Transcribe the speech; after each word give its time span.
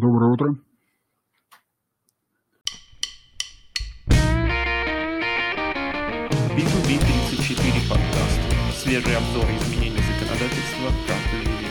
Доброе 0.00 0.30
утро. 0.30 0.54
B2B34 6.54 7.88
подкаст. 7.88 8.40
Свежие 8.80 9.16
обзоры 9.16 9.56
изменений 9.56 9.98
законодательства 9.98 10.92
каждую 11.08 11.67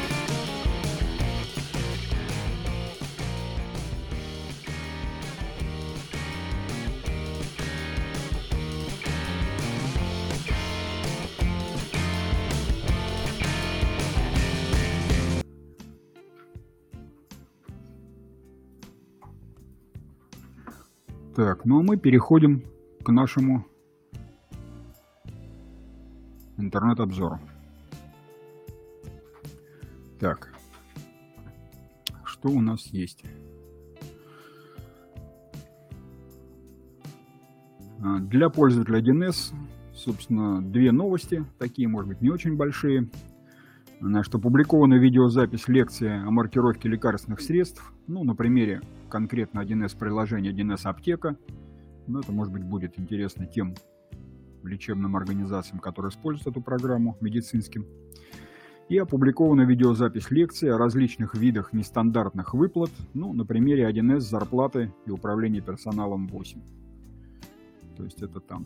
Так, 21.37 21.65
ну 21.65 21.81
а 21.81 21.83
мы 21.83 21.97
переходим 21.97 22.63
к 23.03 23.09
нашему 23.09 23.63
интернет-обзору. 26.57 27.39
Так, 30.19 30.51
что 32.23 32.49
у 32.49 32.59
нас 32.59 32.87
есть? 32.87 33.23
А, 38.03 38.17
Для 38.17 38.49
пользователя 38.49 38.99
1С, 38.99 39.53
собственно, 39.93 40.59
две 40.63 40.91
новости, 40.91 41.45
такие, 41.59 41.87
может 41.87 42.09
быть, 42.09 42.21
не 42.21 42.31
очень 42.31 42.57
большие. 42.57 43.09
Значит, 44.01 44.33
опубликована 44.33 44.95
видеозапись 44.95 45.67
лекции 45.67 46.09
о 46.09 46.31
маркировке 46.31 46.89
лекарственных 46.89 47.41
средств, 47.41 47.93
ну, 48.07 48.23
на 48.23 48.33
примере 48.33 48.81
конкретно 49.07 49.59
1С 49.61 49.97
приложения 49.97 50.51
1С 50.51 50.87
аптека. 50.87 51.37
Ну, 52.07 52.19
это, 52.19 52.31
может 52.31 52.53
быть, 52.53 52.63
будет 52.63 52.97
интересно 52.99 53.45
тем 53.45 53.75
лечебным 54.63 55.15
организациям, 55.15 55.79
которые 55.79 56.11
используют 56.11 56.47
эту 56.47 56.61
программу 56.61 57.17
медицинским. 57.21 57.85
И 58.89 58.97
опубликована 58.97 59.63
видеозапись 59.63 60.31
лекции 60.31 60.69
о 60.69 60.77
различных 60.77 61.35
видах 61.35 61.73
нестандартных 61.73 62.53
выплат, 62.53 62.91
ну, 63.13 63.33
на 63.33 63.45
примере 63.45 63.89
1С 63.89 64.21
зарплаты 64.21 64.93
и 65.05 65.11
управления 65.11 65.59
персоналом 65.59 66.27
8. 66.27 66.61
То 67.97 68.03
есть 68.03 68.21
это 68.21 68.39
там. 68.39 68.65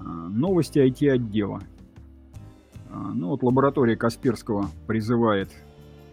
А, 0.00 0.28
Новости 0.28 0.78
IT-отдела. 0.78 1.60
А, 2.90 3.12
Ну 3.12 3.28
вот 3.28 3.42
лаборатория 3.44 3.96
Касперского 3.96 4.68
призывает 4.88 5.50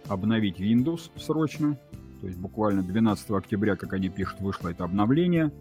обновить 0.08 0.59
Windows 0.59 1.09
срочно. 1.16 1.77
То 2.22 2.28
есть 2.28 2.40
буквально 2.40 2.84
12 2.84 3.30
октября, 3.32 3.76
как 3.76 3.94
они 3.94 4.10
пишут, 4.10 4.40
вышло 4.42 4.70
это 4.70 4.84
обновление. 4.84 5.52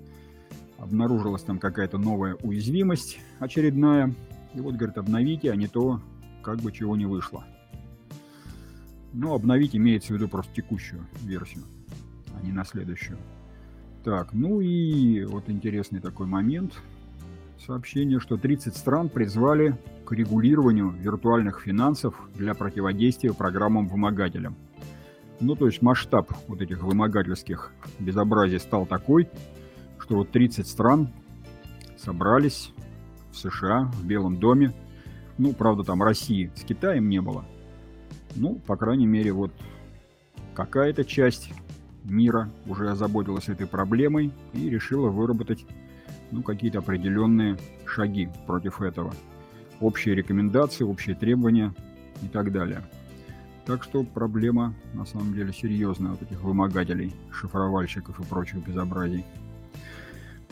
Обнаружилась 0.79 1.43
там 1.43 1.59
какая-то 1.59 1.99
новая 1.99 2.35
уязвимость 2.35 3.19
очередная. 3.39 4.15
И 4.55 4.61
вот, 4.61 4.75
говорит, 4.75 4.99
обновите, 4.99 5.51
а 5.51 5.57
не 5.57 5.69
то 5.69 6.01
как 6.43 6.59
бы 6.61 6.73
чего 6.73 6.97
не 6.97 7.07
вышло. 7.07 7.45
Ну, 9.12 9.34
обновить 9.34 9.75
имеется 9.75 10.12
в 10.12 10.17
виду 10.17 10.29
просто 10.29 10.55
текущую 10.55 11.07
версию, 11.23 11.65
а 12.39 12.45
не 12.45 12.53
на 12.53 12.65
следующую. 12.65 13.19
Так, 14.05 14.33
ну 14.33 14.61
и 14.61 15.25
вот 15.25 15.49
интересный 15.49 16.01
такой 16.01 16.27
момент. 16.27 16.73
Сообщение, 17.67 18.21
что 18.21 18.37
30 18.37 18.77
стран 18.77 19.09
призвали 19.09 19.77
к 20.05 20.12
регулированию 20.12 20.91
виртуальных 20.91 21.61
финансов 21.61 22.15
для 22.34 22.55
противодействия 22.55 23.33
программам-вымогателям. 23.33 24.55
Ну, 25.41 25.55
то 25.55 25.67
есть 25.67 25.83
масштаб 25.83 26.33
вот 26.48 26.62
этих 26.62 26.83
вымогательских 26.83 27.73
безобразий 27.98 28.59
стал 28.59 28.87
такой, 28.87 29.29
что 29.98 30.17
вот 30.17 30.31
30 30.31 30.67
стран 30.67 31.09
собрались 31.98 32.72
в 33.33 33.37
США, 33.37 33.91
в 33.94 34.06
Белом 34.06 34.38
доме. 34.38 34.72
Ну, 35.37 35.53
правда, 35.53 35.84
там 35.84 36.03
России 36.03 36.50
с 36.55 36.62
Китаем 36.62 37.09
не 37.09 37.21
было. 37.21 37.44
Ну, 38.34 38.55
по 38.66 38.77
крайней 38.77 39.06
мере, 39.06 39.33
вот 39.33 39.53
какая-то 40.55 41.05
часть 41.05 41.50
мира 42.05 42.50
уже 42.66 42.91
озаботилась 42.91 43.49
этой 43.49 43.66
проблемой 43.66 44.33
и 44.55 44.71
решила 44.71 45.10
выработать 45.10 45.66
ну, 46.31 46.43
какие-то 46.43 46.78
определенные 46.78 47.59
шаги 47.84 48.28
против 48.47 48.81
этого. 48.81 49.15
Общие 49.81 50.15
рекомендации, 50.15 50.84
общие 50.84 51.15
требования 51.15 51.75
и 52.22 52.28
так 52.28 52.53
далее. 52.53 52.83
Так 53.66 53.82
что 53.82 54.04
проблема 54.04 54.75
на 54.94 55.04
самом 55.04 55.34
деле 55.34 55.53
серьезная 55.53 56.12
вот 56.12 56.22
этих 56.22 56.41
вымогателей, 56.41 57.12
шифровальщиков 57.32 58.21
и 58.21 58.25
прочих 58.25 58.65
безобразий. 58.65 59.25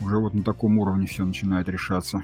Уже 0.01 0.17
вот 0.17 0.33
на 0.33 0.43
таком 0.43 0.77
уровне 0.79 1.07
все 1.07 1.23
начинает 1.23 1.69
решаться. 1.69 2.23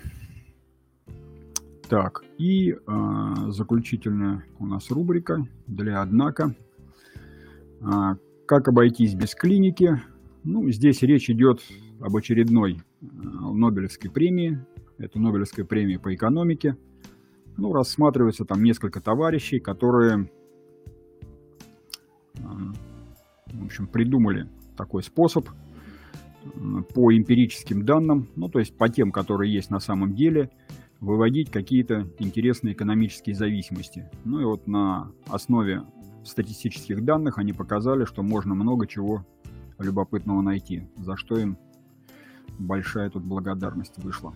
Так, 1.88 2.24
и 2.38 2.72
э, 2.74 3.34
заключительная 3.50 4.44
у 4.59 4.66
нас 4.66 4.91
рубрика 4.91 5.47
для 5.68 6.02
«Однако». 6.02 6.56
А, 7.81 8.16
как 8.46 8.68
обойтись 8.68 9.13
без 9.13 9.34
клиники? 9.34 10.02
Ну, 10.44 10.69
здесь 10.72 11.02
речь 11.02 11.29
идет 11.29 11.62
об 12.02 12.16
очередной 12.16 12.81
э, 13.02 13.06
Нобелевской 13.06 14.09
премии. 14.09 14.59
Это 14.97 15.19
Нобелевская 15.19 15.66
премия 15.66 16.00
по 16.00 16.13
экономике. 16.13 16.75
Ну, 17.58 17.73
рассматривается 17.73 18.46
там 18.46 18.63
несколько 18.63 19.02
товарищей, 19.02 19.59
которые, 19.59 20.29
общем, 23.72 23.88
придумали 23.88 24.50
такой 24.76 25.04
способ 25.04 25.48
по 26.94 27.16
эмпирическим 27.16 27.86
данным, 27.86 28.28
ну, 28.36 28.50
то 28.50 28.59
есть 28.59 28.78
по 28.78 28.90
тем, 28.90 29.12
которые 29.12 29.54
есть 29.54 29.70
на 29.70 29.80
самом 29.80 30.14
деле, 30.14 30.50
выводить 31.00 31.52
какие-то 31.52 32.08
интересные 32.20 32.74
экономические 32.74 33.36
зависимости. 33.36 34.09
Ну 34.24 34.40
и 34.40 34.46
вот 34.46 34.68
на 34.68 35.12
основе 35.28 35.84
статистических 36.24 37.04
данных 37.04 37.38
они 37.38 37.54
показали, 37.54 38.06
что 38.06 38.22
можно 38.24 38.54
много 38.54 38.88
чего 38.88 39.26
любопытного 39.80 40.42
найти, 40.42 40.88
за 40.98 41.16
что 41.16 41.38
им 41.38 41.58
большая 42.59 43.09
тут 43.09 43.24
благодарность 43.24 43.98
вышла. 43.98 44.34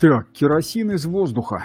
Так, 0.00 0.30
керосин 0.32 0.92
из 0.92 1.04
воздуха. 1.06 1.64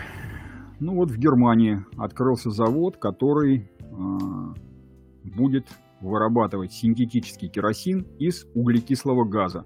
Ну 0.80 0.96
вот 0.96 1.12
в 1.12 1.18
Германии 1.18 1.86
открылся 1.98 2.50
завод, 2.50 2.98
который 2.98 3.70
э, 3.80 4.54
будет 5.24 5.68
вырабатывать 6.04 6.74
синтетический 6.74 7.48
керосин 7.48 8.06
из 8.20 8.46
углекислого 8.54 9.24
газа, 9.24 9.66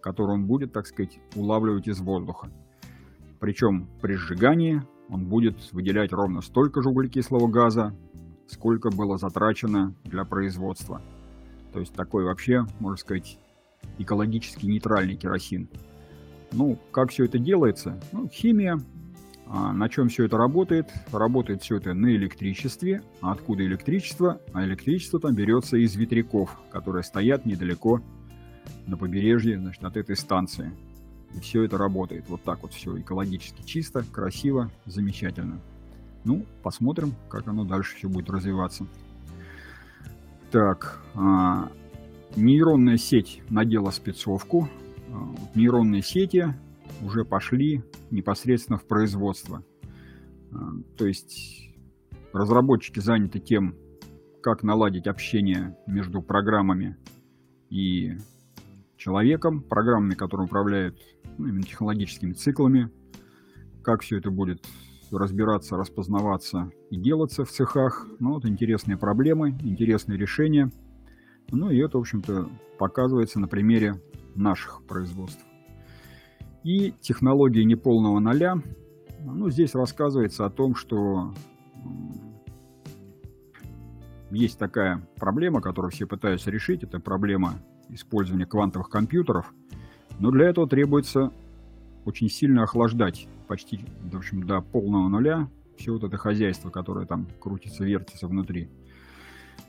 который 0.00 0.32
он 0.34 0.46
будет, 0.46 0.72
так 0.72 0.86
сказать, 0.86 1.18
улавливать 1.34 1.88
из 1.88 1.98
воздуха. 2.00 2.50
Причем 3.40 3.88
при 4.00 4.14
сжигании 4.14 4.82
он 5.08 5.24
будет 5.24 5.72
выделять 5.72 6.12
ровно 6.12 6.42
столько 6.42 6.82
же 6.82 6.90
углекислого 6.90 7.48
газа, 7.48 7.94
сколько 8.48 8.90
было 8.90 9.16
затрачено 9.16 9.94
для 10.04 10.24
производства. 10.24 11.00
То 11.72 11.80
есть 11.80 11.94
такой 11.94 12.24
вообще, 12.24 12.66
можно 12.78 12.96
сказать, 12.96 13.38
экологически 13.98 14.66
нейтральный 14.66 15.16
керосин. 15.16 15.68
Ну, 16.52 16.78
как 16.92 17.10
все 17.10 17.24
это 17.24 17.38
делается? 17.38 18.00
Ну, 18.12 18.28
химия. 18.28 18.78
А 19.48 19.72
на 19.72 19.88
чем 19.88 20.08
все 20.08 20.24
это 20.24 20.36
работает? 20.36 20.90
Работает 21.12 21.62
все 21.62 21.76
это 21.76 21.94
на 21.94 22.14
электричестве. 22.14 23.02
А 23.20 23.32
откуда 23.32 23.64
электричество? 23.64 24.40
А 24.52 24.64
электричество 24.64 25.20
там 25.20 25.34
берется 25.34 25.76
из 25.76 25.94
ветряков, 25.94 26.58
которые 26.70 27.04
стоят 27.04 27.46
недалеко 27.46 28.02
на 28.86 28.96
побережье 28.96 29.58
значит, 29.58 29.84
от 29.84 29.96
этой 29.96 30.16
станции. 30.16 30.72
И 31.34 31.40
все 31.40 31.62
это 31.62 31.78
работает. 31.78 32.24
Вот 32.28 32.42
так 32.42 32.62
вот 32.62 32.72
все 32.72 32.98
экологически 32.98 33.62
чисто, 33.64 34.04
красиво, 34.10 34.70
замечательно. 34.84 35.60
Ну, 36.24 36.44
посмотрим, 36.62 37.14
как 37.28 37.46
оно 37.46 37.64
дальше 37.64 37.96
все 37.96 38.08
будет 38.08 38.28
развиваться. 38.30 38.86
Так, 40.50 41.00
а, 41.14 41.70
нейронная 42.34 42.96
сеть 42.96 43.42
надела 43.48 43.90
спецовку. 43.90 44.68
А, 45.12 45.34
нейронные 45.54 46.02
сети 46.02 46.52
уже 47.02 47.24
пошли 47.24 47.82
непосредственно 48.10 48.78
в 48.78 48.86
производство. 48.86 49.64
А, 50.52 50.56
то 50.96 51.06
есть 51.06 51.70
разработчики 52.32 53.00
заняты 53.00 53.40
тем, 53.40 53.74
как 54.42 54.62
наладить 54.62 55.06
общение 55.06 55.76
между 55.86 56.22
программами 56.22 56.96
и 57.70 58.16
человеком, 58.96 59.62
программами, 59.62 60.14
которые 60.14 60.46
управляют 60.46 60.98
ну, 61.38 61.48
именно 61.48 61.62
технологическими 61.62 62.32
циклами, 62.32 62.90
как 63.82 64.02
все 64.02 64.18
это 64.18 64.30
будет 64.30 64.64
разбираться, 65.10 65.76
распознаваться 65.76 66.70
и 66.90 66.96
делаться 66.96 67.44
в 67.44 67.50
цехах. 67.50 68.06
Ну, 68.18 68.34
вот 68.34 68.44
интересные 68.44 68.96
проблемы, 68.96 69.50
интересные 69.62 70.18
решения. 70.18 70.70
Ну, 71.50 71.70
и 71.70 71.78
это, 71.78 71.98
в 71.98 72.00
общем-то, 72.00 72.48
показывается 72.78 73.38
на 73.38 73.46
примере 73.46 74.00
наших 74.34 74.82
производств. 74.86 75.45
И 76.66 76.92
технологии 77.00 77.62
неполного 77.62 78.18
ноля. 78.18 78.60
Ну, 79.20 79.48
здесь 79.50 79.76
рассказывается 79.76 80.46
о 80.46 80.50
том, 80.50 80.74
что 80.74 81.32
есть 84.32 84.58
такая 84.58 85.06
проблема, 85.14 85.60
которую 85.60 85.92
все 85.92 86.08
пытаются 86.08 86.50
решить. 86.50 86.82
Это 86.82 86.98
проблема 86.98 87.60
использования 87.88 88.46
квантовых 88.46 88.88
компьютеров. 88.88 89.54
Но 90.18 90.32
для 90.32 90.46
этого 90.46 90.68
требуется 90.68 91.30
очень 92.04 92.28
сильно 92.28 92.64
охлаждать 92.64 93.28
почти 93.46 93.78
в 94.02 94.16
общем, 94.16 94.44
до 94.44 94.60
полного 94.60 95.06
нуля 95.06 95.48
все 95.76 95.92
вот 95.92 96.02
это 96.02 96.16
хозяйство, 96.16 96.70
которое 96.70 97.06
там 97.06 97.28
крутится, 97.38 97.84
вертится 97.84 98.26
внутри. 98.26 98.68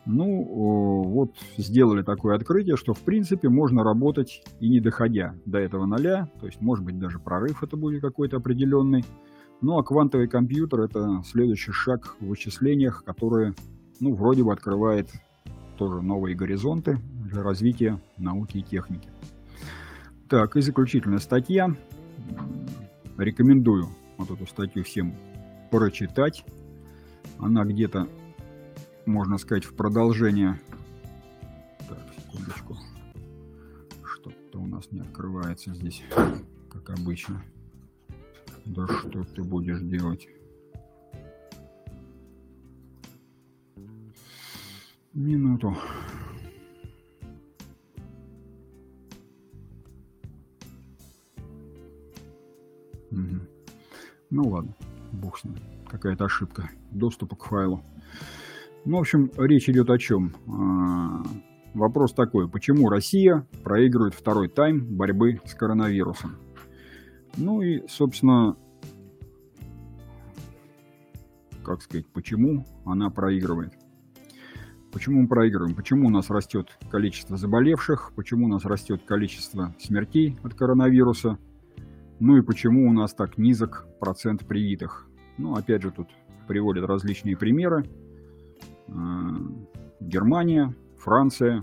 Ну, 0.06 1.04
вот 1.04 1.36
сделали 1.58 2.02
такое 2.02 2.36
открытие, 2.36 2.78
что 2.78 2.94
в 2.94 3.02
принципе 3.02 3.50
можно 3.50 3.84
работать 3.84 4.44
и 4.60 4.70
не 4.70 4.80
доходя 4.80 5.36
до 5.46 5.60
этого 5.60 5.86
ноля, 5.86 6.30
то 6.40 6.46
есть 6.46 6.62
может 6.62 6.86
быть 6.86 6.98
даже 6.98 7.20
прорыв 7.20 7.62
это 7.64 7.76
будет 7.76 8.02
какой-то 8.02 8.38
определенный. 8.38 9.04
Ну 9.60 9.78
а 9.78 9.84
квантовый 9.84 10.28
компьютер 10.28 10.82
это 10.82 11.24
следующий 11.26 11.72
шаг 11.72 12.16
в 12.20 12.28
вычислениях, 12.28 13.04
который, 13.04 13.54
ну, 14.00 14.14
вроде 14.14 14.44
бы 14.44 14.54
открывает 14.54 15.10
тоже 15.78 16.02
новые 16.02 16.36
горизонты 16.36 17.00
для 17.30 17.44
развития 17.44 18.00
науки 18.18 18.58
и 18.58 18.64
техники. 18.64 19.10
Так, 20.30 20.56
и 20.56 20.62
заключительная 20.62 21.20
статья. 21.20 21.76
Рекомендую 23.18 23.88
вот 24.18 24.32
эту 24.32 24.46
статью 24.48 24.84
всем 24.84 25.16
прочитать. 25.72 26.46
Она 27.40 27.66
где-то 27.66 28.08
можно 29.08 29.38
сказать, 29.38 29.64
в 29.64 29.74
продолжение. 29.74 30.60
Так, 31.88 32.00
секундочку. 32.16 32.78
Что-то 34.04 34.60
у 34.60 34.68
нас 34.68 34.92
не 34.92 35.00
открывается 35.00 35.74
здесь, 35.74 36.04
как 36.70 36.90
обычно. 36.90 37.42
Да 38.66 38.86
что 38.88 39.24
ты 39.24 39.44
будешь 39.44 39.80
делать? 39.80 40.28
Минуту. 45.14 45.76
Угу. 53.10 53.40
Ну 54.30 54.50
ладно, 54.50 54.76
бог 55.14 55.40
с 55.40 55.46
ним. 55.46 55.58
Какая-то 55.88 56.26
ошибка 56.26 56.70
доступа 56.92 57.38
к 57.38 57.46
файлу. 57.46 57.84
Ну, 58.88 58.96
в 58.96 59.00
общем, 59.02 59.30
речь 59.36 59.68
идет 59.68 59.90
о 59.90 59.98
чем? 59.98 60.34
А, 60.48 61.22
вопрос 61.74 62.14
такой, 62.14 62.50
почему 62.50 62.88
Россия 62.88 63.46
проигрывает 63.62 64.14
второй 64.14 64.48
тайм 64.48 64.96
борьбы 64.96 65.42
с 65.44 65.54
коронавирусом? 65.56 66.38
Ну 67.36 67.62
и, 67.62 67.86
собственно, 67.90 68.56
как 71.66 71.82
сказать, 71.82 72.08
почему 72.14 72.66
она 72.86 73.10
проигрывает? 73.10 73.74
Почему 74.94 75.24
мы 75.24 75.28
проигрываем? 75.28 75.76
Почему 75.76 76.08
у 76.08 76.10
нас 76.10 76.30
растет 76.30 76.70
количество 76.90 77.36
заболевших? 77.36 78.14
Почему 78.16 78.46
у 78.46 78.50
нас 78.50 78.64
растет 78.64 79.02
количество 79.06 79.76
смертей 79.80 80.38
от 80.44 80.54
коронавируса? 80.54 81.38
Ну 82.22 82.38
и 82.38 82.42
почему 82.42 82.90
у 82.90 82.94
нас 82.94 83.14
так 83.14 83.38
низок 83.38 83.86
процент 84.00 84.48
привитых? 84.48 85.10
Ну, 85.38 85.56
опять 85.56 85.82
же, 85.82 85.92
тут 85.92 86.08
приводят 86.48 86.86
различные 86.86 87.36
примеры. 87.36 87.84
Германия, 90.00 90.74
Франция, 90.98 91.62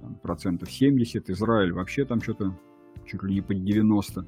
там, 0.00 0.14
процентов 0.16 0.70
70, 0.70 1.30
Израиль 1.30 1.72
вообще 1.72 2.04
там 2.04 2.20
что-то 2.20 2.56
чуть 3.06 3.22
ли 3.22 3.34
не 3.34 3.40
под 3.40 3.64
90. 3.64 4.24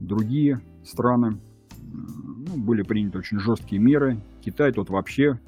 Другие 0.00 0.60
страны, 0.84 1.38
ну, 1.80 2.56
были 2.56 2.82
приняты 2.82 3.18
очень 3.18 3.38
жесткие 3.38 3.80
меры. 3.80 4.18
Китай 4.40 4.72
тут 4.72 4.90
вообще, 4.90 5.38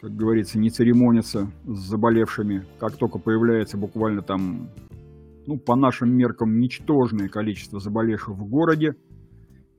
как 0.00 0.14
говорится, 0.16 0.58
не 0.58 0.70
церемонится 0.70 1.50
с 1.64 1.78
заболевшими. 1.78 2.64
Как 2.78 2.96
только 2.96 3.18
появляется 3.18 3.76
буквально 3.76 4.22
там, 4.22 4.68
ну, 5.46 5.58
по 5.58 5.76
нашим 5.76 6.10
меркам, 6.10 6.60
ничтожное 6.60 7.28
количество 7.28 7.80
заболевших 7.80 8.34
в 8.34 8.44
городе, 8.44 8.96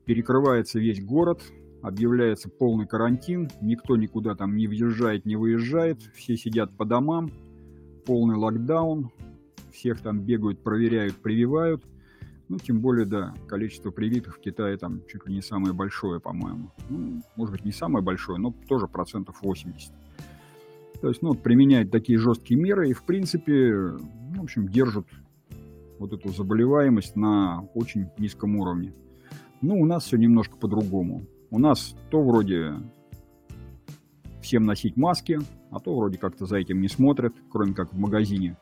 перекрывается 0.04 0.78
весь 0.78 1.02
город, 1.02 1.42
объявляется 1.84 2.48
полный 2.48 2.86
карантин, 2.86 3.50
никто 3.60 3.96
никуда 3.96 4.34
там 4.34 4.56
не 4.56 4.66
въезжает, 4.66 5.26
не 5.26 5.36
выезжает, 5.36 6.00
все 6.14 6.34
сидят 6.34 6.74
по 6.76 6.86
домам, 6.86 7.30
полный 8.06 8.36
локдаун, 8.36 9.10
всех 9.70 10.00
там 10.00 10.20
бегают, 10.20 10.62
проверяют, 10.62 11.16
прививают. 11.16 11.84
Ну, 12.48 12.58
тем 12.58 12.80
более, 12.80 13.04
да, 13.04 13.34
количество 13.48 13.90
привитых 13.90 14.36
в 14.36 14.40
Китае 14.40 14.78
там 14.78 15.02
чуть 15.10 15.26
ли 15.26 15.34
не 15.34 15.42
самое 15.42 15.74
большое, 15.74 16.20
по-моему. 16.20 16.70
Ну, 16.88 17.22
может 17.36 17.52
быть, 17.52 17.64
не 17.66 17.72
самое 17.72 18.02
большое, 18.02 18.38
но 18.38 18.54
тоже 18.66 18.86
процентов 18.86 19.42
80. 19.42 19.92
То 21.02 21.08
есть, 21.08 21.20
ну, 21.20 21.34
применяют 21.34 21.90
такие 21.90 22.18
жесткие 22.18 22.58
меры 22.58 22.88
и, 22.88 22.94
в 22.94 23.02
принципе, 23.02 23.74
в 23.74 24.42
общем, 24.42 24.68
держат 24.68 25.06
вот 25.98 26.14
эту 26.14 26.30
заболеваемость 26.30 27.14
на 27.14 27.62
очень 27.74 28.08
низком 28.18 28.56
уровне. 28.56 28.94
Ну, 29.60 29.80
у 29.80 29.84
нас 29.86 30.04
все 30.04 30.16
немножко 30.16 30.56
по-другому. 30.56 31.26
У 31.50 31.58
нас 31.58 31.94
то 32.10 32.22
вроде 32.22 32.74
всем 34.40 34.64
носить 34.64 34.96
маски, 34.96 35.38
а 35.70 35.80
то 35.80 35.96
вроде 35.96 36.18
как-то 36.18 36.46
за 36.46 36.56
этим 36.56 36.80
не 36.80 36.88
смотрят, 36.88 37.34
кроме 37.50 37.74
как 37.74 37.92
в 37.92 37.98
магазине. 37.98 38.56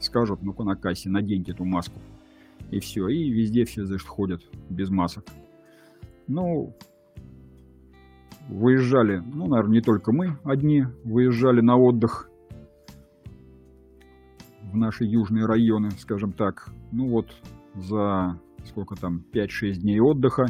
Скажут, 0.00 0.42
ну-ка 0.42 0.64
на 0.64 0.74
кассе 0.74 1.08
наденьте 1.08 1.52
эту 1.52 1.64
маску. 1.64 2.00
И 2.70 2.80
все, 2.80 3.08
и 3.08 3.30
везде 3.30 3.64
все, 3.64 3.84
значит, 3.84 4.08
ходят 4.08 4.42
без 4.68 4.90
масок. 4.90 5.24
Ну, 6.26 6.74
выезжали, 8.48 9.18
ну, 9.18 9.46
наверное, 9.46 9.74
не 9.74 9.80
только 9.80 10.12
мы 10.12 10.38
одни 10.44 10.84
выезжали 11.04 11.60
на 11.60 11.76
отдых 11.76 12.28
в 14.72 14.76
наши 14.76 15.04
южные 15.04 15.46
районы, 15.46 15.90
скажем 15.92 16.32
так. 16.32 16.72
Ну 16.90 17.08
вот 17.08 17.26
за 17.74 18.38
сколько 18.66 18.96
там, 18.96 19.22
5-6 19.32 19.74
дней 19.74 20.00
отдыха 20.00 20.46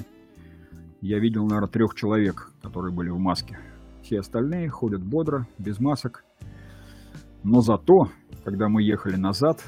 я 1.02 1.18
видел, 1.18 1.44
наверное, 1.46 1.68
трех 1.68 1.94
человек, 1.96 2.50
которые 2.62 2.94
были 2.94 3.10
в 3.10 3.18
маске. 3.18 3.58
Все 4.02 4.20
остальные 4.20 4.68
ходят 4.68 5.02
бодро, 5.02 5.46
без 5.58 5.80
масок. 5.80 6.24
Но 7.42 7.60
зато, 7.60 8.08
когда 8.44 8.68
мы 8.68 8.82
ехали 8.82 9.16
назад, 9.16 9.62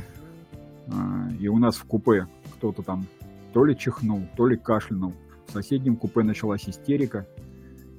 а, 0.87 1.29
и 1.39 1.49
у 1.49 1.59
нас 1.59 1.77
в 1.77 1.85
купе 1.85 2.29
кто-то 2.57 2.83
там 2.83 3.07
то 3.53 3.65
ли 3.65 3.77
чихнул, 3.77 4.23
то 4.37 4.47
ли 4.47 4.57
кашлянул, 4.57 5.13
в 5.49 5.53
соседнем 5.53 5.97
купе 5.97 6.23
началась 6.23 6.69
истерика, 6.69 7.27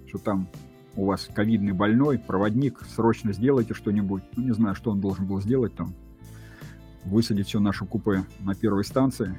что 0.08 0.18
там 0.18 0.48
у 0.96 1.06
вас 1.06 1.30
ковидный 1.34 1.74
больной, 1.74 2.18
проводник, 2.18 2.80
срочно 2.88 3.34
сделайте 3.34 3.74
что-нибудь. 3.74 4.24
Ну, 4.38 4.44
не 4.44 4.54
знаю, 4.54 4.76
что 4.76 4.92
он 4.92 5.02
должен 5.02 5.28
был 5.28 5.42
сделать 5.42 5.76
там. 5.76 5.94
Высадить 7.04 7.48
все 7.48 7.60
наше 7.60 7.86
купе 7.86 8.24
на 8.40 8.56
первой 8.56 8.86
станции, 8.86 9.38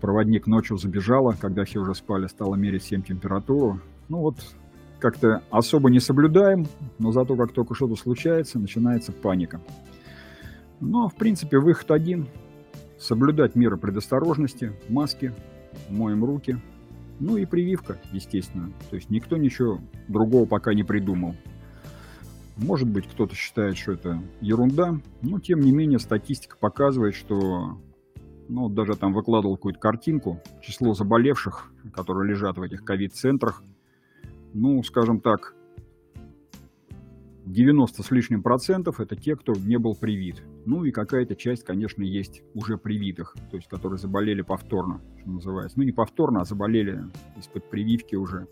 Проводник 0.00 0.46
ночью 0.46 0.76
забежала, 0.76 1.36
когда 1.40 1.64
все 1.64 1.80
уже 1.80 1.94
спали, 1.94 2.26
стала 2.26 2.54
мерить 2.54 2.82
всем 2.82 3.02
температуру. 3.02 3.80
Ну 4.08 4.18
вот, 4.18 4.36
как-то 4.98 5.42
особо 5.50 5.90
не 5.90 6.00
соблюдаем, 6.00 6.66
но 6.98 7.12
зато 7.12 7.36
как 7.36 7.52
только 7.52 7.74
что-то 7.74 7.96
случается, 7.96 8.58
начинается 8.58 9.12
паника. 9.12 9.60
Но, 10.80 11.08
в 11.08 11.14
принципе, 11.14 11.58
выход 11.58 11.90
один. 11.90 12.28
Соблюдать 12.98 13.54
меры 13.54 13.76
предосторожности, 13.76 14.72
маски, 14.88 15.34
моем 15.90 16.24
руки, 16.24 16.58
ну 17.20 17.36
и 17.36 17.44
прививка, 17.44 17.98
естественно. 18.12 18.72
То 18.90 18.96
есть 18.96 19.10
никто 19.10 19.36
ничего 19.36 19.80
другого 20.08 20.46
пока 20.46 20.72
не 20.72 20.82
придумал. 20.82 21.34
Может 22.56 22.88
быть, 22.88 23.06
кто-то 23.06 23.34
считает, 23.34 23.76
что 23.76 23.92
это 23.92 24.22
ерунда, 24.40 24.98
но 25.20 25.38
тем 25.40 25.60
не 25.60 25.72
менее 25.72 25.98
статистика 25.98 26.56
показывает, 26.58 27.14
что 27.14 27.78
ну, 28.48 28.68
даже 28.68 28.96
там 28.96 29.12
выкладывал 29.12 29.56
какую-то 29.56 29.80
картинку, 29.80 30.40
число 30.60 30.94
заболевших, 30.94 31.70
которые 31.92 32.30
лежат 32.30 32.58
в 32.58 32.62
этих 32.62 32.84
ковид-центрах, 32.84 33.62
ну, 34.52 34.82
скажем 34.82 35.20
так, 35.20 35.54
90 37.46 38.02
с 38.02 38.10
лишним 38.10 38.42
процентов 38.42 39.00
это 39.00 39.14
те, 39.14 39.36
кто 39.36 39.52
не 39.54 39.78
был 39.78 39.94
привит. 39.94 40.42
Ну 40.64 40.84
и 40.84 40.90
какая-то 40.90 41.36
часть, 41.36 41.64
конечно, 41.64 42.02
есть 42.02 42.42
уже 42.54 42.76
привитых, 42.76 43.36
то 43.50 43.56
есть 43.56 43.68
которые 43.68 43.98
заболели 43.98 44.42
повторно, 44.42 45.00
что 45.20 45.30
называется. 45.30 45.78
Ну 45.78 45.84
не 45.84 45.92
повторно, 45.92 46.40
а 46.40 46.44
заболели 46.44 47.04
из-под 47.38 47.70
прививки 47.70 48.16
уже 48.16 48.48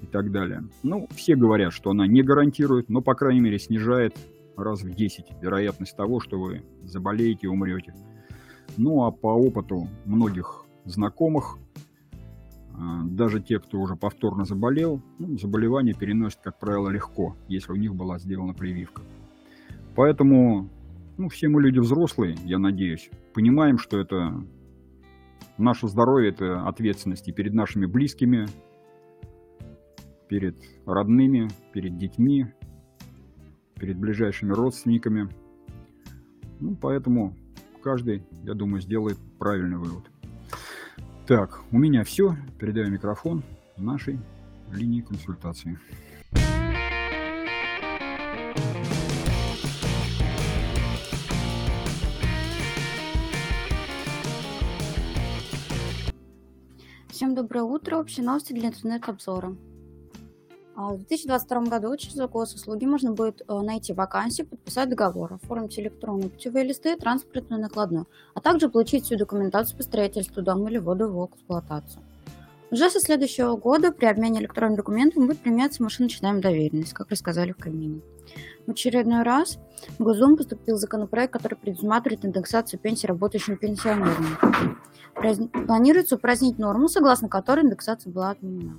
и 0.00 0.06
так 0.06 0.30
далее. 0.30 0.62
Ну, 0.84 1.08
все 1.10 1.34
говорят, 1.34 1.72
что 1.72 1.90
она 1.90 2.06
не 2.06 2.22
гарантирует, 2.22 2.88
но, 2.88 3.00
по 3.00 3.14
крайней 3.14 3.40
мере, 3.40 3.58
снижает 3.58 4.16
раз 4.56 4.82
в 4.82 4.94
10 4.94 5.42
вероятность 5.42 5.96
того, 5.96 6.20
что 6.20 6.38
вы 6.38 6.62
заболеете 6.84 7.40
и 7.42 7.48
умрете. 7.48 7.94
Ну 8.76 9.04
а 9.04 9.10
по 9.10 9.28
опыту 9.28 9.88
многих 10.04 10.64
знакомых, 10.84 11.58
а, 12.74 13.02
даже 13.04 13.40
те, 13.40 13.58
кто 13.58 13.78
уже 13.80 13.96
повторно 13.96 14.44
заболел, 14.44 15.00
ну, 15.18 15.36
заболевание 15.38 15.94
переносят, 15.94 16.40
как 16.42 16.58
правило, 16.58 16.88
легко, 16.88 17.36
если 17.48 17.72
у 17.72 17.76
них 17.76 17.94
была 17.94 18.18
сделана 18.18 18.54
прививка. 18.54 19.02
Поэтому 19.96 20.68
ну, 21.18 21.28
все 21.28 21.48
мы 21.48 21.60
люди 21.60 21.80
взрослые, 21.80 22.36
я 22.44 22.58
надеюсь, 22.58 23.10
понимаем, 23.34 23.78
что 23.78 23.98
это 23.98 24.40
наше 25.58 25.88
здоровье, 25.88 26.30
это 26.30 26.66
ответственность 26.66 27.26
и 27.26 27.32
перед 27.32 27.52
нашими 27.54 27.86
близкими, 27.86 28.46
перед 30.28 30.56
родными, 30.86 31.48
перед 31.72 31.98
детьми, 31.98 32.46
перед 33.74 33.98
ближайшими 33.98 34.52
родственниками. 34.52 35.28
Ну, 36.60 36.76
поэтому 36.76 37.34
каждый, 37.82 38.22
я 38.44 38.54
думаю, 38.54 38.80
сделает 38.80 39.18
правильный 39.38 39.76
вывод. 39.76 40.04
Так, 41.26 41.60
у 41.72 41.78
меня 41.78 42.04
все. 42.04 42.36
Передаю 42.58 42.90
микрофон 42.90 43.42
нашей 43.76 44.18
линии 44.72 45.00
консультации. 45.00 45.78
Всем 57.08 57.34
доброе 57.34 57.64
утро. 57.64 57.96
Общие 57.96 58.24
новости 58.24 58.52
для 58.52 58.68
интернет-обзора. 58.68 59.56
А, 60.80 60.92
в 60.92 60.98
2022 60.98 61.62
году 61.62 61.96
через 61.96 62.14
госуслуги 62.30 62.84
можно 62.84 63.10
будет 63.10 63.42
э, 63.48 63.60
найти 63.62 63.92
вакансии, 63.92 64.44
подписать 64.44 64.88
договор, 64.88 65.34
оформить 65.34 65.76
электронные 65.76 66.30
путевые 66.30 66.64
листы, 66.64 66.96
транспортную 66.96 67.60
накладную, 67.60 68.06
а 68.34 68.40
также 68.40 68.68
получить 68.68 69.04
всю 69.04 69.16
документацию 69.16 69.76
по 69.76 69.82
строительству 69.82 70.40
дома 70.40 70.70
или 70.70 70.78
вводу 70.78 71.06
его 71.06 71.26
в 71.26 71.34
эксплуатацию. 71.34 72.00
Уже 72.70 72.90
со 72.90 73.00
следующего 73.00 73.56
года 73.56 73.90
при 73.90 74.06
обмене 74.06 74.38
электронными 74.38 74.76
документами 74.76 75.26
будет 75.26 75.40
применяться 75.40 75.82
машиночная 75.82 76.40
доверенность, 76.40 76.92
как 76.92 77.10
рассказали 77.10 77.50
в 77.50 77.56
Кабмине. 77.56 78.00
В 78.68 78.70
очередной 78.70 79.24
раз 79.24 79.58
в 79.98 80.04
Госдуму 80.04 80.36
поступил 80.36 80.76
законопроект, 80.76 81.32
который 81.32 81.56
предусматривает 81.56 82.24
индексацию 82.24 82.78
пенсий 82.78 83.08
работающим 83.08 83.56
пенсионерам. 83.56 84.38
Планируется 85.66 86.14
упразднить 86.14 86.60
норму, 86.60 86.86
согласно 86.86 87.28
которой 87.28 87.64
индексация 87.64 88.12
была 88.12 88.30
отменена. 88.30 88.76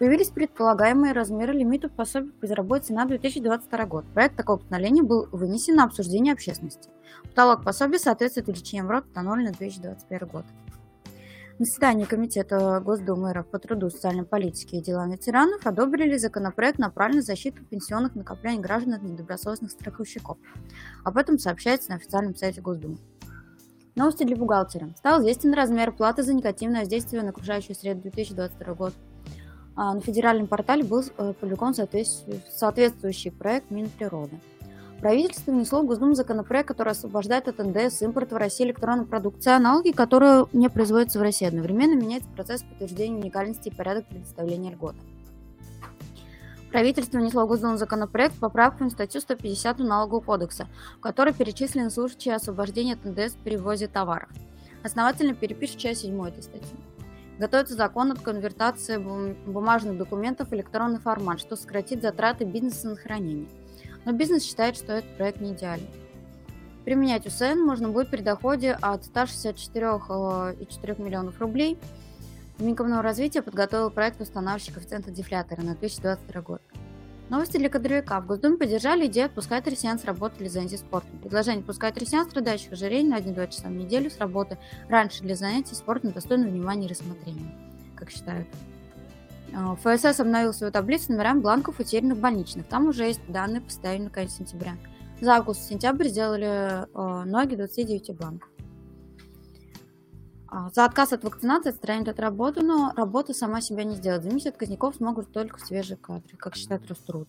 Появились 0.00 0.30
предполагаемые 0.30 1.12
размеры 1.12 1.52
лимитов 1.52 1.92
пособий 1.92 2.32
по 2.32 2.46
безработице 2.46 2.94
на 2.94 3.04
2022 3.04 3.84
год. 3.84 4.06
Проект 4.14 4.34
такого 4.34 4.56
постановления 4.56 5.02
был 5.02 5.28
вынесен 5.30 5.76
на 5.76 5.84
обсуждение 5.84 6.32
общественности. 6.32 6.88
Потолок 7.24 7.62
пособия 7.62 7.98
соответствует 7.98 8.48
величине 8.48 8.82
МРОД, 8.82 9.08
установленной 9.08 9.50
на 9.50 9.58
2021 9.58 10.28
год. 10.28 10.46
На 11.58 11.66
заседании 11.66 12.06
Комитета 12.06 12.80
Госдумы 12.80 13.34
РФ 13.34 13.46
по 13.48 13.58
труду, 13.58 13.90
социальной 13.90 14.24
политике 14.24 14.78
и 14.78 14.82
делам 14.82 15.10
ветеранов 15.10 15.66
одобрили 15.66 16.16
законопроект, 16.16 16.78
направленный 16.78 17.20
на 17.20 17.26
защиту 17.26 17.62
пенсионных 17.62 18.14
накоплений 18.14 18.62
граждан 18.62 18.94
от 18.94 19.02
недобросовестных 19.02 19.70
страховщиков. 19.70 20.38
Об 21.04 21.18
этом 21.18 21.38
сообщается 21.38 21.90
на 21.90 21.96
официальном 21.96 22.34
сайте 22.34 22.62
Госдумы. 22.62 22.96
Новости 23.96 24.24
для 24.24 24.36
бухгалтера. 24.36 24.94
Стал 24.96 25.20
известен 25.20 25.52
размер 25.52 25.92
платы 25.92 26.22
за 26.22 26.32
негативное 26.32 26.80
воздействие 26.80 27.22
на 27.22 27.28
окружающую 27.28 27.76
среду 27.76 28.00
2022 28.00 28.74
год. 28.74 28.94
А, 29.82 29.94
на 29.94 30.02
федеральном 30.02 30.46
портале 30.46 30.84
был 30.84 31.02
э, 31.02 31.30
опубликован 31.30 31.74
соответствующий 31.74 33.30
проект 33.30 33.70
Минприроды. 33.70 34.38
Правительство 35.00 35.52
внесло 35.52 35.80
в 35.80 35.86
Госдуму 35.86 36.12
законопроект, 36.12 36.68
который 36.68 36.90
освобождает 36.90 37.48
от 37.48 37.56
НДС 37.60 38.02
импорт 38.02 38.30
в 38.30 38.36
России 38.36 38.66
электронной 38.66 39.06
продукции, 39.06 39.50
аналоги, 39.50 39.92
которые 39.92 40.44
не 40.52 40.68
производятся 40.68 41.18
в 41.18 41.22
России. 41.22 41.48
Одновременно 41.48 41.98
меняется 41.98 42.28
процесс 42.28 42.62
подтверждения 42.62 43.18
уникальности 43.18 43.68
и 43.68 43.74
порядок 43.74 44.06
предоставления 44.06 44.72
льготы. 44.72 44.98
Правительство 46.70 47.16
внесло 47.16 47.46
в 47.46 47.48
Госдуму 47.48 47.78
законопроект 47.78 48.34
с 48.34 48.38
поправками 48.38 48.90
в 48.90 48.92
статью 48.92 49.22
150 49.22 49.78
Налогового 49.78 50.20
кодекса, 50.20 50.66
в 50.98 51.00
которой 51.00 51.32
перечислены 51.32 51.88
случаи 51.88 52.32
освобождения 52.32 52.98
от 53.02 53.04
НДС 53.06 53.32
в 53.32 53.38
перевозе 53.38 53.88
товаров. 53.88 54.28
Основательно 54.82 55.32
перепишет 55.32 55.78
часть 55.78 56.02
7 56.02 56.22
этой 56.28 56.42
статьи. 56.42 56.76
Готовится 57.40 57.74
закон 57.74 58.12
от 58.12 58.20
конвертации 58.20 58.98
бумажных 58.98 59.96
документов 59.96 60.50
в 60.50 60.54
электронный 60.54 60.98
формат, 60.98 61.40
что 61.40 61.56
сократит 61.56 62.02
затраты 62.02 62.44
бизнеса 62.44 62.90
на 62.90 62.96
хранение. 62.96 63.48
Но 64.04 64.12
бизнес 64.12 64.44
считает, 64.44 64.76
что 64.76 64.92
этот 64.92 65.16
проект 65.16 65.40
не 65.40 65.54
идеален. 65.54 65.86
Применять 66.84 67.26
УСН 67.26 67.58
можно 67.64 67.88
будет 67.88 68.10
при 68.10 68.20
доходе 68.20 68.72
от 68.72 69.04
164,4 69.06 70.58
э, 70.58 71.02
миллионов 71.02 71.40
рублей. 71.40 71.78
Минкомного 72.58 73.02
подготовил 73.42 73.90
проект 73.90 74.20
устанавливающий 74.20 74.74
коэффициента 74.74 75.10
дефлятора 75.10 75.62
на 75.62 75.74
2022 75.76 76.42
год. 76.42 76.60
Новости 77.30 77.58
для 77.58 77.68
кадровика. 77.68 78.20
В 78.20 78.26
Госдуме 78.26 78.56
поддержали 78.56 79.06
идею 79.06 79.26
отпускать 79.26 79.64
россиян 79.68 80.00
с 80.00 80.04
работы 80.04 80.38
для 80.38 80.50
занятий 80.50 80.78
спортом. 80.78 81.16
Предложение 81.20 81.60
отпускать 81.60 81.96
россиян, 81.96 82.26
страдающих 82.26 82.72
ожирением, 82.72 83.10
на 83.10 83.18
1-2 83.20 83.52
часа 83.52 83.68
в 83.68 83.70
неделю 83.70 84.10
с 84.10 84.18
работы 84.18 84.58
раньше 84.88 85.22
для 85.22 85.36
занятий 85.36 85.76
спортом 85.76 86.10
достойно 86.10 86.48
внимания 86.48 86.86
и 86.86 86.90
рассмотрения, 86.90 87.56
как 87.94 88.10
считают. 88.10 88.48
А, 89.54 89.76
ФСС 89.76 90.18
обновил 90.18 90.52
свою 90.52 90.72
таблицу 90.72 91.12
с 91.12 91.34
бланков 91.36 91.78
утерянных 91.78 92.18
больничных. 92.18 92.66
Там 92.66 92.88
уже 92.88 93.04
есть 93.04 93.20
данные 93.28 93.60
поставлены 93.60 94.06
на 94.06 94.10
конец 94.10 94.32
сентября. 94.32 94.76
За 95.20 95.36
август-сентябрь 95.36 96.08
сделали 96.08 96.82
э, 96.82 97.24
ноги 97.26 97.54
29 97.54 98.16
бланков. 98.16 98.49
А, 100.52 100.68
за 100.70 100.84
отказ 100.84 101.12
от 101.12 101.22
вакцинации 101.22 101.70
отстранят 101.70 102.08
от 102.08 102.18
работы, 102.18 102.62
но 102.62 102.92
работа 102.96 103.32
сама 103.32 103.60
себя 103.60 103.84
не 103.84 103.94
сделает. 103.94 104.24
Заменить 104.24 104.46
отказников 104.46 104.96
смогут 104.96 105.32
только 105.32 105.60
свежие 105.60 105.96
кадры, 105.96 106.36
как 106.36 106.56
считает 106.56 106.88
Роструд. 106.88 107.28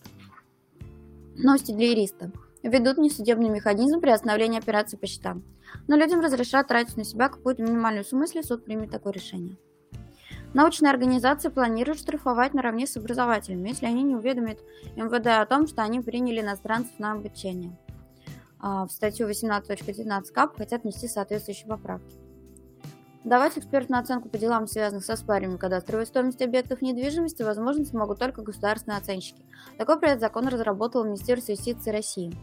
Новости 1.36 1.70
для 1.72 1.90
юриста. 1.90 2.32
Ведут 2.64 2.98
несудебный 2.98 3.48
механизм 3.48 4.00
при 4.00 4.10
остановлении 4.10 4.58
операции 4.58 4.96
по 4.96 5.06
счетам. 5.06 5.44
Но 5.86 5.96
людям 5.96 6.20
разрешат 6.20 6.66
тратить 6.66 6.96
на 6.96 7.04
себя 7.04 7.28
какую-то 7.28 7.62
минимальную 7.62 8.04
сумму, 8.04 8.24
если 8.24 8.42
суд 8.42 8.64
примет 8.64 8.90
такое 8.90 9.12
решение. 9.12 9.56
Научные 10.52 10.90
организации 10.90 11.48
планируют 11.48 12.00
штрафовать 12.00 12.54
наравне 12.54 12.86
с 12.86 12.96
образователями, 12.96 13.68
если 13.68 13.86
они 13.86 14.02
не 14.02 14.16
уведомят 14.16 14.58
МВД 14.96 15.28
о 15.28 15.46
том, 15.46 15.66
что 15.66 15.82
они 15.82 16.00
приняли 16.00 16.40
иностранцев 16.40 16.98
на 16.98 17.12
обучение. 17.12 17.78
А, 18.58 18.86
в 18.86 18.90
статью 18.90 19.28
18.19 19.28 20.32
КАП 20.32 20.56
хотят 20.56 20.82
внести 20.82 21.08
соответствующие 21.08 21.68
поправки. 21.68 22.21
Давать 23.24 23.56
экспертную 23.56 24.00
оценку 24.00 24.28
по 24.28 24.36
делам, 24.36 24.66
связанных 24.66 25.04
со 25.04 25.14
спарами 25.14 25.56
кадастровой 25.56 26.06
стоимости 26.06 26.42
объектов 26.42 26.82
недвижимости, 26.82 27.42
возможность 27.42 27.92
могут 27.92 28.18
только 28.18 28.42
государственные 28.42 28.98
оценщики. 28.98 29.44
Такой 29.78 29.98
проект 29.98 30.20
закона 30.20 30.50
разработало 30.50 31.04
Министерство 31.04 31.52
юстиции 31.52 31.92
России. 31.92 32.36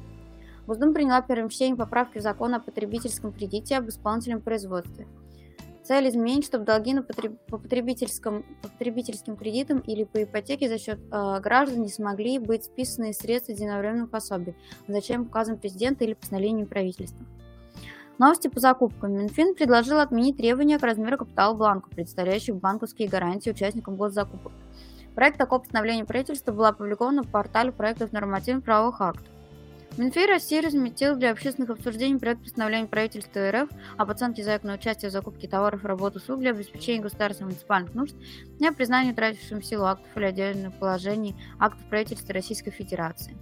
Госдума 0.67 0.93
приняла 0.93 1.21
первым 1.21 1.49
чтением 1.49 1.75
поправки 1.75 2.19
в 2.19 2.21
закон 2.21 2.53
о 2.53 2.61
потребительском 2.61 3.33
кредите 3.33 3.73
и 3.73 3.77
об 3.77 3.89
исполнительном 3.89 4.39
производстве. 4.39 5.05
Цель 5.83 6.07
изменить, 6.07 6.45
чтобы 6.45 6.63
долги 6.63 6.93
на 6.93 7.03
потреб... 7.03 7.37
по, 7.47 7.57
потребительским... 7.57 8.45
по 8.61 8.69
потребительским 8.69 9.35
кредитам 9.35 9.79
или 9.79 10.05
по 10.05 10.23
ипотеке 10.23 10.69
за 10.69 10.77
счет 10.77 10.99
э, 11.11 11.39
граждан 11.41 11.81
не 11.81 11.89
смогли 11.89 12.39
быть 12.39 12.65
списаны 12.65 13.09
из 13.09 13.17
средств 13.17 13.49
единовременного 13.49 14.07
пособия, 14.07 14.55
зачем 14.87 15.23
указом 15.23 15.57
президента 15.57 16.05
или 16.05 16.13
постановлением 16.13 16.67
правительства. 16.67 17.25
Новости 18.19 18.49
по 18.49 18.59
закупкам. 18.59 19.13
Минфин 19.13 19.55
предложил 19.55 19.99
отменить 19.99 20.35
требования 20.35 20.77
к 20.77 20.83
размеру 20.83 21.17
капитала 21.17 21.53
бланка, 21.53 21.89
представляющих 21.89 22.53
банковские 22.53 23.07
гарантии 23.07 23.49
участникам 23.49 23.95
госзакупок. 23.95 24.51
Проект 25.15 25.37
такого 25.37 25.59
постановления 25.59 26.03
правительства 26.03 26.51
был 26.51 26.65
опубликован 26.65 27.15
на 27.15 27.23
портале 27.23 27.71
проектов 27.71 28.11
нормативных 28.11 28.65
правовых 28.65 28.99
актов. 28.99 29.25
Минфин 29.97 30.27
России 30.27 30.59
разметил 30.59 31.15
для 31.15 31.31
общественных 31.31 31.69
обсуждений 31.69 32.19
проект 32.19 32.43
постановления 32.43 32.87
правительства 32.87 33.51
РФ 33.51 33.69
об 33.95 34.11
оценке 34.11 34.43
заявок 34.43 34.63
на 34.63 34.73
участие 34.73 35.09
в 35.09 35.13
закупке 35.13 35.47
товаров 35.47 35.85
работ 35.85 36.17
услуг 36.17 36.41
для 36.41 36.51
обеспечения 36.51 37.01
государственных 37.01 37.53
муниципальных 37.53 37.93
нужд 37.93 38.15
и 38.59 38.65
о 38.65 38.73
признании 38.73 39.13
утратившим 39.13 39.63
силу 39.63 39.85
актов 39.85 40.09
или 40.17 40.25
отдельных 40.25 40.73
положений 40.77 41.37
актов 41.57 41.85
правительства 41.89 42.33
Российской 42.33 42.71
Федерации. 42.71 43.37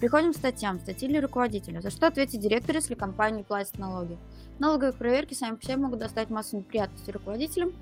Переходим 0.00 0.32
к 0.32 0.36
статьям. 0.36 0.80
Статьи 0.80 1.08
для 1.08 1.20
руководителя. 1.20 1.80
За 1.80 1.90
что 1.90 2.06
ответить 2.06 2.40
директор, 2.40 2.74
если 2.74 2.94
компания 2.94 3.38
не 3.38 3.42
платит 3.44 3.78
налоги? 3.78 4.18
Налоговые 4.58 4.92
проверки 4.92 5.34
сами 5.34 5.56
по 5.56 5.64
себе 5.64 5.76
могут 5.76 6.00
достать 6.00 6.30
массу 6.30 6.56
неприятностей 6.56 7.12
руководителям, 7.12 7.72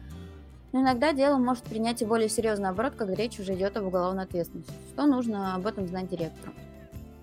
но 0.72 0.80
иногда 0.80 1.12
дело 1.12 1.36
может 1.36 1.64
принять 1.64 2.00
и 2.00 2.06
более 2.06 2.28
серьезный 2.28 2.70
оборот, 2.70 2.94
когда 2.96 3.14
речь 3.14 3.38
уже 3.38 3.54
идет 3.54 3.76
об 3.76 3.86
уголовной 3.86 4.24
ответственности. 4.24 4.72
Что 4.92 5.06
нужно 5.06 5.54
об 5.54 5.66
этом 5.66 5.86
знать 5.86 6.08
директору? 6.08 6.52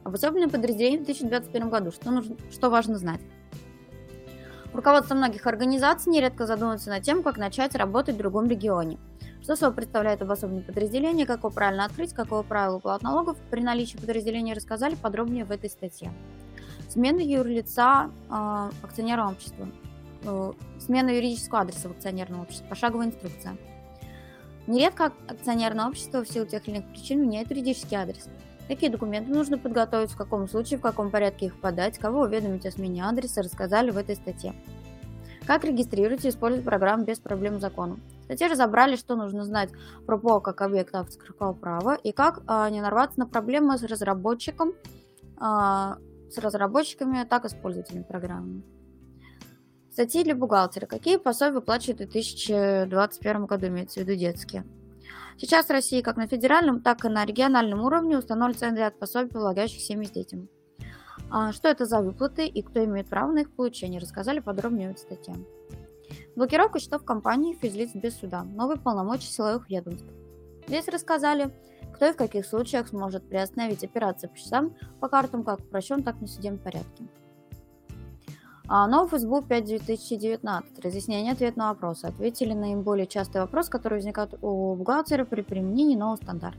Обособленное 0.04 0.50
подразделение 0.50 1.00
в 1.00 1.06
2021 1.06 1.70
году. 1.70 1.92
Что, 1.92 2.12
нужно, 2.12 2.36
что 2.52 2.70
важно 2.70 2.98
знать? 2.98 3.22
Руководство 4.72 5.16
многих 5.16 5.48
организаций 5.48 6.12
нередко 6.12 6.46
задумывается 6.46 6.90
над 6.90 7.04
тем, 7.04 7.24
как 7.24 7.38
начать 7.38 7.74
работать 7.76 8.16
в 8.16 8.20
другом 8.20 8.48
регионе. 8.48 9.00
Что 9.42 9.56
собой 9.56 9.78
представляет 9.78 10.22
обособленное 10.22 10.64
подразделение, 10.64 11.26
как 11.26 11.40
его 11.40 11.50
правильно 11.50 11.86
открыть, 11.86 12.14
какого 12.14 12.44
правила 12.44 12.78
уплат 12.78 13.02
налогов 13.02 13.38
при 13.50 13.62
наличии 13.62 13.98
подразделения 13.98 14.54
рассказали 14.54 14.96
подробнее 14.96 15.46
в 15.46 15.52
этой 15.52 15.70
статье. 15.70 16.12
Смена 16.90 17.20
юрлица 17.20 18.12
э, 18.30 18.70
акционерного 18.84 19.32
общества. 19.32 19.68
Э, 20.24 20.54
смена 20.80 21.10
юридического 21.10 21.62
адреса 21.62 21.88
в 21.88 21.92
акционерном 21.92 22.42
обществе. 22.42 22.68
Пошаговая 22.68 23.08
инструкция. 23.08 23.58
Нередко 24.68 25.14
акционерное 25.28 25.88
общество 25.88 26.24
в 26.24 26.30
силу 26.30 26.46
тех 26.46 26.68
или 26.68 26.78
иных 26.78 26.90
причин 26.92 27.22
меняет 27.22 27.50
юридический 27.50 27.98
адрес. 27.98 28.28
Какие 28.68 28.92
документы 28.92 29.32
нужно 29.32 29.58
подготовить, 29.58 30.12
в 30.12 30.18
каком 30.18 30.48
случае, 30.48 30.78
в 30.78 30.82
каком 30.84 31.10
порядке 31.10 31.48
их 31.48 31.60
подать, 31.60 31.98
кого 31.98 32.22
уведомить 32.22 32.68
о 32.68 32.72
смене 32.72 33.04
адреса, 33.04 33.42
рассказали 33.42 33.90
в 33.90 33.98
этой 33.98 34.16
статье. 34.16 34.54
Как 35.48 35.64
регистрировать 35.64 36.24
и 36.26 36.30
использовать 36.30 36.66
программу 36.66 37.04
без 37.04 37.18
проблем 37.18 37.58
с 37.58 37.62
законом. 37.62 38.00
Статье 38.30 38.48
разобрали, 38.48 38.96
что 38.96 39.16
нужно 39.16 39.44
знать 39.44 39.72
про 40.06 40.20
ПО 40.20 40.40
как 40.40 40.62
объект 40.62 40.94
авторского 40.94 41.54
права 41.54 41.96
и 41.96 42.12
как 42.12 42.44
а, 42.46 42.70
не 42.70 42.80
нарваться 42.80 43.20
на 43.20 43.26
проблемы 43.26 43.76
с 43.76 43.84
разработчиком, 43.84 44.74
а, 45.38 45.98
с 46.30 46.38
разработчиками, 46.38 47.24
так 47.24 47.46
и 47.46 47.50
с 47.50 47.56
пользователями 47.56 48.04
программы. 48.04 48.62
Статьи 49.92 50.24
для 50.24 50.36
бухгалтера. 50.36 50.86
Какие 50.86 51.18
пособия 51.18 51.56
выплачивают 51.56 52.02
в 52.02 52.12
2021 52.12 53.46
году, 53.48 53.68
имеется 53.68 54.00
в 54.00 54.04
виду 54.04 54.16
детские? 54.18 54.64
Сейчас 55.40 55.66
в 55.66 55.72
России 55.72 56.02
как 56.02 56.16
на 56.16 56.28
федеральном, 56.28 56.82
так 56.82 57.06
и 57.06 57.10
на 57.10 57.26
региональном 57.26 57.82
уровне 57.82 58.16
установлен 58.16 58.56
целый 58.56 58.78
ряд 58.78 59.00
пособий, 59.00 59.32
полагающих 59.32 59.82
семьи 59.82 60.06
с 60.06 60.12
детьми. 60.12 60.48
А, 61.32 61.52
что 61.52 61.68
это 61.68 61.86
за 61.86 62.02
выплаты 62.02 62.46
и 62.46 62.62
кто 62.62 62.86
имеет 62.86 63.08
право 63.08 63.32
на 63.32 63.40
их 63.40 63.52
получение, 63.52 64.00
рассказали 64.00 64.40
подробнее 64.40 64.94
в 64.94 65.00
статье. 65.00 65.34
Блокировка 66.40 66.80
счетов 66.80 67.04
компании 67.04 67.54
физлиц 67.54 67.94
без 67.94 68.18
суда. 68.18 68.46
Новые 68.46 68.80
полномочия 68.80 69.30
силовых 69.30 69.70
ведомств. 69.70 70.08
Здесь 70.70 70.88
рассказали, 70.88 71.54
кто 71.94 72.06
и 72.06 72.14
в 72.14 72.16
каких 72.16 72.46
случаях 72.46 72.88
сможет 72.88 73.28
приостановить 73.28 73.84
операции 73.84 74.28
по 74.28 74.38
счетам 74.38 74.74
по 75.02 75.10
картам 75.10 75.44
как 75.44 75.60
в 75.60 75.66
упрощенном, 75.66 76.04
так 76.04 76.16
и 76.16 76.20
в 76.20 76.22
несудебном 76.22 76.64
порядке. 76.64 77.04
А 78.70 78.88
новый 78.88 79.10
Facebook 79.10 79.50
5 79.50 79.66
2019. 79.66 80.80
Разъяснение 80.80 81.34
ответ 81.34 81.58
на 81.58 81.74
вопросы. 81.74 82.06
Ответили 82.06 82.54
на 82.54 82.62
наиболее 82.62 83.06
частый 83.06 83.42
вопрос, 83.42 83.68
который 83.68 83.96
возникает 83.96 84.34
у 84.42 84.76
бухгалтера 84.76 85.26
при 85.26 85.42
применении 85.42 85.98
нового 85.98 86.16
стандарта. 86.16 86.58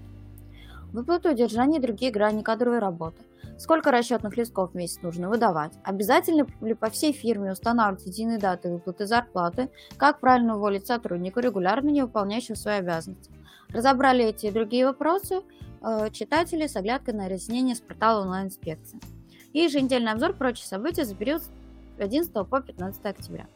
Выплаты 0.92 1.30
удержания 1.30 1.78
и 1.78 1.82
другие 1.82 2.11
грани 2.11 2.42
кадровой 2.42 2.80
работы. 2.80 3.23
Сколько 3.59 3.90
расчетных 3.90 4.37
листков 4.37 4.73
в 4.73 4.75
месяц 4.75 5.02
нужно 5.02 5.28
выдавать? 5.28 5.73
Обязательно 5.85 6.47
ли 6.61 6.75
по 6.75 6.90
всей 6.90 7.12
фирме 7.12 7.52
устанавливать 7.52 8.06
единые 8.06 8.38
даты 8.38 8.70
выплаты 8.70 9.06
зарплаты? 9.06 9.70
Как 9.97 10.18
правильно 10.18 10.56
уволить 10.56 10.87
сотрудника, 10.87 11.40
регулярно 11.40 11.90
не 11.90 12.02
выполняющего 12.02 12.56
свои 12.56 12.78
обязанности? 12.78 13.30
Разобрали 13.68 14.25
эти 14.25 14.47
и 14.47 14.50
другие 14.50 14.87
вопросы 14.87 15.42
э, 15.82 16.11
читатели 16.11 16.66
с 16.66 16.75
оглядкой 16.75 17.14
на 17.14 17.28
разъяснение 17.28 17.76
с 17.76 17.80
портала 17.80 18.23
онлайн-инспекции. 18.23 18.99
И 19.52 19.61
еженедельный 19.61 20.12
обзор 20.12 20.32
прочих 20.32 20.66
событий 20.66 21.04
за 21.04 21.14
период 21.14 21.42
с 21.42 21.50
11 21.99 22.32
по 22.32 22.61
15 22.61 23.04
октября. 23.04 23.47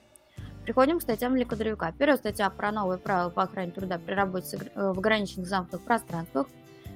Приходим 0.64 0.98
к 0.98 1.02
статьям 1.02 1.34
для 1.34 1.44
кадровика. 1.44 1.92
Первая 1.98 2.16
статья 2.16 2.48
про 2.48 2.72
новые 2.72 2.98
правила 2.98 3.28
по 3.28 3.42
охране 3.42 3.72
труда 3.72 3.98
при 3.98 4.14
работе 4.14 4.58
э, 4.74 4.92
в 4.92 4.98
ограниченных 4.98 5.48
замкнутых 5.48 5.84
пространствах. 5.84 6.46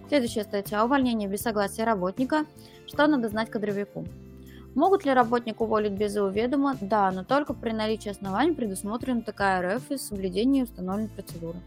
Следующая 0.09 0.45
статья– 0.45 0.85
увольнение 0.87 1.29
без 1.29 1.43
согласия 1.43 1.85
работника. 1.85 2.47
Что 2.87 3.07
надо 3.07 3.29
знать 3.29 3.50
кадровику? 3.50 4.07
Могут 4.75 5.05
ли 5.05 5.12
работник 5.12 5.61
уволить 5.61 5.93
без 5.93 6.17
его 6.17 6.29
ведома? 6.29 6.79
Да, 6.81 7.11
но 7.11 7.25
только 7.25 7.53
при 7.53 7.73
наличии 7.73 8.09
оснований 8.09 8.55
предусмотрена 8.55 9.21
такая 9.21 9.77
РФ 9.77 9.91
и 9.91 9.99
соблюдении 9.99 10.62
установленной 10.62 11.11
процедуры. 11.11 11.59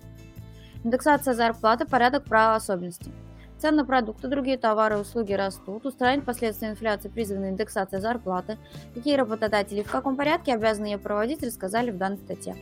Индексация 0.83 1.35
зарплаты, 1.35 1.85
порядок 1.85 2.23
права 2.23 2.55
особенностей. 2.55 3.11
Цены 3.59 3.77
на 3.77 3.85
продукты, 3.85 4.27
другие 4.27 4.57
товары 4.57 4.97
и 4.97 5.01
услуги 5.01 5.33
растут. 5.33 5.85
Устранить 5.85 6.25
последствия 6.25 6.69
инфляции 6.69 7.09
призвана 7.09 7.51
индексация 7.51 7.99
зарплаты. 7.99 8.57
Какие 8.95 9.17
работодатели 9.17 9.83
в 9.83 9.91
каком 9.91 10.15
порядке 10.15 10.55
обязаны 10.55 10.87
ее 10.87 10.97
проводить, 10.97 11.43
рассказали 11.43 11.91
в 11.91 11.97
данной 11.99 12.17
статье 12.17 12.55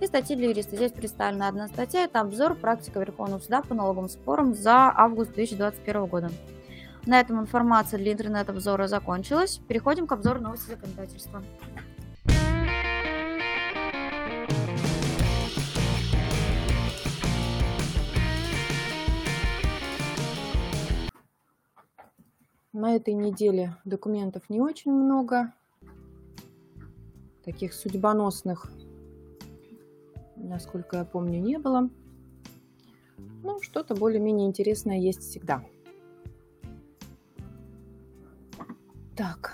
и 0.00 0.06
статьи 0.06 0.36
для 0.36 0.48
юриста. 0.48 0.76
Здесь 0.76 0.92
представлена 0.92 1.48
одна 1.48 1.68
статья, 1.68 2.04
это 2.04 2.20
обзор 2.20 2.54
практика 2.54 3.00
Верховного 3.00 3.40
суда 3.40 3.62
по 3.62 3.74
налоговым 3.74 4.08
спорам 4.08 4.54
за 4.54 4.92
август 4.94 5.32
2021 5.34 6.06
года. 6.06 6.30
На 7.06 7.20
этом 7.20 7.40
информация 7.40 7.98
для 7.98 8.12
интернет-обзора 8.12 8.86
закончилась. 8.86 9.60
Переходим 9.68 10.06
к 10.06 10.12
обзору 10.12 10.40
новости 10.40 10.70
законодательства. 10.70 11.42
На 22.72 22.96
этой 22.96 23.14
неделе 23.14 23.76
документов 23.84 24.42
не 24.48 24.60
очень 24.60 24.92
много, 24.92 25.52
таких 27.44 27.72
судьбоносных 27.72 28.68
насколько 30.44 30.98
я 30.98 31.04
помню, 31.04 31.40
не 31.40 31.58
было. 31.58 31.88
Ну, 33.42 33.60
что-то 33.60 33.94
более-менее 33.94 34.46
интересное 34.46 34.98
есть 34.98 35.20
всегда. 35.20 35.62
Так, 39.16 39.52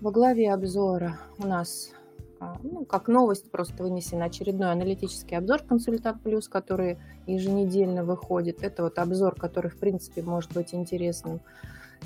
во 0.00 0.10
главе 0.10 0.52
обзора 0.52 1.18
у 1.38 1.46
нас, 1.46 1.92
а, 2.40 2.56
ну, 2.62 2.84
как 2.84 3.08
новость, 3.08 3.50
просто 3.50 3.82
вынесен 3.82 4.22
очередной 4.22 4.72
аналитический 4.72 5.36
обзор 5.36 5.62
«Консультант 5.62 6.22
Плюс», 6.22 6.48
который 6.48 6.98
еженедельно 7.26 8.04
выходит. 8.04 8.62
Это 8.62 8.82
вот 8.82 8.98
обзор, 8.98 9.34
который, 9.34 9.70
в 9.70 9.78
принципе, 9.78 10.22
может 10.22 10.52
быть 10.52 10.74
интересным 10.74 11.40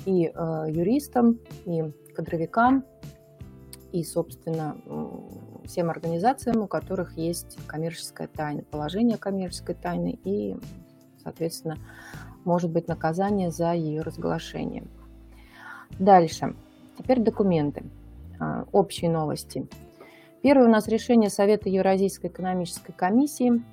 и 0.05 0.25
э, 0.33 0.65
юристам, 0.69 1.39
и 1.65 1.91
кадровикам, 2.13 2.83
и, 3.91 4.03
собственно, 4.03 4.75
всем 5.63 5.89
организациям, 5.89 6.61
у 6.61 6.67
которых 6.67 7.17
есть 7.17 7.57
коммерческая 7.67 8.27
тайна, 8.27 8.63
положение 8.63 9.17
коммерческой 9.17 9.75
тайны 9.75 10.19
и, 10.23 10.55
соответственно, 11.23 11.77
может 12.43 12.71
быть 12.71 12.87
наказание 12.87 13.51
за 13.51 13.73
ее 13.73 14.01
разглашение. 14.01 14.83
Дальше. 15.99 16.55
Теперь 16.97 17.19
документы. 17.19 17.83
А, 18.39 18.65
общие 18.71 19.09
новости. 19.09 19.67
Первое 20.41 20.67
у 20.67 20.71
нас 20.71 20.87
решение 20.87 21.29
Совета 21.29 21.69
Евразийской 21.69 22.29
экономической 22.29 22.91
комиссии 22.91 23.63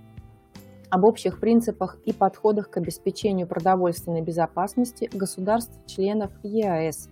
об 0.89 1.05
общих 1.05 1.41
принципах 1.41 1.99
и 2.05 2.13
подходах 2.13 2.71
к 2.71 2.77
обеспечению 2.77 3.47
продовольственной 3.47 4.23
безопасности 4.23 5.11
государств-членов 5.13 6.31
ЕАЭС. 6.43 7.09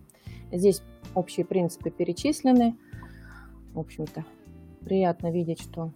Здесь 0.52 0.82
общие 1.14 1.44
принципы 1.44 1.90
перечислены– 1.90 2.76
в 3.78 3.80
общем-то, 3.80 4.24
приятно 4.78 5.30
видеть, 5.30 5.60
что 5.60 5.92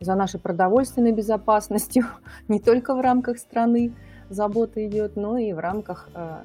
за 0.00 0.14
нашей 0.14 0.40
продовольственной 0.40 1.12
безопасностью 1.12 2.04
не 2.48 2.60
только 2.60 2.94
в 2.94 3.00
рамках 3.00 3.38
страны 3.38 3.92
забота 4.28 4.86
идет, 4.86 5.16
но 5.16 5.38
и 5.38 5.52
в 5.52 5.58
рамках 5.58 6.08
э, 6.14 6.44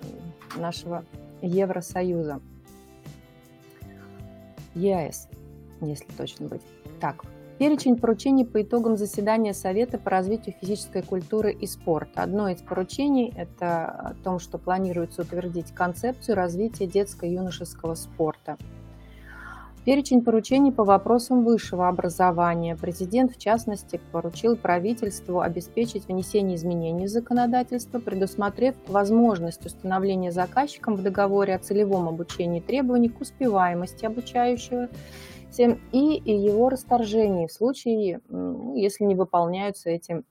нашего 0.57 1.03
Евросоюза. 1.41 2.39
ЕАЭС, 4.75 5.27
если 5.81 6.05
точно 6.15 6.47
быть. 6.47 6.61
Так, 7.01 7.25
перечень 7.57 7.97
поручений 7.97 8.45
по 8.45 8.61
итогам 8.61 8.95
заседания 8.95 9.53
Совета 9.53 9.97
по 9.97 10.09
развитию 10.09 10.55
физической 10.61 11.01
культуры 11.01 11.51
и 11.51 11.65
спорта. 11.67 12.23
Одно 12.23 12.47
из 12.47 12.61
поручений– 12.61 13.33
это 13.35 13.85
о 13.87 14.13
том, 14.23 14.39
что 14.39 14.57
планируется 14.59 15.23
утвердить 15.23 15.73
концепцию 15.73 16.35
развития 16.35 16.85
детско-юношеского 16.85 17.95
спорта– 17.95 18.57
Перечень 19.83 20.23
поручений 20.23 20.71
по 20.71 20.83
вопросам 20.83 21.43
высшего 21.43 21.87
образования. 21.87 22.77
Президент, 22.79 23.31
в 23.31 23.39
частности, 23.39 23.99
поручил 24.11 24.55
правительству 24.55 25.41
обеспечить 25.41 26.07
внесение 26.07 26.55
изменений 26.55 27.05
в 27.05 27.09
законодательство, 27.09 27.97
предусмотрев 27.97 28.75
возможность 28.87 29.65
установления 29.65 30.31
заказчиком 30.31 30.95
в 30.95 31.01
договоре 31.01 31.55
о 31.55 31.59
целевом 31.59 32.07
обучении 32.07 32.59
требований 32.59 33.09
к 33.09 33.21
успеваемости 33.21 34.05
обучающего 34.05 34.87
и 35.91 36.21
его 36.25 36.69
расторжении 36.69 37.47
в 37.47 37.51
случае, 37.51 38.21
если 38.75 39.03
не 39.03 39.15
выполняются 39.15 39.89
эти 39.89 40.23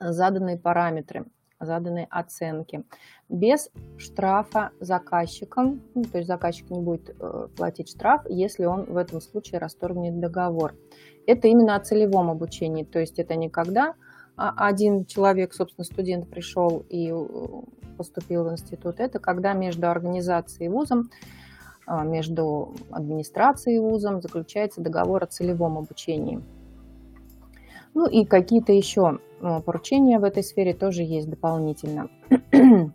заданные 0.00 0.56
параметры 0.56 1.26
заданной 1.60 2.06
оценки 2.10 2.84
без 3.28 3.70
штрафа 3.96 4.70
заказчикам, 4.80 5.82
ну, 5.94 6.02
то 6.04 6.18
есть 6.18 6.28
заказчик 6.28 6.70
не 6.70 6.80
будет 6.80 7.14
э, 7.18 7.48
платить 7.56 7.90
штраф, 7.90 8.22
если 8.28 8.64
он 8.64 8.84
в 8.84 8.96
этом 8.96 9.20
случае 9.20 9.58
расторгнет 9.58 10.20
договор. 10.20 10.74
Это 11.26 11.48
именно 11.48 11.76
о 11.76 11.80
целевом 11.80 12.30
обучении, 12.30 12.84
то 12.84 12.98
есть 12.98 13.18
это 13.18 13.34
не 13.34 13.50
когда 13.50 13.94
один 14.36 15.04
человек, 15.04 15.52
собственно, 15.52 15.84
студент 15.84 16.30
пришел 16.30 16.84
и 16.88 17.10
э, 17.10 17.16
поступил 17.96 18.44
в 18.44 18.52
институт, 18.52 19.00
это 19.00 19.18
когда 19.18 19.52
между 19.52 19.90
организацией 19.90 20.66
и 20.66 20.68
вузом, 20.68 21.10
а, 21.86 22.04
между 22.04 22.74
администрацией 22.90 23.76
и 23.76 23.80
вузом 23.80 24.22
заключается 24.22 24.80
договор 24.80 25.24
о 25.24 25.26
целевом 25.26 25.78
обучении. 25.78 26.40
Ну 27.98 28.06
и 28.06 28.24
какие-то 28.24 28.72
еще 28.72 29.18
э, 29.40 29.60
поручения 29.60 30.20
в 30.20 30.24
этой 30.24 30.44
сфере 30.44 30.72
тоже 30.72 31.02
есть 31.02 31.28
дополнительно. 31.28 32.08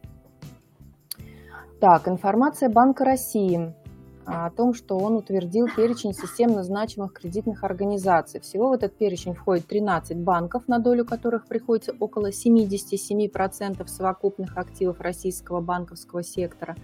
Так, 1.81 2.07
информация 2.07 2.69
Банка 2.69 3.03
России 3.03 3.73
о 4.25 4.49
том, 4.51 4.73
что 4.73 4.97
он 4.97 5.17
утвердил 5.17 5.67
перечень 5.67 6.13
системно 6.13 6.63
значимых 6.63 7.11
кредитных 7.11 7.65
организаций. 7.65 8.39
Всего 8.39 8.69
в 8.69 8.71
этот 8.71 8.97
перечень 8.97 9.33
входит 9.33 9.67
13 9.67 10.15
банков, 10.19 10.69
на 10.69 10.79
долю 10.79 11.03
которых 11.03 11.47
приходится 11.47 11.93
около 11.99 12.29
77% 12.29 13.85
совокупных 13.85 14.57
активов 14.57 15.01
российского 15.01 15.59
банковского 15.59 16.23
сектора. 16.23 16.77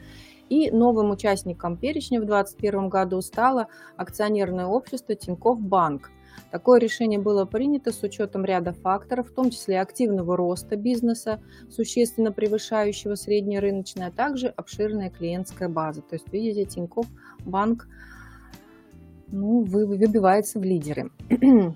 И 0.49 0.69
новым 0.71 1.12
участником 1.12 1.77
перечня 1.77 2.19
в 2.19 2.25
2021 2.25 2.89
году 2.89 3.21
стало 3.21 3.67
акционерное 3.95 4.65
общество 4.65 5.15
Тинькофф 5.15 5.62
Банк– 5.62 6.12
Такое 6.52 6.80
решение 6.80 7.19
было 7.19 7.45
принято 7.45 7.91
с 7.91 8.02
учетом 8.04 8.45
ряда 8.45 8.73
факторов, 8.73 9.30
в 9.30 9.34
том 9.34 9.52
числе 9.52 9.80
активного 9.80 10.36
роста 10.36 10.75
бизнеса, 10.75 11.39
существенно 11.69 12.32
превышающего 12.32 13.15
среднее 13.15 13.60
рыночное, 13.60 14.08
а 14.08 14.12
также 14.12 14.47
обширная 14.47 15.10
клиентская 15.10 15.69
база. 15.69 16.02
То 16.02 16.15
есть, 16.15 16.32
видите, 16.32 16.65
Тинькофф 16.65 17.08
банк 17.45 17.88
ну, 19.28 19.63
выбивается 19.63 20.60
в 20.60 20.63
лидеры. 20.63 21.12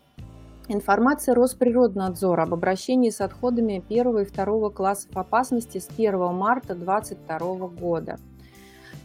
Информация 0.69 1.35
Росприроднадзора 1.35 2.43
об 2.43 2.53
обращении 2.53 3.09
с 3.09 3.19
отходами 3.19 3.83
первого 3.87 4.19
и 4.19 4.25
второго 4.25 4.69
классов 4.69 5.15
опасности 5.15 5.77
с 5.77 5.89
1 5.89 6.17
марта 6.33 6.73
2022 6.73 7.67
года. 7.67 8.17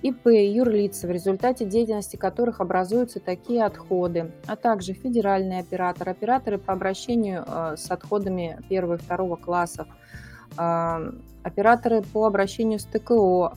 ИП 0.02 0.28
юрлица, 0.28 1.06
в 1.06 1.10
результате 1.10 1.64
деятельности 1.64 2.16
которых 2.16 2.60
образуются 2.60 3.20
такие 3.20 3.64
отходы, 3.64 4.30
а 4.46 4.56
также 4.56 4.92
федеральный 4.92 5.58
оператор, 5.58 6.08
операторы 6.08 6.58
по 6.58 6.72
обращению 6.72 7.44
э, 7.46 7.74
с 7.76 7.90
отходами 7.90 8.60
первого 8.68 8.94
и 8.94 8.98
второго 8.98 9.36
классов, 9.36 9.88
э, 10.56 11.12
операторы 11.42 12.02
по 12.02 12.26
обращению 12.26 12.78
с 12.78 12.84
ТКО, 12.84 13.54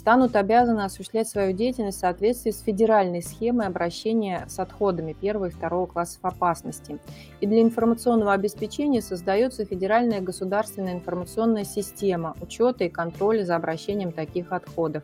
станут 0.00 0.34
обязаны 0.34 0.80
осуществлять 0.80 1.28
свою 1.28 1.52
деятельность 1.52 1.98
в 1.98 2.00
соответствии 2.00 2.52
с 2.52 2.60
федеральной 2.60 3.22
схемой 3.22 3.66
обращения 3.66 4.46
с 4.48 4.58
отходами 4.58 5.12
первого 5.12 5.46
и 5.46 5.50
второго 5.50 5.86
классов 5.86 6.20
опасности. 6.22 6.98
И 7.40 7.46
для 7.46 7.60
информационного 7.60 8.32
обеспечения 8.32 9.02
создается 9.02 9.66
федеральная 9.66 10.20
государственная 10.20 10.94
информационная 10.94 11.64
система 11.64 12.34
учета 12.40 12.84
и 12.84 12.88
контроля 12.88 13.44
за 13.44 13.56
обращением 13.56 14.12
таких 14.12 14.52
отходов. 14.52 15.02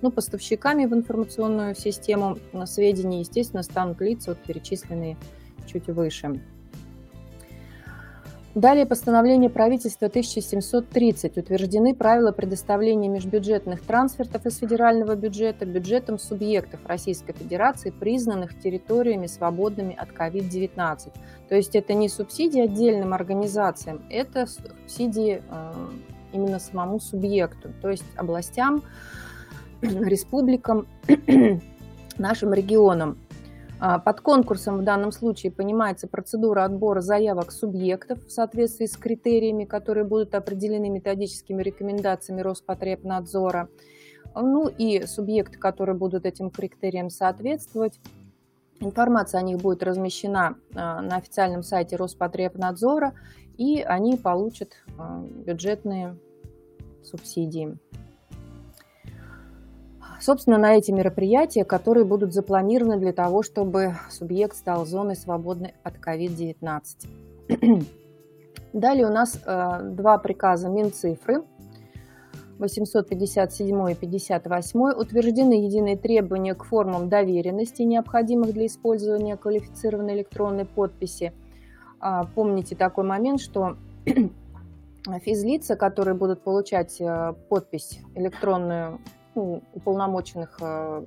Ну, 0.00 0.10
поставщиками 0.10 0.86
в 0.86 0.94
информационную 0.94 1.74
систему 1.74 2.38
сведений, 2.66 3.20
естественно, 3.20 3.62
станут 3.62 4.00
лица, 4.00 4.30
вот 4.30 4.38
перечисленные 4.38 5.16
чуть 5.66 5.88
выше. 5.88 6.40
Далее 8.54 8.86
постановление 8.86 9.50
правительства 9.50 10.08
1730 10.08 11.36
утверждены 11.36 11.94
правила 11.94 12.32
предоставления 12.32 13.08
межбюджетных 13.08 13.82
трансфертов 13.82 14.46
из 14.46 14.56
федерального 14.56 15.14
бюджета 15.14 15.64
бюджетом 15.64 16.18
субъектов 16.18 16.80
Российской 16.84 17.34
Федерации, 17.34 17.90
признанных 17.90 18.58
территориями 18.58 19.28
свободными 19.28 19.94
от 19.94 20.10
COVID-19. 20.10 21.12
То 21.48 21.54
есть 21.54 21.76
это 21.76 21.94
не 21.94 22.08
субсидии 22.08 22.62
отдельным 22.62 23.14
организациям, 23.14 24.02
это 24.10 24.46
субсидии 24.46 25.40
э, 25.48 25.72
именно 26.32 26.58
самому 26.58 26.98
субъекту, 26.98 27.70
то 27.80 27.90
есть 27.90 28.04
областям, 28.16 28.82
республикам, 29.82 30.86
нашим 32.18 32.52
регионам. 32.52 33.18
А, 33.80 33.98
под 33.98 34.20
конкурсом 34.20 34.78
в 34.78 34.84
данном 34.84 35.12
случае 35.12 35.52
понимается 35.52 36.08
процедура 36.08 36.64
отбора 36.64 37.00
заявок 37.00 37.52
субъектов 37.52 38.24
в 38.26 38.30
соответствии 38.30 38.86
с 38.86 38.96
критериями, 38.96 39.64
которые 39.64 40.04
будут 40.04 40.34
определены 40.34 40.88
методическими 40.88 41.62
рекомендациями 41.62 42.40
Роспотребнадзора. 42.40 43.68
Ну 44.34 44.68
и 44.68 45.06
субъекты, 45.06 45.58
которые 45.58 45.96
будут 45.96 46.26
этим 46.26 46.50
критериям 46.50 47.08
соответствовать. 47.08 48.00
Информация 48.80 49.40
о 49.40 49.42
них 49.42 49.58
будет 49.58 49.82
размещена 49.82 50.56
а, 50.74 51.00
на 51.00 51.16
официальном 51.16 51.62
сайте 51.62 51.96
Роспотребнадзора, 51.96 53.14
и 53.56 53.80
они 53.80 54.16
получат 54.16 54.72
а, 54.98 55.22
бюджетные 55.46 56.16
субсидии. 57.04 57.78
Собственно, 60.20 60.58
на 60.58 60.74
эти 60.76 60.90
мероприятия, 60.90 61.64
которые 61.64 62.04
будут 62.04 62.32
запланированы 62.32 62.98
для 62.98 63.12
того, 63.12 63.42
чтобы 63.42 63.96
субъект 64.10 64.56
стал 64.56 64.84
зоной 64.84 65.14
свободной 65.14 65.74
от 65.84 65.94
COVID-19. 65.96 66.82
Далее 68.72 69.06
у 69.06 69.10
нас 69.10 69.40
э, 69.46 69.80
два 69.82 70.18
приказа 70.18 70.68
Минцифры 70.68 71.44
857 72.58 73.90
и 73.90 73.94
58 73.94 74.80
утверждены 74.90 75.64
единые 75.64 75.96
требования 75.96 76.54
к 76.54 76.64
формам 76.64 77.08
доверенности, 77.08 77.82
необходимых 77.82 78.52
для 78.52 78.66
использования 78.66 79.36
квалифицированной 79.36 80.14
электронной 80.14 80.64
подписи. 80.64 81.32
А, 82.00 82.24
помните 82.24 82.74
такой 82.74 83.04
момент, 83.04 83.40
что 83.40 83.76
физлица, 85.24 85.76
которые 85.76 86.14
будут 86.14 86.42
получать 86.42 87.00
э, 87.00 87.34
подпись 87.48 88.00
электронную 88.16 88.92
ну, 88.92 88.98
уполномоченных 89.38 90.58
э, 90.60 91.04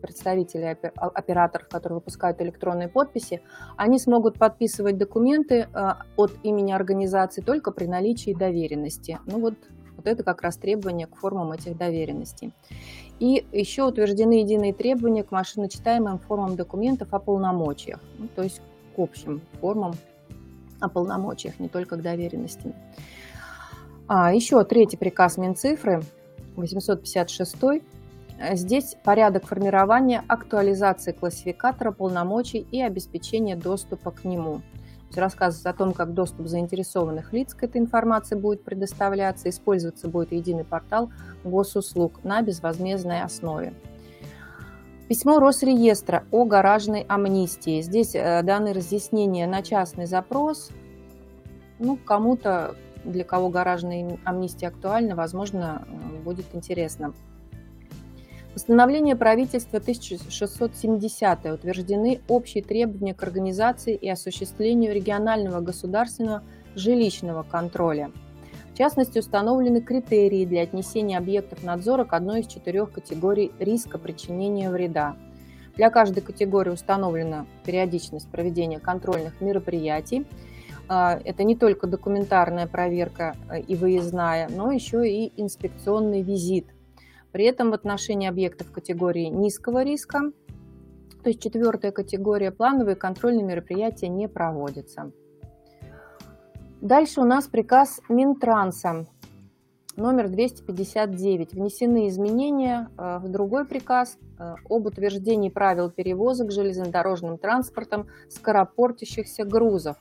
представителей 0.00 0.76
операторов, 0.94 1.68
которые 1.68 1.96
выпускают 1.96 2.40
электронные 2.40 2.88
подписи, 2.88 3.42
они 3.76 3.98
смогут 3.98 4.38
подписывать 4.38 4.98
документы 4.98 5.68
э, 5.72 5.88
от 6.16 6.32
имени 6.42 6.72
организации 6.72 7.42
только 7.42 7.72
при 7.72 7.86
наличии 7.86 8.34
доверенности. 8.34 9.18
Ну 9.26 9.40
вот, 9.40 9.54
вот 9.96 10.06
это 10.06 10.22
как 10.22 10.42
раз 10.42 10.56
требования 10.56 11.06
к 11.06 11.16
формам 11.16 11.52
этих 11.52 11.76
доверенностей. 11.76 12.52
И 13.18 13.46
еще 13.52 13.84
утверждены 13.84 14.40
единые 14.40 14.74
требования 14.74 15.24
к 15.24 15.30
машиночитаемым 15.30 16.18
формам 16.18 16.56
документов 16.56 17.08
о 17.12 17.18
полномочиях, 17.18 18.00
ну, 18.18 18.28
то 18.34 18.42
есть 18.42 18.60
к 18.94 18.98
общим 18.98 19.40
формам 19.60 19.94
о 20.80 20.88
полномочиях, 20.88 21.58
не 21.58 21.68
только 21.68 21.96
к 21.96 22.02
доверенности. 22.02 22.74
А, 24.08 24.32
еще 24.32 24.62
третий 24.64 24.96
приказ 24.96 25.36
Минцифры 25.36 26.02
856. 26.56 27.82
Здесь 28.52 28.96
порядок 29.02 29.46
формирования, 29.46 30.22
актуализации 30.28 31.12
классификатора 31.12 31.90
полномочий 31.90 32.66
и 32.70 32.82
обеспечения 32.82 33.56
доступа 33.56 34.10
к 34.10 34.24
нему. 34.24 34.62
Рассказывается 35.14 35.70
о 35.70 35.72
том, 35.72 35.92
как 35.94 36.12
доступ 36.12 36.46
заинтересованных 36.46 37.32
лиц 37.32 37.54
к 37.54 37.62
этой 37.62 37.80
информации 37.80 38.34
будет 38.34 38.62
предоставляться, 38.64 39.48
использоваться 39.48 40.08
будет 40.08 40.32
единый 40.32 40.64
портал 40.64 41.10
госуслуг 41.44 42.22
на 42.24 42.42
безвозмездной 42.42 43.22
основе. 43.22 43.72
Письмо 45.08 45.38
Росреестра 45.38 46.24
о 46.32 46.44
гаражной 46.44 47.06
амнистии. 47.08 47.80
Здесь 47.80 48.14
э, 48.14 48.42
даны 48.42 48.72
разъяснения 48.72 49.46
на 49.46 49.62
частный 49.62 50.06
запрос. 50.06 50.70
Ну, 51.78 51.96
кому-то 51.96 52.74
для 53.06 53.24
кого 53.24 53.48
гаражная 53.48 54.18
амнистия 54.24 54.68
актуальна, 54.68 55.14
возможно, 55.14 55.86
будет 56.24 56.46
интересно. 56.52 57.14
Постановление 58.52 59.16
правительства 59.16 59.78
1670 59.78 61.46
утверждены 61.46 62.20
общие 62.26 62.64
требования 62.64 63.12
к 63.12 63.22
организации 63.22 63.94
и 63.94 64.08
осуществлению 64.08 64.94
регионального 64.94 65.60
государственного 65.60 66.42
жилищного 66.74 67.42
контроля. 67.42 68.10
В 68.72 68.78
частности, 68.78 69.18
установлены 69.18 69.80
критерии 69.80 70.44
для 70.44 70.62
отнесения 70.62 71.18
объектов 71.18 71.64
надзора 71.64 72.04
к 72.04 72.12
одной 72.14 72.40
из 72.40 72.46
четырех 72.46 72.92
категорий 72.92 73.52
риска 73.58 73.98
причинения 73.98 74.70
вреда. 74.70 75.16
Для 75.76 75.90
каждой 75.90 76.22
категории 76.22 76.70
установлена 76.70 77.46
периодичность 77.64 78.30
проведения 78.30 78.78
контрольных 78.78 79.40
мероприятий, 79.42 80.26
это 80.88 81.44
не 81.44 81.56
только 81.56 81.86
документарная 81.86 82.66
проверка 82.66 83.36
э, 83.50 83.60
и 83.60 83.74
выездная, 83.74 84.48
но 84.48 84.70
еще 84.70 85.08
и 85.08 85.32
инспекционный 85.40 86.22
визит. 86.22 86.66
При 87.32 87.44
этом 87.44 87.70
в 87.70 87.74
отношении 87.74 88.28
объектов 88.28 88.70
категории 88.70 89.26
низкого 89.26 89.82
риска, 89.82 90.32
то 91.22 91.28
есть 91.28 91.42
четвертая 91.42 91.92
категория, 91.92 92.52
плановые 92.52 92.96
контрольные 92.96 93.44
мероприятия 93.44 94.08
не 94.08 94.28
проводятся. 94.28 95.10
Дальше 96.80 97.20
у 97.20 97.24
нас 97.24 97.46
приказ 97.46 98.00
Минтранса 98.08 99.06
номер 99.96 100.28
259. 100.28 101.54
Внесены 101.54 102.08
изменения 102.08 102.88
э, 102.96 103.18
в 103.18 103.28
другой 103.28 103.64
приказ 103.64 104.18
э, 104.38 104.54
об 104.68 104.86
утверждении 104.86 105.48
правил 105.48 105.90
перевозок 105.90 106.52
железнодорожным 106.52 107.38
транспортом 107.38 108.06
скоропортящихся 108.28 109.44
грузов 109.44 109.96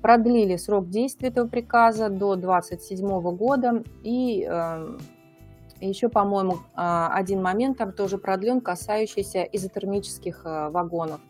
продлили 0.00 0.56
срок 0.56 0.88
действия 0.88 1.28
этого 1.28 1.48
приказа 1.48 2.08
до 2.08 2.36
27 2.36 3.20
года. 3.36 3.82
И 4.02 4.46
э, 4.48 4.98
еще, 5.80 6.08
по-моему, 6.08 6.58
а, 6.74 7.12
один 7.14 7.42
момент 7.42 7.78
там 7.78 7.92
тоже 7.92 8.18
продлен, 8.18 8.60
касающийся 8.60 9.42
изотермических 9.42 10.42
э, 10.44 10.70
вагонов. 10.70 11.20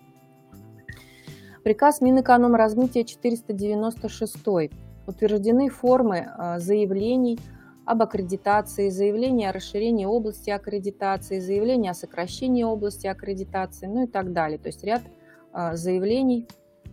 Приказ 1.64 2.00
Минэкономразвития 2.00 3.04
496. 3.04 4.36
Утверждены 5.06 5.68
формы 5.70 6.28
э, 6.28 6.58
заявлений 6.58 7.38
об 7.86 8.02
аккредитации, 8.02 8.90
заявления 8.90 9.50
о 9.50 9.52
расширении 9.52 10.04
области 10.04 10.50
аккредитации, 10.50 11.40
заявления 11.40 11.90
о 11.90 11.94
сокращении 11.94 12.62
области 12.62 13.06
аккредитации, 13.06 13.86
ну 13.86 14.04
и 14.04 14.06
так 14.06 14.32
далее. 14.32 14.58
То 14.58 14.68
есть 14.68 14.84
ряд 14.84 15.02
заявлений 15.74 16.46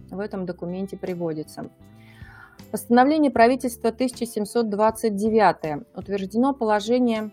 в 0.09 0.19
этом 0.19 0.45
документе 0.45 0.97
приводится. 0.97 1.69
Постановление 2.71 3.31
правительства 3.31 3.89
1729 3.89 5.87
утверждено 5.95 6.53
положение 6.53 7.31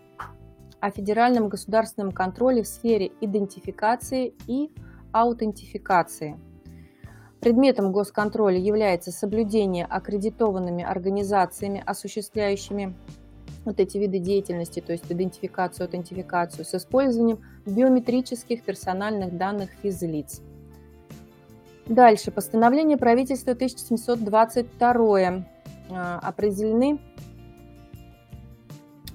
о 0.79 0.89
федеральном 0.89 1.47
государственном 1.49 2.11
контроле 2.11 2.63
в 2.63 2.67
сфере 2.67 3.11
идентификации 3.21 4.33
и 4.47 4.71
аутентификации. 5.11 6.39
Предметом 7.39 7.91
госконтроля 7.91 8.57
является 8.57 9.11
соблюдение 9.11 9.85
аккредитованными 9.85 10.83
организациями, 10.83 11.83
осуществляющими 11.85 12.95
вот 13.63 13.79
эти 13.79 13.97
виды 13.97 14.17
деятельности, 14.17 14.79
то 14.79 14.93
есть 14.93 15.11
идентификацию, 15.11 15.85
аутентификацию, 15.85 16.65
с 16.65 16.73
использованием 16.73 17.39
биометрических 17.65 18.63
персональных 18.63 19.37
данных 19.37 19.69
физлиц. 19.83 20.41
Дальше. 21.89 22.31
Постановление 22.31 22.97
правительства 22.97 23.53
1722 23.53 25.45
а, 25.89 26.19
определены 26.19 26.99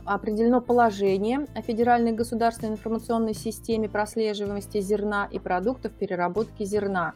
определено 0.05 0.61
положение 0.61 1.47
о 1.55 1.63
Федеральной 1.63 2.13
государственной 2.13 2.73
информационной 2.73 3.35
системе 3.35 3.89
прослеживаемости 3.89 4.81
зерна 4.81 5.29
и 5.31 5.39
продуктов 5.39 5.93
переработки 5.93 6.65
зерна. 6.65 7.13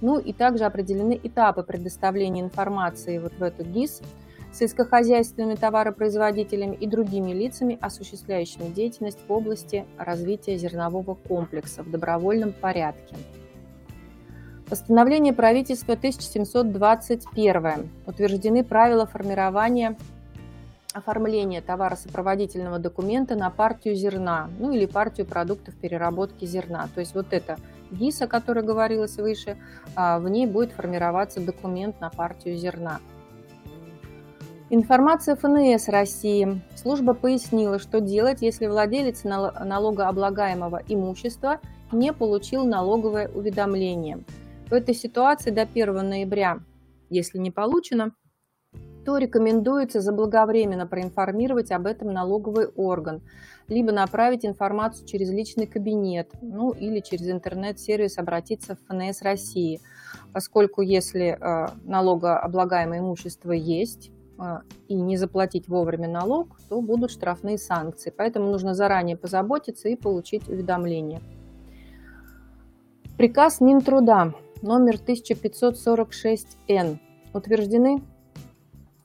Ну 0.00 0.18
и 0.18 0.32
также 0.32 0.64
определены 0.64 1.18
этапы 1.22 1.62
предоставления 1.62 2.42
информации 2.42 3.18
вот 3.18 3.32
в 3.38 3.42
эту 3.42 3.64
ГИС 3.64 4.02
сельскохозяйственными 4.52 5.54
товаропроизводителями 5.54 6.76
и 6.76 6.86
другими 6.86 7.32
лицами, 7.32 7.78
осуществляющими 7.80 8.68
деятельность 8.68 9.18
в 9.26 9.32
области 9.32 9.86
развития 9.98 10.58
зернового 10.58 11.14
комплекса 11.14 11.82
в 11.82 11.90
добровольном 11.90 12.52
порядке. 12.52 13.14
Постановление 14.68 15.32
правительства 15.32 15.94
1721. 15.94 17.88
Утверждены 18.04 18.64
правила 18.64 19.06
формирования 19.06 19.96
оформления 20.92 21.60
товаросопроводительного 21.60 22.80
документа 22.80 23.36
на 23.36 23.50
партию 23.50 23.94
зерна, 23.94 24.48
ну 24.58 24.72
или 24.72 24.86
партию 24.86 25.24
продуктов 25.26 25.76
переработки 25.76 26.46
зерна. 26.46 26.88
То 26.94 27.00
есть 27.00 27.14
вот 27.14 27.26
это 27.30 27.58
ГИС, 27.92 28.22
о 28.22 28.26
которой 28.26 28.64
говорилось 28.64 29.16
выше, 29.18 29.56
а, 29.94 30.18
в 30.18 30.28
ней 30.28 30.46
будет 30.46 30.72
формироваться 30.72 31.40
документ 31.40 32.00
на 32.00 32.10
партию 32.10 32.56
зерна. 32.56 32.98
Информация 34.70 35.36
ФНС 35.36 35.86
России. 35.88 36.60
Служба 36.74 37.14
пояснила, 37.14 37.78
что 37.78 38.00
делать, 38.00 38.42
если 38.42 38.66
владелец 38.66 39.22
налогооблагаемого 39.22 40.82
имущества 40.88 41.60
не 41.92 42.12
получил 42.12 42.64
налоговое 42.64 43.28
уведомление. 43.28 44.24
В 44.68 44.72
этой 44.72 44.94
ситуации 44.94 45.50
до 45.50 45.62
1 45.62 45.94
ноября, 45.94 46.58
если 47.08 47.38
не 47.38 47.52
получено, 47.52 48.12
то 49.04 49.18
рекомендуется 49.18 50.00
заблаговременно 50.00 50.88
проинформировать 50.88 51.70
об 51.70 51.86
этом 51.86 52.12
налоговый 52.12 52.66
орган, 52.66 53.22
либо 53.68 53.92
направить 53.92 54.44
информацию 54.44 55.06
через 55.06 55.30
личный 55.30 55.68
кабинет, 55.68 56.30
ну 56.42 56.72
или 56.72 56.98
через 56.98 57.30
интернет-сервис 57.30 58.18
обратиться 58.18 58.74
в 58.74 58.80
ФНС 58.88 59.22
России, 59.22 59.80
поскольку 60.32 60.82
если 60.82 61.38
э, 61.40 61.68
налогооблагаемое 61.84 62.98
имущество 62.98 63.52
есть, 63.52 64.10
э, 64.40 64.58
и 64.88 64.96
не 64.96 65.16
заплатить 65.16 65.68
вовремя 65.68 66.08
налог, 66.08 66.58
то 66.68 66.80
будут 66.80 67.12
штрафные 67.12 67.58
санкции. 67.58 68.12
Поэтому 68.14 68.50
нужно 68.50 68.74
заранее 68.74 69.16
позаботиться 69.16 69.88
и 69.88 69.94
получить 69.94 70.48
уведомление. 70.48 71.20
Приказ 73.16 73.60
Минтруда 73.60 74.34
номер 74.66 74.96
1546Н 74.96 76.98
утверждены 77.32 78.02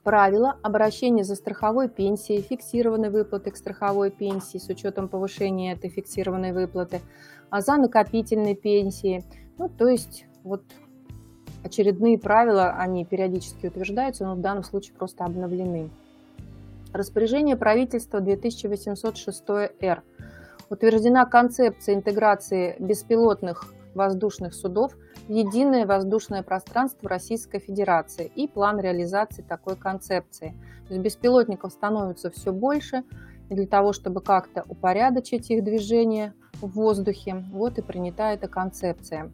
Правила 0.04 0.58
обращения 0.64 1.24
за 1.24 1.36
страховой 1.36 1.88
пенсией, 1.88 2.42
фиксированной 2.42 3.12
выплаты 3.12 3.52
к 3.52 3.56
страховой 3.56 4.10
пенсии 4.10 4.58
с 4.58 4.68
учетом 4.68 5.08
повышения 5.08 5.74
этой 5.74 5.92
фиксированной 5.92 6.54
выплаты, 6.54 7.02
а 7.52 7.62
за 7.62 7.78
накопительной 7.78 8.56
пенсии. 8.56 9.24
Ну, 9.60 9.70
то 9.70 9.88
есть 9.88 10.26
вот 10.44 10.64
очередные 11.64 12.18
правила, 12.18 12.72
они 12.72 13.06
периодически 13.06 13.68
утверждаются, 13.68 14.26
но 14.26 14.34
в 14.34 14.42
данном 14.42 14.64
случае 14.64 14.96
просто 14.96 15.24
обновлены. 15.24 15.92
Распоряжение 16.94 17.56
правительства 17.56 18.20
2806-Р. 18.20 20.02
Утверждена 20.72 21.26
концепция 21.26 21.94
интеграции 21.94 22.76
беспилотных 22.80 23.72
воздушных 23.94 24.56
судов 24.56 24.94
единое 25.28 25.86
воздушное 25.86 26.44
пространство 26.44 27.10
Российской 27.10 27.60
Федерации 27.60 28.32
и 28.36 28.48
план 28.48 28.80
реализации 28.80 29.42
такой 29.42 29.76
концепции. 29.76 30.54
То 30.88 30.94
есть 30.94 31.04
беспилотников 31.04 31.72
становится 31.72 32.30
все 32.32 32.52
больше, 32.52 33.04
и 33.50 33.56
для 33.56 33.68
того, 33.68 33.94
чтобы 33.94 34.22
как-то 34.22 34.64
упорядочить 34.68 35.52
их 35.52 35.64
движение 35.64 36.34
в 36.62 36.68
воздухе, 36.68 37.44
вот 37.52 37.78
и 37.78 37.82
принята 37.82 38.32
эта 38.32 38.48
концепция. 38.48 39.32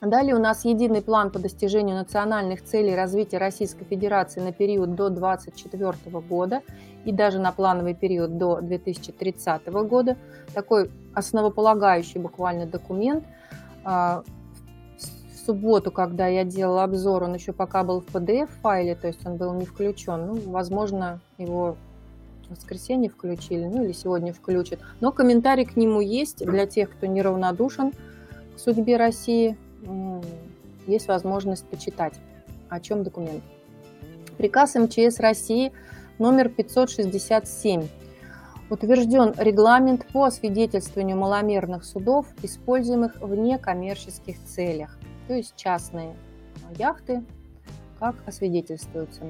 Далее 0.00 0.34
у 0.34 0.40
нас 0.40 0.64
единый 0.64 1.00
план 1.00 1.30
по 1.30 1.38
достижению 1.38 1.96
национальных 1.96 2.64
целей 2.64 2.96
развития 2.96 3.38
Российской 3.38 3.84
Федерации 3.84 4.40
на 4.40 4.52
период 4.52 4.96
до 4.96 5.10
2024 5.10 6.20
года 6.20 6.62
и 7.04 7.12
даже 7.12 7.38
на 7.38 7.52
плановый 7.52 7.94
период 7.94 8.36
до 8.36 8.60
2030 8.60 9.68
года. 9.86 10.16
Такой 10.54 10.90
основополагающий 11.14 12.18
буквально 12.18 12.66
документ. 12.66 13.24
Субботу, 15.44 15.90
когда 15.90 16.26
я 16.26 16.44
делала 16.44 16.84
обзор, 16.84 17.24
он 17.24 17.34
еще 17.34 17.52
пока 17.52 17.82
был 17.82 18.00
в 18.00 18.14
PDF-файле, 18.14 18.94
то 18.94 19.08
есть 19.08 19.26
он 19.26 19.36
был 19.36 19.52
не 19.54 19.64
включен. 19.64 20.26
Ну, 20.26 20.34
возможно, 20.50 21.20
его 21.38 21.76
в 22.48 22.50
воскресенье 22.50 23.10
включили, 23.10 23.64
ну 23.64 23.82
или 23.84 23.92
сегодня 23.92 24.32
включат. 24.32 24.78
Но 25.00 25.10
комментарий 25.10 25.64
к 25.64 25.76
нему 25.76 26.00
есть 26.00 26.44
для 26.44 26.66
тех, 26.66 26.90
кто 26.90 27.06
неравнодушен 27.06 27.92
к 28.54 28.58
судьбе 28.58 28.96
России 28.96 29.56
есть 30.86 31.08
возможность 31.08 31.64
почитать, 31.66 32.14
о 32.68 32.80
чем 32.80 33.02
документ. 33.02 33.42
Приказ 34.38 34.74
МЧС 34.74 35.18
России 35.20 35.72
номер 36.18 36.48
567. 36.48 37.88
Утвержден 38.70 39.34
регламент 39.36 40.06
по 40.12 40.24
освидетельствованию 40.24 41.16
маломерных 41.16 41.84
судов, 41.84 42.26
используемых 42.42 43.20
в 43.20 43.34
некоммерческих 43.34 44.36
целях, 44.44 44.98
то 45.32 45.36
есть 45.36 45.56
частные 45.56 46.14
яхты, 46.76 47.24
как 47.98 48.16
освидетельствуются. 48.26 49.22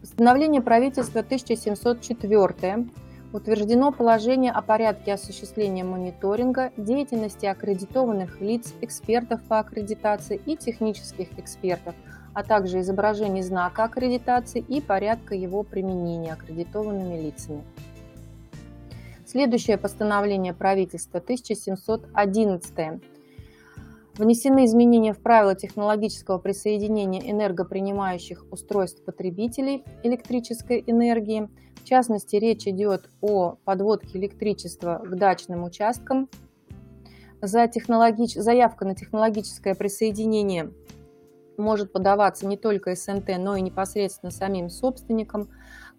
Постановление 0.00 0.62
правительства 0.62 1.20
1704 1.20 2.88
утверждено 3.32 3.92
положение 3.92 4.50
о 4.50 4.62
порядке 4.62 5.14
осуществления 5.14 5.84
мониторинга 5.84 6.72
деятельности 6.76 7.46
аккредитованных 7.46 8.40
лиц, 8.40 8.74
экспертов 8.80 9.40
по 9.44 9.60
аккредитации 9.60 10.40
и 10.44 10.56
технических 10.56 11.38
экспертов, 11.38 11.94
а 12.34 12.42
также 12.42 12.80
изображение 12.80 13.44
знака 13.44 13.84
аккредитации 13.84 14.58
и 14.58 14.80
порядка 14.80 15.36
его 15.36 15.62
применения 15.62 16.32
аккредитованными 16.32 17.14
лицами. 17.14 17.62
Следующее 19.24 19.78
постановление 19.78 20.52
правительства 20.52 21.20
1711 21.20 23.00
Внесены 24.16 24.64
изменения 24.66 25.14
в 25.14 25.20
правила 25.20 25.54
технологического 25.54 26.38
присоединения 26.38 27.30
энергопринимающих 27.30 28.44
устройств 28.50 29.04
потребителей 29.04 29.84
электрической 30.02 30.82
энергии. 30.86 31.48
В 31.76 31.84
частности, 31.84 32.36
речь 32.36 32.66
идет 32.66 33.08
о 33.20 33.56
подводке 33.64 34.18
электричества 34.18 35.02
к 35.04 35.16
дачным 35.16 35.64
участкам. 35.64 36.28
За 37.40 37.66
технологич... 37.68 38.34
Заявка 38.34 38.84
на 38.84 38.94
технологическое 38.94 39.74
присоединение 39.74 40.72
может 41.56 41.92
подаваться 41.92 42.46
не 42.46 42.56
только 42.56 42.94
СНТ, 42.94 43.38
но 43.38 43.56
и 43.56 43.60
непосредственно 43.60 44.30
самим 44.30 44.68
собственникам. 44.68 45.48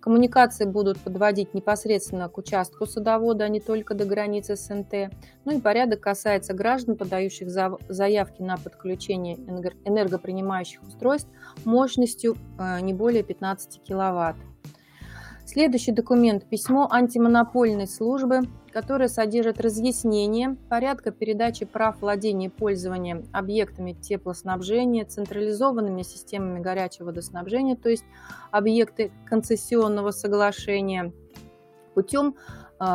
Коммуникации 0.02 0.66
будут 0.66 1.00
подводить 1.00 1.54
непосредственно 1.54 2.28
к 2.28 2.38
участку 2.40 2.88
садовода, 2.88 3.46
а 3.46 3.50
не 3.50 3.60
только 3.60 3.94
до 3.94 4.04
границы 4.06 4.56
СНТ. 4.56 5.14
Ну 5.46 5.58
и 5.58 5.62
порядок 5.62 6.02
касается 6.02 6.56
граждан, 6.56 6.98
подающих 6.98 7.50
заявки 7.50 8.42
на 8.42 8.58
подключение 8.58 9.36
энергопринимающих 9.36 10.82
устройств 10.82 11.30
мощностью 11.66 12.36
э, 12.58 12.82
не 12.82 12.96
более 12.96 13.22
15 13.22 13.84
киловатт. 13.84 14.38
Следующий 15.46 15.92
документ– 15.92 16.46
письмо 16.50 16.88
антимонопольной 16.90 17.88
службы, 17.88 18.42
которое 18.72 19.10
содержит 19.10 19.60
разъяснение 19.60 20.58
порядка 20.70 21.12
передачи 21.12 21.66
прав 21.66 22.02
владения 22.02 22.48
и 22.48 22.50
пользования 22.50 23.24
объектами 23.32 23.94
теплоснабжения, 23.94 25.06
централизованными 25.06 26.04
системами 26.04 26.60
горячего 26.60 27.08
водоснабжения, 27.08 27.76
то 27.76 27.90
есть 27.90 28.06
объекты 28.52 29.12
концессионного 29.26 30.12
соглашения, 30.12 31.14
путем 31.94 32.36
э, 32.80 32.86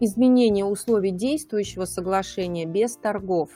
изменения 0.00 0.64
условий 0.64 1.12
действующего 1.12 1.84
соглашения 1.84 2.66
без 2.66 2.96
торгов. 2.96 3.50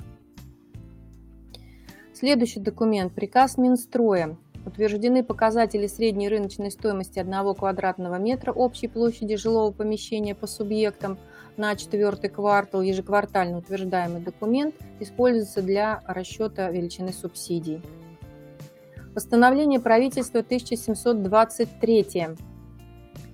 Следующий 2.13 2.61
документ– 2.61 3.13
приказ 3.15 3.59
Минстроя 3.59 4.39
Утверждены 4.67 5.23
показатели 5.23 5.87
средней 5.87 6.29
рыночной 6.29 6.71
стоимости 6.71 7.19
1 7.19 7.55
квадратного 7.55 8.17
метра 8.17 8.51
общей 8.53 8.89
площади 8.89 9.37
жилого 9.37 9.73
помещения 9.73 10.35
по 10.35 10.47
субъектам 10.47 11.19
на 11.57 11.77
четвертый 11.77 12.31
квартал. 12.31 12.81
Ежеквартально 12.81 13.59
утверждаемый 13.59 14.23
документ 14.23 14.75
используется 15.01 15.61
для 15.63 16.03
расчета 16.07 16.71
величины 16.71 17.13
субсидий. 17.13 17.83
Постановление 19.15 19.81
правительства 19.81 20.41
1723 20.41 22.37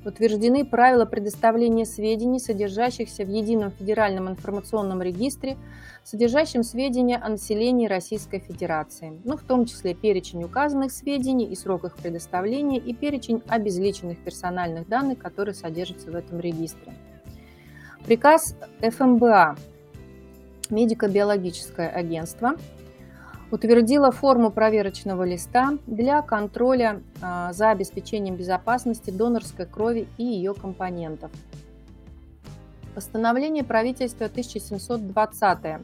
утверждены 0.05 0.65
правила 0.65 1.05
предоставления 1.05 1.85
сведений, 1.85 2.41
содержащихся 2.41 3.25
в 3.25 3.29
Едином 3.29 3.71
федеральном 3.71 4.29
информационном 4.29 5.03
регистре, 5.03 5.57
содержащем 6.05 6.63
сведения 6.63 7.17
о 7.19 7.29
населении 7.29 7.87
Российской 7.87 8.41
Федерации, 8.41 9.21
ну, 9.25 9.37
в 9.37 9.43
том 9.43 9.67
числе 9.67 9.95
перечень 9.95 10.45
указанных 10.45 10.93
сведений 10.93 11.47
и 11.47 11.55
срок 11.55 11.85
их 11.85 11.97
предоставления 11.97 12.79
и 12.79 12.95
перечень 12.95 13.43
обезличенных 13.49 14.19
персональных 14.19 14.89
данных, 14.89 15.19
которые 15.19 15.55
содержатся 15.55 16.11
в 16.11 16.15
этом 16.15 16.41
регистре. 16.41 16.95
Приказ 18.05 18.57
ФМБА 18.81 19.57
медико-биологическое 20.71 21.89
агентство 21.89 22.55
утвердила 23.51 24.11
форму 24.11 24.51
проверочного 24.51 25.25
листа 25.25 25.79
для 25.87 26.23
контроля 26.23 27.03
а, 27.21 27.53
за 27.53 27.71
обеспечением 27.71 28.37
безопасности 28.37 29.11
донорской 29.11 29.67
крови 29.67 30.07
и 30.19 30.25
ее 30.25 30.55
компонентов. 30.55 31.31
Постановление 32.95 33.65
правительства 33.65 34.27
1720. 34.27 35.81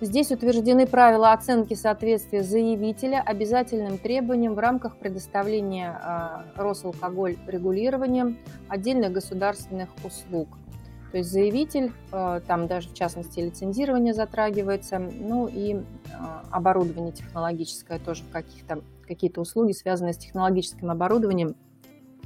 Здесь 0.00 0.30
утверждены 0.30 0.86
правила 0.86 1.32
оценки 1.32 1.74
соответствия 1.74 2.44
заявителя 2.44 3.20
обязательным 3.20 3.98
требованиям 3.98 4.54
в 4.54 4.58
рамках 4.58 4.96
предоставления 4.96 5.90
а, 5.90 6.44
Росалкоголь 6.56 7.36
регулированием 7.46 8.38
отдельных 8.68 9.12
государственных 9.12 9.88
услуг– 10.04 10.48
то 11.10 11.18
есть 11.18 11.30
заявитель, 11.30 11.92
э, 12.12 12.40
там 12.46 12.66
даже 12.66 12.90
в 12.90 12.94
частности 12.94 13.40
лицензирование 13.40 14.12
затрагивается, 14.12 14.98
ну 14.98 15.46
и 15.46 15.74
э, 15.74 15.80
оборудование 16.50 17.12
технологическое 17.12 17.98
тоже 17.98 18.24
каких-то 18.30 18.82
какие-то 19.06 19.40
услуги, 19.40 19.72
связанные 19.72 20.12
с 20.12 20.18
технологическим 20.18 20.90
оборудованием 20.90 21.56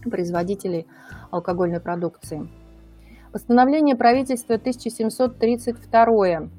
производителей 0.02 0.88
алкогольной 1.30 1.78
продукции. 1.78 2.48
Постановление 3.30 3.94
правительства 3.94 4.56
1732 4.56 6.50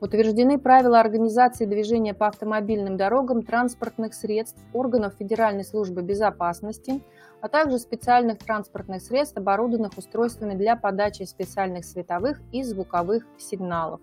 утверждены 0.00 0.58
правила 0.58 1.00
организации 1.00 1.66
движения 1.66 2.14
по 2.14 2.26
автомобильным 2.26 2.96
дорогам 2.96 3.42
транспортных 3.42 4.14
средств 4.14 4.60
органов 4.72 5.14
Федеральной 5.18 5.64
службы 5.64 6.02
безопасности– 6.02 7.02
а 7.40 7.48
также 7.48 7.78
специальных 7.78 8.38
транспортных 8.38 9.02
средств, 9.02 9.36
оборудованных 9.36 9.96
устройствами 9.96 10.54
для 10.54 10.76
подачи 10.76 11.22
специальных 11.22 11.84
световых 11.84 12.40
и 12.52 12.62
звуковых 12.62 13.24
сигналов, 13.38 14.00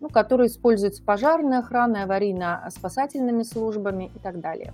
ну, 0.00 0.08
которые 0.08 0.48
используются 0.48 1.02
пожарной 1.02 1.58
охраной, 1.58 2.04
аварийно-спасательными 2.04 3.42
службами 3.42 4.10
и 4.14 4.18
так 4.18 4.40
далее. 4.40 4.72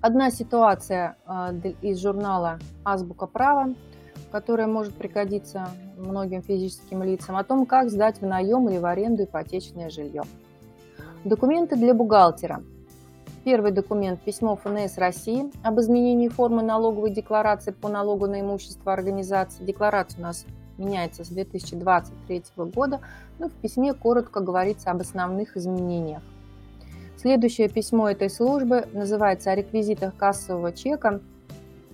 Одна 0.00 0.30
ситуация 0.30 1.16
а, 1.26 1.54
из 1.80 2.00
журнала 2.00 2.58
«Азбука 2.84 3.26
права», 3.26 3.74
которая 4.32 4.66
может 4.66 4.94
пригодиться 4.94 5.68
многим 6.02 6.42
физическим 6.42 7.02
лицам, 7.02 7.36
о 7.36 7.44
том, 7.44 7.66
как 7.66 7.90
сдать 7.90 8.20
в 8.20 8.26
наем 8.26 8.68
или 8.68 8.78
в 8.78 8.86
аренду 8.86 9.24
ипотечное 9.24 9.90
жилье. 9.90 10.22
Документы 11.24 11.76
для 11.76 11.94
бухгалтера– 11.94 12.62
Первый 13.44 13.72
документ– 13.72 14.20
письмо 14.24 14.54
ФНС 14.54 14.98
России 14.98 15.50
об 15.64 15.80
изменении 15.80 16.28
формы 16.28 16.62
налоговой 16.62 17.10
декларации 17.10 17.72
по 17.72 17.88
налогу 17.88 18.28
на 18.28 18.40
имущество 18.40 18.92
организации. 18.92 19.64
Декларация 19.64 20.20
у 20.20 20.22
нас 20.22 20.46
меняется 20.78 21.24
с 21.24 21.28
2023 21.28 22.44
года. 22.56 23.00
Ну, 23.40 23.48
в 23.48 23.52
письме 23.54 23.94
коротко 23.94 24.38
говорится 24.38 24.92
об 24.92 25.00
основных 25.00 25.56
изменениях. 25.56 26.22
Следующее 27.16 27.68
письмо 27.68 28.10
этой 28.10 28.30
службы 28.30 28.86
называется 28.92 29.50
о 29.50 29.56
реквизитах 29.56 30.16
кассового 30.16 30.70
чека. 30.70 31.20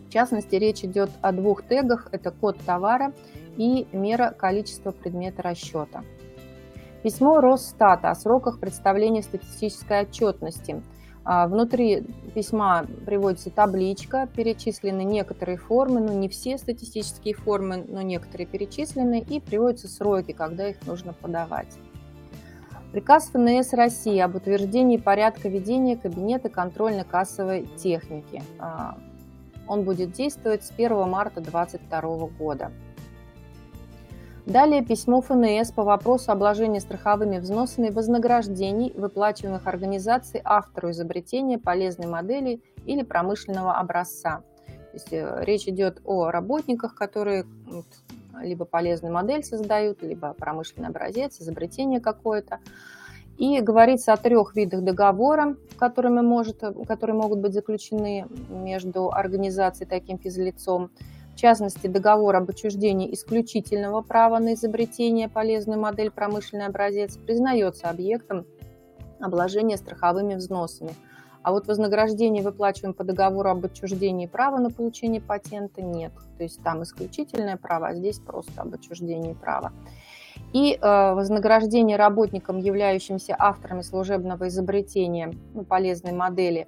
В 0.06 0.12
частности, 0.12 0.54
речь 0.56 0.84
идет 0.84 1.08
о 1.22 1.32
двух 1.32 1.66
тегах. 1.66 2.08
Это 2.12 2.30
код 2.30 2.58
товара 2.66 3.14
и 3.58 3.86
мера 3.92 4.30
количества 4.30 4.92
предмета 4.92 5.42
расчета. 5.42 6.02
Письмо 7.02 7.42
Росстата 7.42 8.10
о 8.10 8.14
сроках 8.14 8.58
представления 8.58 9.22
статистической 9.22 10.00
отчетности– 10.00 10.82
а, 11.30 11.46
внутри 11.46 12.06
письма 12.34 12.86
приводится 13.04 13.50
табличка, 13.50 14.26
перечислены 14.34 15.02
некоторые 15.02 15.58
формы, 15.58 16.00
ну 16.00 16.14
не 16.14 16.30
все 16.30 16.56
статистические 16.56 17.34
формы, 17.34 17.84
но 17.86 18.00
некоторые 18.00 18.46
перечислены, 18.46 19.20
и 19.20 19.38
приводятся 19.38 19.88
сроки, 19.88 20.32
когда 20.32 20.68
их 20.68 20.78
нужно 20.86 21.12
подавать. 21.12 21.76
Приказ 22.92 23.28
ФНС 23.28 23.74
России 23.74 24.18
об 24.20 24.36
утверждении 24.36 24.96
порядка 24.96 25.50
ведения 25.50 25.98
кабинета 25.98 26.48
контрольно-кассовой 26.48 27.68
техники. 27.76 28.42
А, 28.58 28.96
он 29.66 29.84
будет 29.84 30.12
действовать 30.12 30.64
с 30.64 30.70
1 30.70 31.10
марта 31.10 31.42
2022 31.42 32.28
года. 32.38 32.72
Далее 34.48 34.82
письмо 34.82 35.20
ФНС 35.20 35.72
по 35.72 35.84
вопросу 35.84 36.32
обложения 36.32 36.80
страховыми 36.80 37.38
взносами 37.38 37.90
вознаграждений, 37.90 38.94
выплачиваемых 38.96 39.66
организацией 39.66 40.40
автору 40.42 40.90
изобретения 40.90 41.58
полезной 41.58 42.06
модели 42.06 42.62
или 42.86 43.02
промышленного 43.02 43.74
образца. 43.74 44.40
То 44.66 44.94
есть 44.94 45.12
э, 45.12 45.44
речь 45.44 45.68
идет 45.68 46.00
о 46.06 46.30
работниках, 46.30 46.94
которые 46.94 47.44
либо 48.40 48.64
полезную 48.64 49.12
модель 49.12 49.44
создают, 49.44 50.02
либо 50.02 50.32
промышленный 50.32 50.88
образец, 50.88 51.38
изобретение 51.42 52.00
какое-то. 52.00 52.60
И 53.36 53.60
говорится 53.60 54.14
о 54.14 54.16
трех 54.16 54.56
видах 54.56 54.82
договора, 54.82 55.56
которыми 55.78 56.22
может, 56.22 56.62
которые 56.86 57.16
могут 57.16 57.40
быть 57.40 57.52
заключены 57.52 58.26
между 58.48 59.10
организацией 59.10 59.86
таким 59.86 60.18
физлицом 60.18 60.90
в 61.38 61.40
частности, 61.40 61.86
договор 61.86 62.34
об 62.34 62.50
отчуждении 62.50 63.14
исключительного 63.14 64.02
права 64.02 64.40
на 64.40 64.54
изобретение 64.54 65.28
полезную 65.28 65.78
модель 65.78 66.10
промышленный 66.10 66.66
образец 66.66 67.16
признается 67.16 67.88
объектом 67.88 68.44
обложения 69.20 69.76
страховыми 69.76 70.34
взносами. 70.34 70.96
А 71.44 71.52
вот 71.52 71.68
вознаграждение, 71.68 72.42
выплачиваем 72.42 72.92
по 72.92 73.04
договору 73.04 73.50
об 73.50 73.64
отчуждении 73.64 74.26
права 74.26 74.58
на 74.58 74.70
получение 74.70 75.20
патента, 75.20 75.80
нет. 75.80 76.10
То 76.38 76.42
есть 76.42 76.60
там 76.64 76.82
исключительное 76.82 77.56
право, 77.56 77.86
а 77.86 77.94
здесь 77.94 78.18
просто 78.18 78.62
об 78.62 78.74
отчуждении 78.74 79.34
права. 79.34 79.72
И 80.52 80.74
э, 80.74 81.12
вознаграждение 81.14 81.96
работникам, 81.96 82.58
являющимся 82.58 83.36
авторами 83.38 83.82
служебного 83.82 84.48
изобретения 84.48 85.32
ну, 85.54 85.64
полезной 85.64 86.14
модели, 86.14 86.66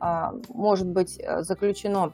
э, 0.00 0.30
может 0.48 0.86
быть 0.86 1.18
э, 1.18 1.42
заключено 1.42 2.12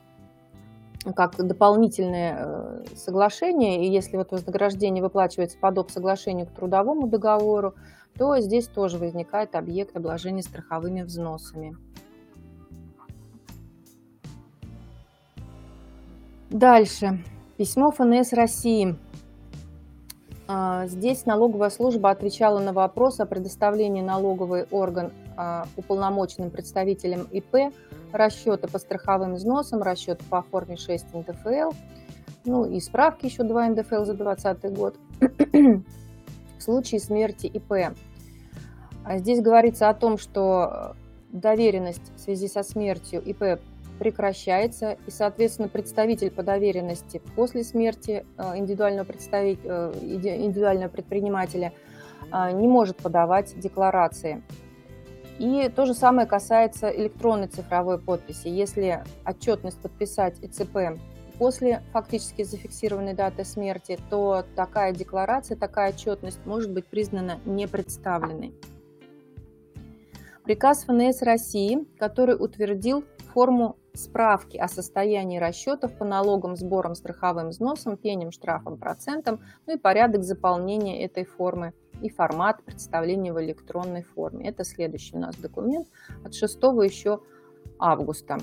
как 1.13 1.37
дополнительное 1.37 2.37
э, 2.39 2.85
соглашение, 2.97 3.87
и 3.87 3.91
если 3.91 4.17
вот 4.17 4.31
вознаграждение 4.31 5.03
выплачивается 5.03 5.59
по 5.59 5.71
доп. 5.71 5.91
соглашению 5.91 6.47
к 6.47 6.51
трудовому 6.51 7.07
договору, 7.07 7.75
то 8.17 8.39
здесь 8.41 8.67
тоже 8.67 8.99
возникает 8.99 9.55
объект 9.55 9.97
обложения 9.97 10.43
страховыми 10.43 11.03
взносами. 11.03 11.77
Дальше. 16.51 17.23
Письмо 17.57 17.91
ФНС 17.91 18.33
России. 18.33 18.97
А, 20.51 20.87
здесь 20.87 21.27
налоговая 21.27 21.69
служба 21.69 22.11
отвечала 22.11 22.59
на 22.59 22.73
вопрос 22.73 23.21
о 23.21 23.27
предоставлении 23.27 24.01
налоговый 24.01 24.65
орган 24.71 25.13
а, 25.37 25.67
уполномоченным 25.77 26.51
представителям 26.51 27.25
ИП 27.31 27.73
расчеты 28.13 28.69
по 28.69 28.79
страховым 28.79 29.35
взносам, 29.35 29.83
расчет 29.83 30.21
по 30.31 30.43
форме 30.43 30.77
6 30.77 31.15
НДФЛ, 31.15 31.73
ну 32.45 32.65
и 32.65 32.81
справки 32.81 33.27
еще 33.27 33.43
2 33.43 33.69
НДФЛ 33.69 34.05
за 34.05 34.15
2020 34.15 34.73
год. 34.75 34.97
В 36.59 36.63
случае 36.63 37.01
смерти 37.01 37.47
ИП. 37.47 37.95
А 39.05 39.19
здесь 39.19 39.41
говорится 39.41 39.89
о 39.89 39.95
том, 39.95 40.19
что 40.19 40.97
доверенность 41.31 42.13
в 42.17 42.21
связи 42.21 42.49
со 42.49 42.63
смертью 42.63 43.23
ИП 43.23 43.61
прекращается, 43.99 44.97
и, 45.07 45.11
соответственно, 45.11 45.69
представитель 45.69 46.31
по 46.31 46.43
доверенности 46.43 47.21
после 47.35 47.65
смерти 47.65 48.25
э, 48.37 48.57
индивидуального, 48.57 49.05
представителя, 49.05 49.71
э, 49.71 49.93
индивидуального 50.03 50.89
предпринимателя 50.89 51.73
э, 52.33 52.53
не 52.53 52.69
может 52.69 52.97
подавать 52.97 53.59
декларации. 53.59 54.43
И 55.39 55.69
то 55.75 55.87
же 55.87 55.95
самое 55.95 56.27
касается 56.27 56.89
электронной 56.89 57.47
цифровой 57.47 57.99
подписи. 57.99 58.49
Если 58.49 59.05
отчетность 59.25 59.79
подписать 59.81 60.37
ИЦП 60.43 61.01
после 61.39 61.83
фактически 61.93 62.43
зафиксированной 62.43 63.15
даты 63.15 63.45
смерти, 63.45 63.99
то 64.11 64.45
такая 64.57 64.93
декларация, 64.93 65.57
такая 65.57 65.93
отчетность 65.93 66.45
может 66.45 66.73
быть 66.73 66.87
признана 66.87 67.39
непредставленной. 67.45 68.53
Приказ 70.43 70.85
ФНС 70.85 71.23
России, 71.23 71.87
который 71.99 72.35
утвердил 72.35 73.05
форму 73.33 73.77
справки 73.95 74.57
о 74.57 74.67
состоянии 74.67 75.39
расчетов 75.39 75.93
по 75.97 76.05
налогам, 76.05 76.57
сборам, 76.57 76.95
страховым 76.95 77.51
взносам, 77.51 77.97
пеням, 77.97 78.33
штрафам, 78.33 78.79
процентам, 78.79 79.41
ну 79.67 79.75
и 79.75 79.79
порядок 79.79 80.25
заполнения 80.25 81.05
этой 81.05 81.25
формы 81.25 81.75
и 82.03 82.09
формат 82.09 82.63
представления 82.65 83.33
в 83.33 83.43
электронной 83.43 84.03
форме. 84.03 84.49
Это 84.49 84.65
следующий 84.65 85.17
у 85.17 85.21
нас 85.21 85.37
документ 85.37 85.89
от 86.25 86.35
6 86.35 86.57
еще 86.57 87.21
августа. 87.79 88.39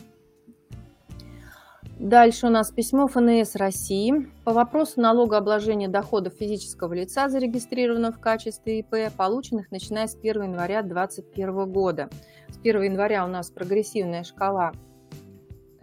Дальше 2.00 2.48
у 2.48 2.50
нас 2.50 2.72
письмо 2.72 3.08
ФНС 3.08 3.56
России 3.56 4.30
по 4.44 4.52
вопросу 4.52 5.00
налогообложения 5.00 5.88
доходов 5.88 6.34
физического 6.34 6.94
лица, 6.94 7.30
зарегистрированного 7.30 8.12
в 8.12 8.20
качестве 8.20 8.80
ИП, 8.80 9.14
полученных 9.16 9.72
начиная 9.72 10.08
с 10.08 10.16
1 10.16 10.44
января 10.44 10.82
2021 10.82 11.72
года. 11.72 12.10
С 12.50 12.58
1 12.58 12.82
января 12.82 13.24
у 13.24 13.30
нас 13.30 13.50
прогрессивная 13.50 14.24
шкала 14.24 14.74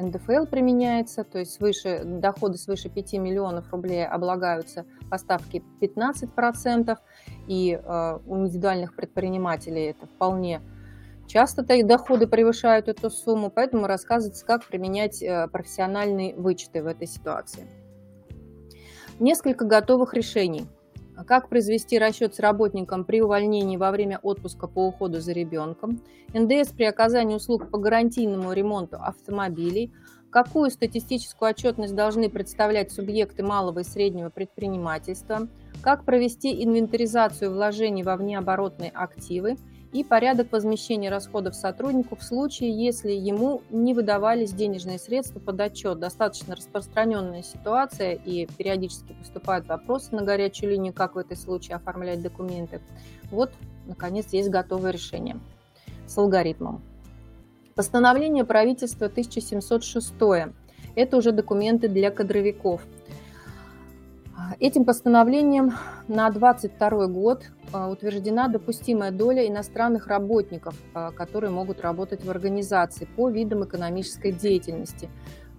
НДФЛ 0.03 0.47
применяется, 0.47 1.25
то 1.25 1.39
есть 1.39 1.53
свыше, 1.53 2.03
доходы 2.05 2.59
свыше 2.59 2.89
5 2.89 3.15
миллионов 3.15 3.73
рублей 3.73 4.07
облагаются 4.07 4.85
по 5.11 5.19
ставке 5.19 5.63
15%, 5.81 6.99
и 7.47 7.81
э, 7.83 8.19
у 8.27 8.37
индивидуальных 8.39 8.95
предпринимателей 8.95 9.91
это 9.91 10.07
вполне 10.07 10.61
часто 11.27 11.63
их 11.75 11.87
доходы 11.87 12.27
превышают 12.27 12.89
эту 12.89 13.11
сумму, 13.11 13.51
поэтому 13.51 13.87
рассказывается, 13.87 14.45
как 14.45 14.67
применять 14.67 15.23
э, 15.23 15.49
профессиональные 15.49 16.35
вычеты 16.35 16.83
в 16.83 16.87
этой 16.87 17.07
ситуации. 17.07 17.67
Несколько 19.19 19.65
готовых 19.65 20.15
решений– 20.15 20.67
как 21.27 21.49
произвести 21.49 21.99
расчет 21.99 22.35
с 22.35 22.41
работником 22.41 23.05
при 23.05 23.21
увольнении 23.21 23.77
во 23.77 23.91
время 23.91 24.19
отпуска 24.23 24.67
по 24.67 24.87
уходу 24.87 25.21
за 25.21 25.33
ребенком, 25.33 26.01
НДС 26.33 26.71
при 26.71 26.85
оказании 26.85 27.35
услуг 27.35 27.71
по 27.71 27.79
гарантийному 27.79 28.53
ремонту 28.53 28.97
автомобилей, 28.97 29.93
какую 30.33 30.71
статистическую 30.71 31.51
отчетность 31.51 31.95
должны 31.95 32.31
представлять 32.31 32.91
субъекты 32.91 33.45
малого 33.45 33.81
и 33.81 33.85
среднего 33.85 34.31
предпринимательства, 34.31 35.47
как 35.83 36.05
провести 36.05 36.65
инвентаризацию 36.65 37.53
вложений 37.53 38.03
во 38.05 38.17
внеоборотные 38.17 38.91
активы 38.91 39.57
и 39.93 40.03
порядок 40.03 40.51
возмещения 40.51 41.11
расходов 41.11 41.55
сотруднику 41.55 42.17
в 42.17 42.23
случае, 42.23 42.71
если 42.73 43.13
ему 43.13 43.61
не 43.69 43.93
выдавались 43.93 44.53
денежные 44.53 44.99
средства 44.99 45.39
под 45.39 45.61
отчет. 45.61 45.99
Достаточно 45.99 46.57
распространенная 46.57 47.43
ситуация, 47.43 48.15
и 48.15 48.47
периодически 48.47 49.13
поступают 49.13 49.69
вопросы 49.69 50.15
на 50.15 50.23
горячую 50.23 50.71
линию, 50.71 50.95
как 50.95 51.15
в 51.15 51.19
этой 51.19 51.37
случае 51.37 51.77
оформлять 51.77 52.23
документы. 52.23 52.81
Вот, 53.31 53.53
наконец, 53.87 54.33
есть 54.33 54.49
готовое 54.49 54.93
решение 54.93 55.39
с 56.07 56.17
алгоритмом. 56.17 56.83
Постановление 57.75 58.45
правительства 58.45 59.07
1706. 59.07 60.13
Это 60.95 61.17
уже 61.17 61.33
документы 61.33 61.89
для 61.89 62.11
кадровиков– 62.11 62.83
Этим 64.61 64.85
постановлением 64.85 65.73
на 66.09 66.31
2022 66.31 67.07
год 67.09 67.45
а, 67.73 67.89
утверждена 67.89 68.49
допустимая 68.49 69.11
доля 69.11 69.47
иностранных 69.47 70.07
работников, 70.07 70.75
а, 70.95 71.11
которые 71.11 71.51
могут 71.51 71.81
работать 71.81 72.25
в 72.25 72.31
организации 72.31 73.07
по 73.17 73.29
видам 73.29 73.65
экономической 73.65 74.33
деятельности. 74.33 75.09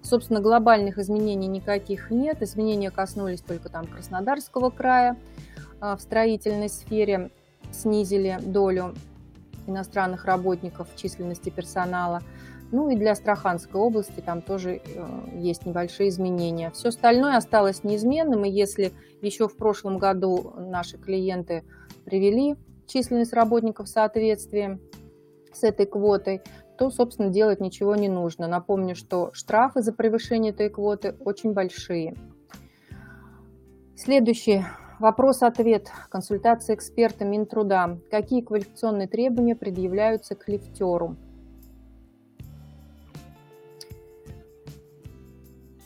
Собственно, 0.02 0.42
глобальных 0.42 0.98
изменений 0.98 1.48
никаких 1.48 2.12
нет. 2.12 2.42
Изменения 2.42 2.92
коснулись 2.92 3.42
только 3.42 3.70
там 3.70 3.88
Краснодарского 3.88 4.70
края. 4.70 5.18
А, 5.80 5.96
в 5.96 6.02
строительной 6.02 6.70
сфере 6.70 7.32
снизили 7.72 8.38
долю 8.42 8.94
иностранных 9.68 10.26
работников 10.26 10.88
в 10.94 10.98
численности 10.98 11.50
персонала– 11.50 12.22
ну 12.74 12.90
и 12.90 12.96
для 12.96 13.12
Астраханской 13.12 13.80
области 13.80 14.20
там 14.20 14.42
тоже 14.42 14.82
э, 14.84 15.06
есть 15.36 15.68
небольшие 15.68 16.10
изменения. 16.10 16.72
Все 16.72 16.90
остальное 16.90 17.38
осталось 17.38 17.84
неизменным, 17.84 18.46
и 18.46 18.50
если 18.50 18.94
еще 19.22 19.48
в 19.48 19.56
прошлом 19.56 20.00
году 20.00 20.56
наши 20.58 20.98
клиенты 20.98 21.64
привели 22.04 22.56
численность 22.88 23.32
работников 23.32 23.86
в 23.86 23.92
соответствии 23.92 24.80
с 25.54 25.62
этой 25.62 25.86
квотой, 25.86 26.42
то, 26.76 26.90
собственно, 26.90 27.30
делать 27.30 27.62
ничего 27.62 27.96
не 27.96 28.10
нужно. 28.10 28.48
Напомню, 28.48 28.96
что 28.96 29.30
штрафы 29.34 29.84
за 29.84 29.94
превышение 29.94 30.52
этой 30.52 30.72
квоты 30.72 31.16
очень 31.20 31.54
большие. 31.54 32.16
Следующий 33.96 34.64
вопрос-ответ. 35.00 35.90
Консультация 36.10 36.76
эксперта 36.76 37.26
Минтруда. 37.26 38.00
Какие 38.10 38.42
квалификационные 38.42 39.08
требования 39.08 39.56
предъявляются 39.56 40.36
к 40.36 40.48
лифтеру? 40.48 41.16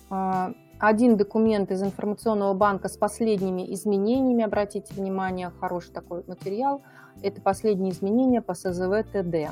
А, 0.09 0.53
один 0.79 1.17
документ 1.17 1.71
из 1.71 1.81
информационного 1.81 2.53
банка 2.53 2.87
с 2.87 2.97
последними 2.97 3.73
изменениями, 3.73 4.43
обратите 4.43 4.93
внимание, 4.93 5.51
хороший 5.59 5.91
такой 5.91 6.23
материал, 6.27 6.81
это 7.21 7.41
последние 7.41 7.91
изменения 7.91 8.41
по 8.41 8.53
СЗВ 8.53 9.03
ТД. 9.11 9.51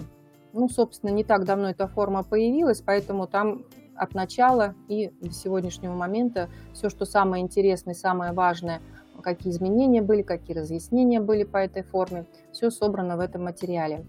Ну, 0.54 0.70
собственно, 0.70 1.10
не 1.10 1.24
так 1.24 1.46
давно 1.46 1.70
эта 1.70 1.88
форма 1.88 2.24
появилась, 2.24 2.82
поэтому 2.82 3.28
там 3.28 3.66
от 3.96 4.14
начала 4.14 4.76
и 4.88 5.10
до 5.22 5.32
сегодняшнего 5.32 5.94
момента 5.94 6.50
все, 6.74 6.90
что 6.90 7.06
самое 7.06 7.44
интересное, 7.44 7.94
самое 7.94 8.32
важное, 8.32 8.82
какие 9.26 9.52
изменения 9.52 10.02
были, 10.02 10.22
какие 10.22 10.56
разъяснения 10.56 11.20
были 11.20 11.44
по 11.44 11.58
этой 11.58 11.84
форме, 11.84 12.26
все 12.54 12.70
собрано 12.70 13.18
в 13.18 13.20
этом 13.20 13.44
материале. 13.44 14.06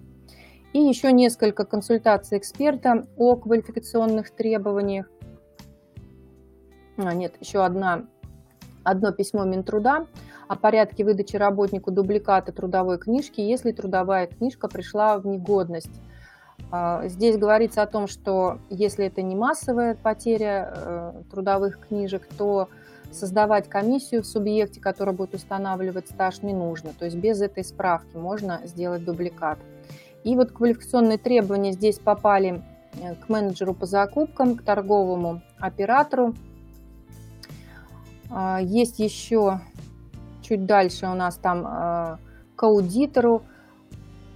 И 0.72 0.78
еще 0.78 1.10
несколько 1.10 1.64
консультаций 1.64 2.38
эксперта 2.38 3.06
о 3.16 3.34
квалификационных 3.36 4.30
требованиях 4.30 5.06
а, 6.98 7.12
нет, 7.12 7.34
еще 7.40 7.64
одна, 7.64 8.06
одно 8.82 9.12
письмо 9.12 9.44
Минтруда 9.44 10.06
о 10.48 10.56
порядке 10.56 11.04
выдачи 11.04 11.36
работнику 11.36 11.90
дубликата 11.90 12.52
трудовой 12.52 12.98
книжки, 12.98 13.40
если 13.40 13.72
трудовая 13.72 14.28
книжка 14.28 14.68
пришла 14.68 15.18
в 15.18 15.26
негодность. 15.26 16.00
А, 16.70 17.06
здесь 17.08 17.36
говорится 17.36 17.82
о 17.82 17.86
том, 17.86 18.06
что 18.06 18.58
если 18.70 19.06
это 19.06 19.22
не 19.22 19.34
массовая 19.34 19.94
потеря 19.94 20.72
э, 20.74 21.22
трудовых 21.30 21.80
книжек, 21.88 22.26
то 22.38 22.68
создавать 23.12 23.68
комиссию 23.68 24.22
в 24.22 24.26
субъекте, 24.26 24.80
которая 24.80 25.14
будет 25.14 25.34
устанавливать 25.34 26.08
стаж, 26.08 26.42
не 26.42 26.52
нужно. 26.52 26.90
То 26.98 27.04
есть 27.04 27.16
без 27.16 27.40
этой 27.40 27.64
справки 27.64 28.16
можно 28.16 28.60
сделать 28.64 29.04
дубликат. 29.04 29.58
И 30.24 30.34
вот 30.36 30.52
квалификационные 30.52 31.18
требования 31.18 31.72
здесь 31.72 31.98
попали 31.98 32.62
э, 33.00 33.14
к 33.14 33.28
менеджеру 33.28 33.74
по 33.74 33.86
закупкам, 33.86 34.56
к 34.56 34.62
торговому 34.62 35.42
оператору, 35.58 36.34
а, 38.30 38.60
есть 38.60 38.98
еще 38.98 39.60
чуть 40.42 40.66
дальше 40.66 41.06
у 41.06 41.14
нас 41.14 41.36
там 41.36 41.64
а, 41.66 42.18
к 42.54 42.62
аудитору. 42.62 43.42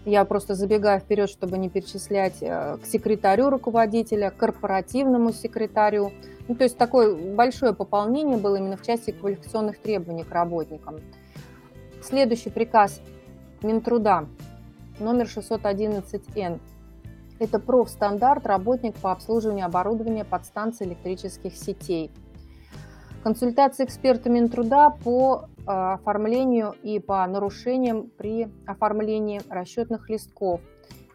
Я 0.04 0.24
просто 0.24 0.54
забегаю 0.54 0.98
вперед, 1.00 1.28
чтобы 1.28 1.58
не 1.58 1.68
перечислять 1.68 2.38
э, 2.40 2.78
к 2.78 2.86
секретарю 2.86 3.50
руководителя, 3.50 4.30
корпоративному 4.30 5.32
секретарю. 5.32 6.12
Ну, 6.48 6.54
то 6.54 6.64
есть 6.64 6.78
такое 6.78 7.14
большое 7.34 7.74
пополнение 7.74 8.38
было 8.38 8.56
именно 8.56 8.78
в 8.78 8.82
части 8.82 9.10
квалификационных 9.10 9.78
требований 9.78 10.24
к 10.24 10.32
работникам. 10.32 11.00
Следующий 12.02 12.48
приказ 12.48 13.02
Минтруда 13.62 14.26
номер 14.98 15.26
611Н. 15.26 16.60
Это 17.38 17.58
профстандарт 17.58 18.46
работник 18.46 18.94
по 18.96 19.12
обслуживанию 19.12 19.66
оборудования 19.66 20.24
подстанций 20.24 20.86
электрических 20.86 21.54
сетей– 21.54 22.10
Консультация 23.22 23.84
эксперта 23.84 24.30
Минтруда 24.30 24.96
по 25.04 25.44
э, 25.44 25.62
оформлению 25.66 26.74
и 26.82 26.98
по 27.00 27.26
нарушениям 27.26 28.10
при 28.16 28.48
оформлении 28.66 29.42
расчетных 29.50 30.08
листков. 30.08 30.60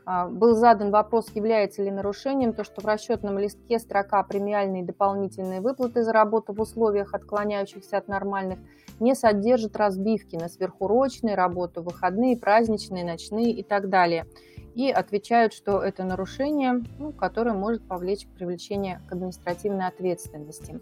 А, 0.05 0.27
был 0.27 0.53
задан 0.53 0.91
вопрос, 0.91 1.31
является 1.33 1.81
ли 1.81 1.89
нарушением 1.89 2.53
то, 2.53 2.63
что 2.63 2.81
в 2.81 2.85
расчетном 2.85 3.39
листке 3.39 3.79
строка 3.79 4.21
премиальные 4.21 4.83
дополнительные 4.83 5.61
выплаты 5.61 6.03
за 6.03 6.13
работу 6.13 6.53
в 6.53 6.61
условиях, 6.61 7.15
отклоняющихся 7.15 7.97
от 7.97 8.07
нормальных, 8.07 8.59
не 8.99 9.15
содержит 9.15 9.75
разбивки 9.75 10.35
на 10.35 10.47
сверхурочные 10.47 11.33
работу, 11.33 11.81
выходные, 11.81 12.37
праздничные, 12.37 13.03
ночные 13.03 13.51
и 13.51 13.63
так 13.63 13.89
далее. 13.89 14.27
И 14.75 14.91
отвечают, 14.91 15.53
что 15.53 15.81
это 15.81 16.03
нарушение, 16.03 16.83
ну, 16.99 17.11
которое 17.11 17.53
может 17.53 17.87
повлечь 17.87 18.27
привлечение 18.27 19.01
к 19.09 19.13
административной 19.13 19.87
ответственности. 19.87 20.79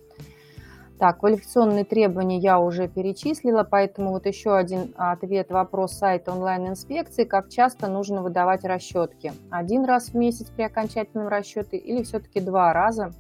Так, 1.04 1.20
квалификационные 1.20 1.84
требования 1.84 2.38
я 2.38 2.62
уже 2.62 2.88
перечислила, 2.88 3.66
поэтому 3.70 4.12
вот 4.12 4.26
еще 4.26 4.56
один 4.56 4.94
ответ, 4.96 5.52
вопрос 5.52 5.92
сайта 5.92 6.32
онлайн-инспекции. 6.32 7.26
Как 7.26 7.50
часто 7.50 7.90
нужно 7.90 8.22
выдавать 8.22 8.64
расчетки? 8.64 9.34
Один 9.50 9.84
раз 9.84 10.12
в 10.12 10.14
месяц 10.14 10.46
при 10.46 10.64
окончательном 10.64 11.28
расчете 11.28 11.76
или 11.76 12.04
все-таки 12.04 12.40
два 12.40 12.72
раза 12.72 13.12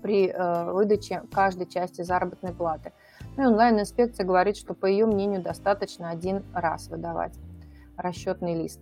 при 0.00 0.28
э, 0.28 0.72
выдаче 0.72 1.20
каждой 1.34 1.66
части 1.66 2.00
заработной 2.00 2.54
платы? 2.54 2.94
Ну 3.36 3.42
и 3.42 3.46
онлайн-инспекция 3.48 4.24
говорит, 4.24 4.56
что 4.56 4.72
по 4.72 4.86
ее 4.86 5.04
мнению 5.04 5.42
достаточно 5.42 6.08
один 6.08 6.44
раз 6.54 6.88
выдавать 6.88 7.34
расчетный 7.98 8.54
лист. 8.54 8.80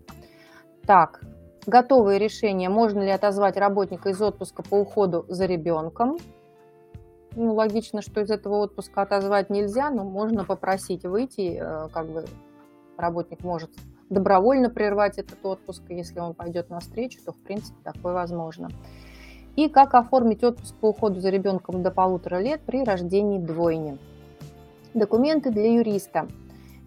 Так, 0.87 1.21
Готовые 1.67 2.19
решения, 2.19 2.69
можно 2.69 3.01
ли 3.01 3.11
отозвать 3.11 3.57
работника 3.57 4.11
из 4.11 4.21
отпуска 4.21 4.62
по 4.62 4.75
уходу 4.75 5.25
за 5.29 5.47
ребенком. 5.47 6.19
Ну, 7.37 7.55
логично, 7.55 8.01
что 8.01 8.20
из 8.20 8.30
этого 8.30 8.59
отпуска 8.59 9.03
отозвать 9.03 9.51
нельзя, 9.51 9.91
но 9.91 10.05
можно 10.05 10.45
попросить 10.45 11.05
выйти, 11.05 11.59
э, 11.61 11.89
как 11.93 12.07
бы 12.09 12.24
работник 12.97 13.43
может 13.43 13.70
добровольно 14.09 14.70
прервать 14.70 15.18
этот 15.18 15.45
отпуск, 15.45 15.82
если 15.89 16.20
он 16.20 16.35
пойдет 16.35 16.70
на 16.70 16.80
встречу, 16.80 17.18
то 17.24 17.32
в 17.32 17.39
принципе 17.39 17.76
такое 17.82 18.14
возможно. 18.14 18.68
И 19.57 19.68
как 19.68 19.95
оформить 19.95 20.45
отпуск 20.45 20.74
по 20.76 20.91
уходу 20.91 21.20
за 21.20 21.30
ребенком 21.30 21.82
до 21.82 21.91
полутора 21.91 22.41
лет 22.41 22.61
при 22.62 22.85
рождении 22.85 23.39
двойни. 23.39 23.99
Документы 24.95 25.51
для 25.51 25.72
юриста. 25.72 26.28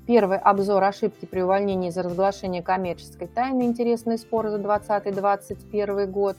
Первый 0.06 0.38
обзор 0.38 0.84
ошибки 0.84 1.26
при 1.26 1.42
увольнении 1.42 1.90
за 1.90 2.04
разглашение 2.04 2.62
коммерческой 2.62 3.28
тайны. 3.28 3.64
Интересный 3.64 4.18
спор 4.18 4.48
за 4.50 4.58
2020-2021 4.58 6.08
год. 6.08 6.38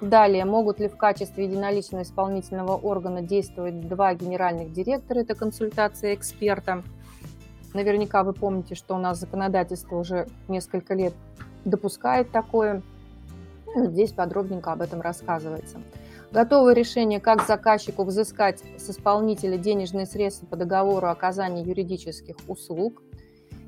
Далее, 0.00 0.44
могут 0.44 0.78
ли 0.78 0.88
в 0.88 0.96
качестве 0.96 1.44
единоличного 1.44 2.02
исполнительного 2.02 2.76
органа 2.76 3.22
действовать 3.22 3.88
два 3.88 4.14
генеральных 4.14 4.72
директора? 4.72 5.20
Это 5.20 5.34
консультация 5.34 6.14
эксперта. 6.14 6.82
Наверняка 7.72 8.22
вы 8.22 8.34
помните, 8.34 8.74
что 8.74 8.94
у 8.94 8.98
нас 8.98 9.18
законодательство 9.18 9.96
уже 9.96 10.26
несколько 10.48 10.94
лет 10.94 11.14
допускает 11.64 12.30
такое. 12.30 12.82
Ну, 13.74 13.86
здесь 13.86 14.12
подробненько 14.12 14.72
об 14.72 14.82
этом 14.82 15.00
рассказывается. 15.00 15.80
Готовое 16.30 16.74
решение, 16.74 17.20
как 17.20 17.46
заказчику 17.46 18.04
взыскать 18.04 18.62
с 18.78 18.90
исполнителя 18.90 19.56
денежные 19.56 20.06
средства 20.06 20.46
по 20.46 20.56
договору 20.56 21.08
оказания 21.08 21.62
юридических 21.62 22.36
услуг. 22.48 23.02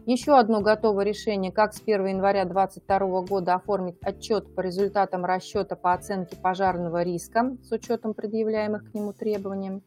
Еще 0.08 0.38
одно 0.38 0.62
готовое 0.62 1.04
решение, 1.04 1.52
как 1.52 1.74
с 1.74 1.82
1 1.82 2.06
января 2.06 2.46
2022 2.46 3.20
года 3.26 3.56
оформить 3.56 3.98
отчет 4.00 4.54
по 4.54 4.62
результатам 4.62 5.26
расчета 5.26 5.76
по 5.76 5.92
оценке 5.92 6.34
пожарного 6.34 7.02
риска 7.02 7.54
с 7.62 7.70
учетом 7.72 8.14
предъявляемых 8.14 8.90
к 8.90 8.94
нему 8.94 9.12
требований. 9.12 9.82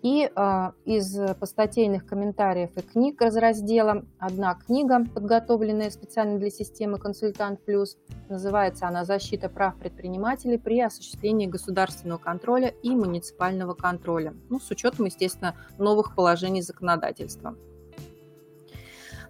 И 0.00 0.30
э, 0.34 0.70
из 0.86 1.14
постатейных 1.38 2.06
комментариев 2.06 2.70
и 2.74 2.80
книг 2.80 3.20
из 3.20 3.36
раздела 3.36 4.02
одна 4.18 4.54
книга, 4.54 5.04
подготовленная 5.14 5.90
специально 5.90 6.38
для 6.38 6.48
системы 6.48 6.96
«Консультант 6.96 7.62
Плюс». 7.66 7.98
Называется 8.30 8.88
она 8.88 9.04
«Защита 9.04 9.50
прав 9.50 9.76
предпринимателей 9.76 10.56
при 10.56 10.80
осуществлении 10.80 11.46
государственного 11.46 12.16
контроля 12.16 12.72
и 12.82 12.92
муниципального 12.92 13.74
контроля». 13.74 14.32
Ну, 14.48 14.58
с 14.58 14.70
учетом, 14.70 15.04
естественно, 15.04 15.54
новых 15.76 16.14
положений 16.14 16.62
законодательства. 16.62 17.54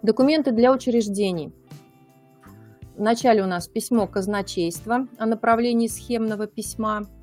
Документы 0.02 0.52
для 0.52 0.72
учреждений. 0.72 1.52
Вначале 2.96 3.42
у 3.42 3.46
нас 3.46 3.68
письмо 3.68 4.06
казначейства 4.06 5.06
о 5.18 5.26
направлении 5.26 5.86
схемного 5.86 6.46
письма– 6.46 7.06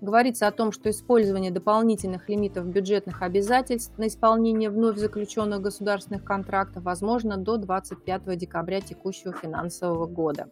Говорится 0.00 0.46
о 0.46 0.52
том, 0.52 0.70
что 0.70 0.90
использование 0.90 1.50
дополнительных 1.50 2.28
лимитов 2.28 2.66
бюджетных 2.66 3.22
обязательств 3.22 3.98
на 3.98 4.06
исполнение 4.06 4.70
вновь 4.70 4.96
заключенных 4.96 5.60
государственных 5.60 6.24
контрактов 6.24 6.84
возможно 6.84 7.36
до 7.36 7.56
25 7.56 8.36
декабря 8.36 8.80
текущего 8.80 9.32
финансового 9.32 10.06
года. 10.06 10.50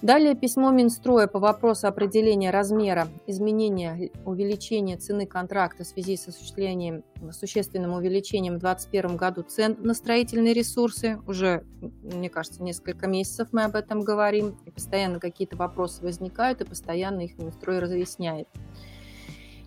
Далее 0.00 0.36
письмо 0.36 0.70
Минстроя 0.70 1.26
по 1.26 1.40
вопросу 1.40 1.88
определения 1.88 2.50
размера 2.50 3.08
изменения 3.26 4.12
увеличения 4.24 4.96
цены 4.96 5.26
контракта 5.26 5.82
в 5.82 5.88
связи 5.88 6.16
с 6.16 6.28
осуществлением, 6.28 7.02
существенным 7.32 7.94
увеличением 7.94 8.56
в 8.56 8.60
2021 8.60 9.16
году 9.16 9.42
цен 9.42 9.76
на 9.80 9.94
строительные 9.94 10.54
ресурсы. 10.54 11.18
Уже, 11.26 11.64
мне 11.80 12.30
кажется, 12.30 12.62
несколько 12.62 13.08
месяцев 13.08 13.48
мы 13.50 13.64
об 13.64 13.74
этом 13.74 14.02
говорим, 14.02 14.56
и 14.66 14.70
постоянно 14.70 15.18
какие-то 15.18 15.56
вопросы 15.56 16.00
возникают, 16.00 16.60
и 16.60 16.64
постоянно 16.64 17.22
их 17.22 17.36
Минстрой 17.36 17.80
разъясняет. 17.80 18.46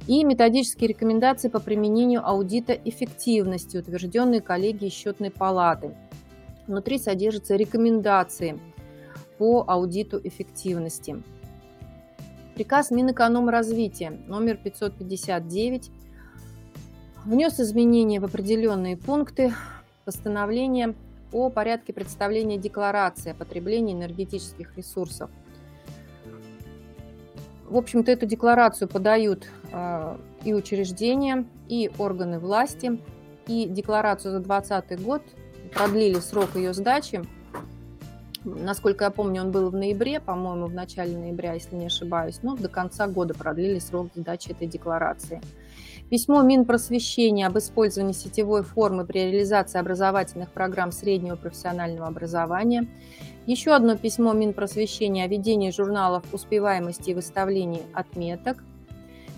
И 0.08 0.24
методические 0.24 0.88
рекомендации 0.88 1.50
по 1.50 1.60
применению 1.60 2.26
аудита 2.26 2.72
эффективности, 2.72 3.76
утвержденные 3.76 4.40
коллегией 4.40 4.92
счетной 4.92 5.30
палаты. 5.30 5.94
Внутри 6.68 7.00
содержатся 7.00 7.58
рекомендации– 7.58 8.58
по 9.42 9.66
аудиту 9.68 10.22
эффективности. 10.24 11.24
Приказ 12.54 12.92
Минэкономразвития 12.92 14.14
номер 14.28 14.56
559 14.56 15.89
внес 17.26 17.60
изменения 17.60 18.20
в 18.20 18.26
определенные 18.26 18.98
пункты 18.98 19.52
постановления 20.06 20.94
о 21.32 21.50
порядке 21.50 21.92
представления 21.92 22.60
декларации 22.60 23.32
о 23.32 23.34
потреблении 23.34 23.96
энергетических 23.96 24.78
ресурсов. 24.78 25.32
В 27.68 27.78
общем-то, 27.78 28.12
эту 28.12 28.28
декларацию 28.28 28.88
подают 28.88 29.48
э, 29.72 30.18
и 30.44 30.54
учреждения, 30.54 31.48
и 31.68 31.89
органы 31.98 32.38
власти. 32.38 33.02
И 33.48 33.66
декларацию 33.66 34.34
за 34.34 34.39
2020 34.39 35.04
год 35.04 35.24
продлили 35.74 36.20
срок 36.20 36.50
ее 36.56 36.76
сдачи 36.76 37.24
Насколько 38.44 39.06
я 39.06 39.12
помню, 39.12 39.42
он 39.42 39.52
был 39.52 39.70
в 39.70 39.76
ноябре, 39.76 40.20
по-моему, 40.20 40.66
в 40.66 40.74
начале 40.74 41.16
ноября, 41.16 41.54
если 41.54 41.76
не 41.76 41.86
ошибаюсь, 41.86 42.39
но 42.42 42.56
до 42.56 42.70
конца 42.70 43.08
года 43.08 43.36
продлили 43.36 43.78
срок 43.78 44.08
сдачи 44.16 44.50
этой 44.50 44.68
декларации. 44.68 45.42
Письмо 46.10 46.42
Минпросвещения 46.42 47.48
об 47.48 47.58
использовании 47.58 48.14
сетевой 48.14 48.64
формы 48.64 49.06
при 49.06 49.20
реализации 49.20 49.80
образовательных 49.80 50.52
программ 50.52 50.92
среднего 50.92 51.36
профессионального 51.36 52.08
образования. 52.08 52.88
Еще 53.46 53.72
одно 53.72 53.96
письмо 53.96 54.34
Минпросвещения 54.34 55.26
о 55.26 55.28
ведении 55.28 55.72
журналов 55.72 56.24
успеваемости 56.34 57.12
и 57.12 57.14
выставлении 57.14 57.84
отметок. 57.94 58.64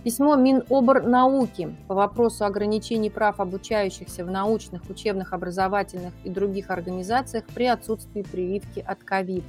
Письмо 0.03 0.35
Миноборнауки 0.35 1.77
по 1.87 1.95
вопросу 1.95 2.43
ограничений 2.43 3.09
прав 3.09 3.39
обучающихся 3.39 4.25
в 4.25 4.31
научных, 4.31 4.89
учебных, 4.89 5.31
образовательных 5.31 6.11
и 6.25 6.29
других 6.29 6.71
организациях 6.71 7.45
при 7.55 7.67
отсутствии 7.67 8.21
прививки 8.21 8.83
от 8.85 9.01
ковид. 9.05 9.45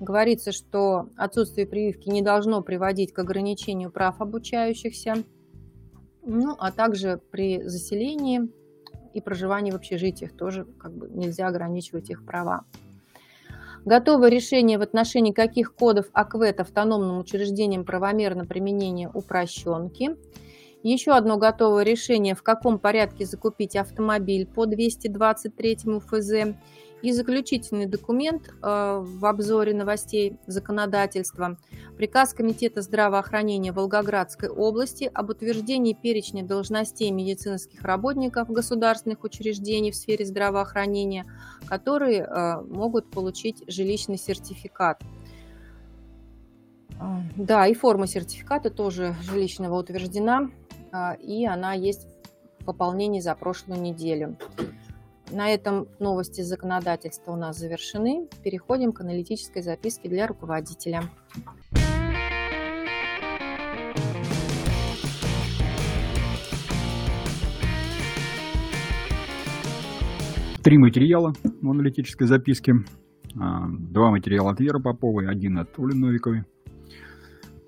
Говорится, 0.00 0.50
что 0.50 1.08
отсутствие 1.16 1.64
прививки 1.64 2.08
не 2.08 2.22
должно 2.22 2.60
приводить 2.60 3.12
к 3.12 3.20
ограничению 3.20 3.92
прав 3.92 4.20
обучающихся, 4.20 5.14
ну, 6.24 6.56
а 6.58 6.72
также 6.72 7.20
при 7.30 7.62
заселении 7.62 8.50
и 9.14 9.20
проживании 9.20 9.70
в 9.70 9.76
общежитиях 9.76 10.36
тоже 10.36 10.64
как 10.64 10.92
бы 10.92 11.08
нельзя 11.08 11.46
ограничивать 11.46 12.10
их 12.10 12.24
права. 12.24 12.64
Готовое 13.84 14.28
решение 14.30 14.78
в 14.78 14.82
отношении 14.82 15.32
каких 15.32 15.74
кодов 15.74 16.06
АКВЭД 16.12 16.60
автономным 16.60 17.18
учреждением 17.18 17.84
правомерно 17.84 18.44
применение 18.44 19.10
упрощенки. 19.12 20.16
Еще 20.82 21.12
одно 21.12 21.38
готовое 21.38 21.82
решение, 21.84 22.34
в 22.34 22.42
каком 22.42 22.78
порядке 22.78 23.24
закупить 23.24 23.76
автомобиль 23.76 24.46
по 24.46 24.66
223 24.66 25.78
ФЗ 26.00 26.56
и 27.02 27.12
заключительный 27.12 27.86
документ 27.86 28.48
э, 28.48 28.52
в 29.02 29.24
обзоре 29.24 29.74
новостей 29.74 30.36
законодательства. 30.46 31.56
Приказ 31.96 32.34
Комитета 32.34 32.82
здравоохранения 32.82 33.72
Волгоградской 33.72 34.48
области 34.48 35.10
об 35.12 35.30
утверждении 35.30 35.94
перечня 35.94 36.44
должностей 36.44 37.10
медицинских 37.10 37.82
работников 37.82 38.50
государственных 38.50 39.24
учреждений 39.24 39.90
в 39.90 39.96
сфере 39.96 40.24
здравоохранения, 40.24 41.26
которые 41.66 42.22
э, 42.22 42.60
могут 42.62 43.10
получить 43.10 43.62
жилищный 43.66 44.18
сертификат. 44.18 45.02
Э, 47.00 47.04
да, 47.36 47.66
и 47.66 47.74
форма 47.74 48.06
сертификата 48.06 48.70
тоже 48.70 49.14
жилищного 49.22 49.78
утверждена, 49.78 50.50
и 51.22 51.46
она 51.46 51.74
есть 51.74 52.06
в 52.60 52.64
пополнении 52.64 53.20
за 53.20 53.34
прошлую 53.34 53.78
неделю. 53.78 54.38
На 55.30 55.50
этом 55.50 55.88
новости 55.98 56.40
законодательства 56.40 57.32
у 57.32 57.36
нас 57.36 57.58
завершены. 57.58 58.28
Переходим 58.42 58.92
к 58.92 59.02
аналитической 59.02 59.60
записке 59.60 60.08
для 60.08 60.26
руководителя. 60.26 61.02
Три 70.64 70.78
материала 70.78 71.34
в 71.42 71.70
аналитической 71.70 72.26
записке. 72.26 72.76
А, 73.38 73.66
два 73.68 74.10
материала 74.10 74.52
от 74.52 74.60
Веры 74.60 74.80
Поповой, 74.80 75.28
один 75.28 75.58
от 75.58 75.78
Оли 75.78 75.94
Новиковой. 75.94 76.44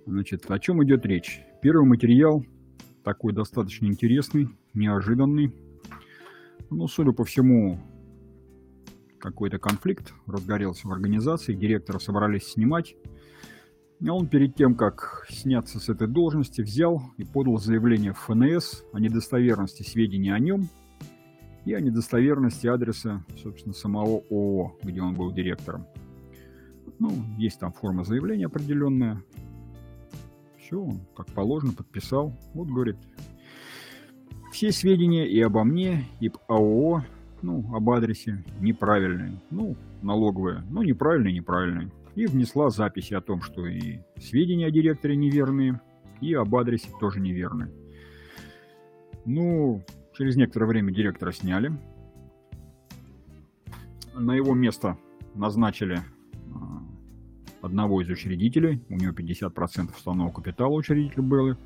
Значит, 0.07 0.51
о 0.51 0.59
чем 0.59 0.83
идет 0.83 1.05
речь? 1.05 1.43
Первый 1.61 1.87
материал 1.87 2.43
такой 3.05 3.33
достаточно 3.33 3.87
интересный, 3.87 4.49
неожиданный, 4.75 5.53
ну, 6.71 6.87
судя 6.87 7.13
по 7.13 7.25
всему, 7.25 7.79
какой-то 9.19 9.59
конфликт 9.59 10.13
разгорелся 10.27 10.89
в 10.89 10.93
организации, 10.93 11.55
директора 11.55 11.99
собрались 11.99 12.49
снимать. 12.49 12.97
И 14.01 14.09
он 14.09 14.29
перед 14.29 14.55
тем, 14.55 14.77
как 14.77 15.27
сняться 15.29 15.79
с 15.79 15.91
этой 15.91 16.09
должности, 16.09 16.63
взял 16.63 17.03
и 17.19 17.25
подал 17.25 17.59
заявление 17.59 18.15
в 18.15 18.19
ФНС 18.19 18.85
о 18.93 19.01
недостоверности 19.01 19.83
сведений 19.83 20.31
о 20.31 20.39
нем 20.39 20.69
и 21.67 21.75
о 21.75 21.81
недостоверности 21.81 22.67
адреса, 22.67 23.25
собственно, 23.43 23.75
самого 23.75 24.23
ООО, 24.31 24.79
где 24.83 25.03
он 25.03 25.15
был 25.15 25.33
директором. 25.33 25.87
Ну, 26.99 27.11
есть 27.37 27.61
там 27.61 27.73
форма 27.73 28.05
заявления 28.05 28.47
определенная. 28.47 29.23
Все, 30.59 30.81
он 30.81 31.01
как 31.15 31.27
положено 31.27 31.73
подписал. 31.73 32.35
Вот, 32.55 32.69
говорит, 32.69 32.97
все 34.51 34.73
сведения 34.73 35.27
и 35.27 35.41
обо 35.41 35.65
мне, 35.65 36.07
и 36.21 36.29
об 36.29 36.37
АОО, 36.49 37.05
ну, 37.43 37.65
об 37.75 37.89
адресе 37.91 38.45
неправильные. 38.61 39.41
Ну, 39.51 39.77
налоговые, 40.03 40.65
ну, 40.71 40.83
неправильные, 40.83 41.35
неправильные. 41.35 41.91
И 42.15 42.27
внесла 42.27 42.71
записи 42.71 43.15
о 43.15 43.21
том, 43.21 43.41
что 43.41 43.67
и 43.67 44.01
сведения 44.19 44.67
о 44.67 44.71
директоре 44.71 45.17
неверные, 45.17 45.81
и 46.21 46.35
об 46.35 46.55
адресе 46.57 46.89
тоже 47.01 47.21
неверные. 47.21 47.71
Ну, 49.25 49.83
через 50.15 50.37
некоторое 50.37 50.67
время 50.67 50.93
директора 50.93 51.33
сняли. 51.33 51.73
На 54.15 54.35
его 54.35 54.55
место 54.55 54.99
назначили 55.35 56.01
а, 56.53 56.83
одного 57.63 58.03
из 58.03 58.09
учредителей. 58.09 58.83
У 58.89 58.97
него 58.97 59.13
50% 59.13 59.95
уставного 59.95 60.31
капитала 60.31 60.73
учредителя 60.73 61.23
было. 61.23 61.57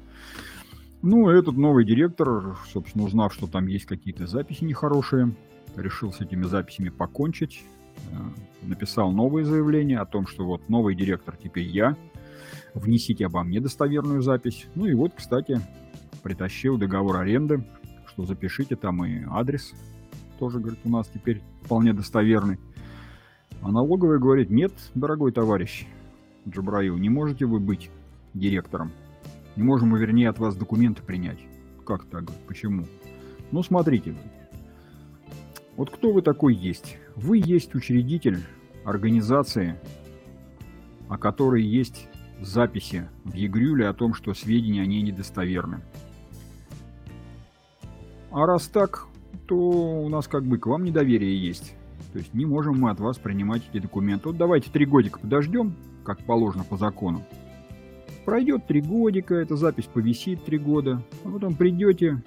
Ну, 1.07 1.29
этот 1.29 1.59
новый 1.59 1.85
директор, 1.85 2.57
собственно, 2.73 3.05
узнав, 3.05 3.35
что 3.35 3.47
там 3.47 3.67
есть 3.67 3.85
какие-то 3.85 4.27
записи 4.27 4.65
нехорошие, 4.65 5.35
решил 5.77 6.15
с 6.15 6.23
этими 6.23 6.45
записями 6.45 6.89
покончить. 6.89 7.63
Э, 8.11 8.15
написал 8.63 9.13
новое 9.13 9.45
заявление 9.45 9.99
о 9.99 10.07
том, 10.07 10.27
что 10.27 10.47
вот 10.47 10.67
новый 10.71 10.95
директор 10.95 11.37
теперь 11.37 11.67
я. 11.67 11.95
Внесите 12.73 13.27
обо 13.27 13.43
мне 13.43 13.61
достоверную 13.61 14.23
запись. 14.23 14.65
Ну 14.75 14.87
и 14.87 14.95
вот, 14.95 15.13
кстати, 15.15 15.61
притащил 16.23 16.79
договор 16.79 17.19
аренды, 17.19 17.63
что 18.07 18.25
запишите 18.25 18.75
там 18.75 19.05
и 19.05 19.27
адрес. 19.29 19.75
Тоже, 20.39 20.59
говорит, 20.59 20.81
у 20.85 20.89
нас 20.89 21.07
теперь 21.13 21.43
вполне 21.65 21.93
достоверный. 21.93 22.59
А 23.61 23.71
налоговая 23.71 24.19
говорит, 24.19 24.49
нет, 24.49 24.73
дорогой 24.95 25.33
товарищ 25.33 25.87
Джабраил, 26.49 26.97
не 26.97 27.11
можете 27.11 27.45
вы 27.45 27.61
быть 27.61 27.91
директором. 28.33 28.91
Не 29.57 29.63
можем 29.63 29.91
мы, 29.91 29.99
вернее, 29.99 30.29
от 30.29 30.39
вас 30.39 30.57
документы 30.57 31.03
принять. 31.03 31.39
Как 31.87 32.05
так? 32.07 32.25
Почему? 32.47 32.85
Ну, 33.53 33.63
смотрите. 33.63 34.17
Вот 35.77 35.91
кто 35.91 36.13
вы 36.13 36.23
такой 36.23 36.55
есть? 36.55 36.99
Вы 37.15 37.43
есть 37.45 37.75
учредитель 37.75 38.41
организации, 38.85 39.77
о 41.09 41.19
которой 41.19 41.63
есть 41.63 42.09
записи 42.41 43.09
в 43.25 43.35
ЕГРЮле 43.35 43.89
о 43.89 43.95
том, 43.95 44.15
что 44.15 44.35
сведения 44.35 44.83
о 44.83 44.87
ней 44.87 45.03
недостоверны. 45.03 45.83
А 48.31 48.47
раз 48.47 48.67
так, 48.67 49.07
то 49.47 49.57
у 49.57 50.09
нас 50.09 50.27
как 50.27 50.45
бы 50.45 50.59
к 50.59 50.67
вам 50.67 50.85
недоверие 50.85 51.41
есть. 51.41 51.75
То 52.13 52.19
есть 52.19 52.35
не 52.35 52.47
можем 52.47 52.81
мы 52.81 52.91
от 52.91 53.01
вас 53.01 53.19
принимать 53.19 53.63
эти 53.73 53.81
документы. 53.81 54.29
Вот 54.29 54.37
давайте 54.37 54.71
три 54.71 54.87
годика 54.87 55.19
подождем, 55.19 55.75
как 56.05 56.19
положено 56.25 56.65
по 56.65 56.77
закону. 56.77 57.25
Пройдет 58.25 58.67
три 58.67 58.81
годика, 58.81 59.35
эта 59.35 59.57
запись 59.57 59.85
повисит 59.85 60.45
три 60.45 60.59
года, 60.59 61.03
а 61.25 61.31
потом 61.31 61.55
придете 61.55 62.23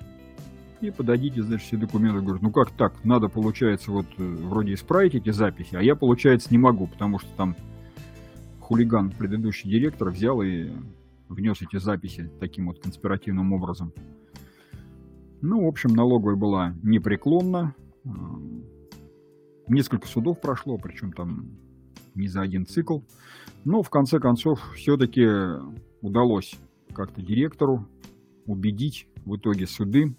и 0.80 0.92
подадите, 0.92 1.42
значит, 1.42 1.68
все 1.68 1.78
документы. 1.78 2.22
Говорят, 2.22 2.42
ну 2.42 2.52
как 2.52 2.72
так? 2.72 3.04
Надо, 3.04 3.30
получается, 3.30 3.92
вот 3.92 4.06
э, 4.18 4.24
вроде 4.24 4.76
исправить 4.76 5.16
эти 5.16 5.32
записи, 5.32 5.76
а 5.76 5.82
я, 5.82 5.96
получается, 5.96 6.50
не 6.52 6.60
могу, 6.60 6.88
потому 6.88 7.18
что 7.18 7.30
там 7.36 7.56
хулиган, 8.60 9.10
предыдущий 9.10 9.70
директор, 9.72 10.10
взял 10.10 10.42
и 10.42 10.70
внес 11.30 11.62
эти 11.62 11.78
записи 11.80 12.30
таким 12.40 12.68
вот 12.68 12.80
конспиративным 12.80 13.54
образом. 13.54 13.92
Ну, 15.42 15.66
в 15.66 15.68
общем, 15.68 15.90
налоговая 15.90 16.36
была 16.36 16.76
непреклонна, 16.84 17.74
Несколько 19.68 20.08
судов 20.08 20.40
прошло, 20.40 20.78
причем 20.78 21.12
там 21.12 21.50
не 22.16 22.28
за 22.28 22.42
один 22.42 22.66
цикл. 22.66 23.00
Но 23.66 23.84
в 23.84 23.90
конце 23.90 24.20
концов 24.20 24.62
все-таки 24.76 25.28
удалось 26.02 26.56
как-то 26.94 27.22
директору 27.22 27.88
убедить 28.46 29.08
в 29.26 29.36
итоге 29.36 29.68
суды, 29.68 30.16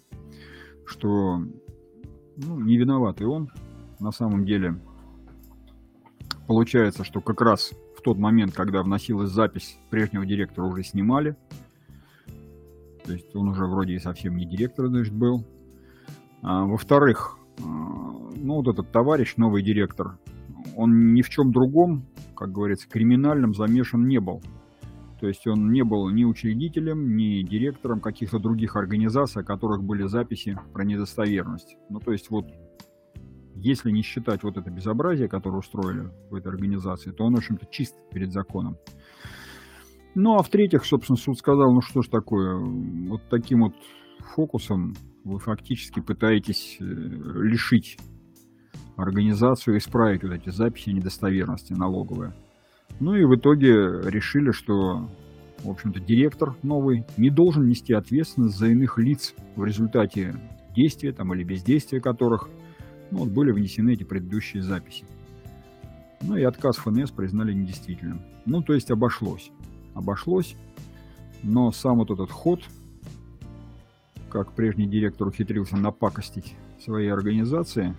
что 0.85 1.43
ну, 2.37 2.59
не 2.59 2.77
виноват 2.77 3.21
и 3.21 3.25
он. 3.25 3.49
На 3.99 4.11
самом 4.11 4.45
деле 4.45 4.79
получается, 6.47 7.03
что 7.03 7.21
как 7.21 7.41
раз 7.41 7.73
в 7.97 8.01
тот 8.01 8.17
момент, 8.17 8.53
когда 8.53 8.81
вносилась 8.81 9.29
запись, 9.29 9.77
прежнего 9.89 10.25
директора 10.25 10.65
уже 10.65 10.83
снимали. 10.83 11.35
То 13.03 13.13
есть 13.13 13.35
он 13.35 13.49
уже 13.49 13.65
вроде 13.65 13.95
и 13.95 13.99
совсем 13.99 14.37
не 14.37 14.45
директор, 14.45 14.87
значит, 14.87 15.13
был. 15.13 15.43
А, 16.41 16.63
во-вторых, 16.65 17.37
ну, 17.57 18.55
вот 18.55 18.67
этот 18.67 18.91
товарищ, 18.91 19.35
новый 19.35 19.63
директор, 19.63 20.17
он 20.75 21.13
ни 21.13 21.21
в 21.21 21.29
чем 21.29 21.51
другом, 21.51 22.05
как 22.35 22.51
говорится, 22.51 22.87
криминальном 22.87 23.53
замешан 23.53 24.07
не 24.07 24.19
был. 24.19 24.41
То 25.19 25.27
есть 25.27 25.45
он 25.47 25.71
не 25.71 25.83
был 25.83 26.09
ни 26.09 26.23
учредителем, 26.23 27.15
ни 27.17 27.41
директором 27.43 27.99
каких-то 27.99 28.39
других 28.39 28.75
организаций, 28.75 29.41
о 29.41 29.45
которых 29.45 29.83
были 29.83 30.07
записи 30.07 30.57
про 30.73 30.83
недостоверность. 30.85 31.75
Ну, 31.89 31.99
то 31.99 32.11
есть 32.11 32.29
вот, 32.29 32.45
если 33.55 33.91
не 33.91 34.01
считать 34.01 34.43
вот 34.43 34.57
это 34.57 34.69
безобразие, 34.69 35.27
которое 35.27 35.57
устроили 35.57 36.09
в 36.29 36.35
этой 36.35 36.47
организации, 36.47 37.11
то 37.11 37.25
он, 37.25 37.35
в 37.35 37.39
общем-то, 37.39 37.65
чист 37.69 37.95
перед 38.11 38.31
законом. 38.31 38.77
Ну, 40.15 40.35
а 40.35 40.43
в-третьих, 40.43 40.85
собственно, 40.85 41.17
суд 41.17 41.37
сказал, 41.37 41.73
ну 41.73 41.81
что 41.81 42.01
ж 42.01 42.07
такое, 42.07 42.55
вот 42.55 43.21
таким 43.29 43.63
вот 43.63 43.73
фокусом 44.35 44.95
вы 45.23 45.39
фактически 45.39 45.99
пытаетесь 45.99 46.77
э, 46.79 46.83
лишить 46.83 47.97
организацию 48.95 49.77
исправить 49.77 50.23
вот 50.23 50.33
эти 50.33 50.49
записи 50.49 50.89
недостоверности 50.89 51.73
налоговые. 51.73 52.33
Ну 52.99 53.15
и 53.15 53.23
в 53.23 53.35
итоге 53.35 54.01
решили, 54.03 54.51
что, 54.51 55.09
в 55.59 55.69
общем-то, 55.69 55.99
директор 55.99 56.55
новый 56.63 57.05
не 57.17 57.29
должен 57.29 57.67
нести 57.67 57.93
ответственность 57.93 58.57
за 58.57 58.67
иных 58.67 58.97
лиц 58.97 59.33
в 59.55 59.63
результате 59.63 60.35
действия 60.75 61.11
там, 61.11 61.33
или 61.33 61.43
бездействия 61.43 62.01
которых 62.01 62.49
ну, 63.11 63.19
вот 63.19 63.29
были 63.29 63.51
внесены 63.51 63.93
эти 63.93 64.03
предыдущие 64.03 64.61
записи. 64.61 65.05
Ну 66.21 66.35
и 66.35 66.43
отказ 66.43 66.77
ФНС 66.77 67.11
признали 67.11 67.53
недействительным. 67.53 68.21
Ну, 68.45 68.61
то 68.61 68.73
есть 68.73 68.91
обошлось. 68.91 69.51
Обошлось, 69.93 70.55
но 71.43 71.71
сам 71.71 71.99
вот 71.99 72.11
этот 72.11 72.31
ход 72.31 72.61
как 74.29 74.53
прежний 74.53 74.87
директор 74.87 75.27
ухитрился 75.27 75.75
напакостить 75.75 76.55
своей 76.83 77.11
организации, 77.11 77.95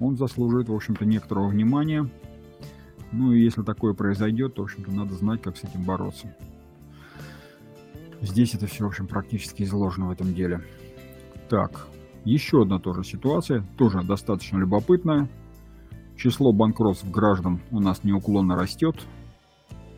он 0.00 0.16
заслуживает, 0.16 0.68
в 0.68 0.74
общем-то, 0.74 1.04
некоторого 1.04 1.48
внимания. 1.48 2.08
Ну 3.12 3.32
и 3.32 3.42
если 3.42 3.62
такое 3.62 3.94
произойдет, 3.94 4.54
то, 4.54 4.62
в 4.62 4.64
общем-то, 4.64 4.90
надо 4.90 5.14
знать, 5.14 5.42
как 5.42 5.56
с 5.56 5.64
этим 5.64 5.82
бороться. 5.82 6.34
Здесь 8.22 8.54
это 8.54 8.66
все, 8.66 8.84
в 8.84 8.88
общем, 8.88 9.06
практически 9.06 9.64
изложено 9.64 10.08
в 10.08 10.10
этом 10.10 10.32
деле. 10.32 10.62
Так, 11.48 11.86
еще 12.24 12.62
одна 12.62 12.78
тоже 12.78 13.04
ситуация, 13.04 13.64
тоже 13.76 14.02
достаточно 14.02 14.58
любопытная. 14.58 15.28
Число 16.16 16.52
банкротств 16.52 17.10
граждан 17.10 17.60
у 17.70 17.80
нас 17.80 18.04
неуклонно 18.04 18.54
растет. 18.54 18.96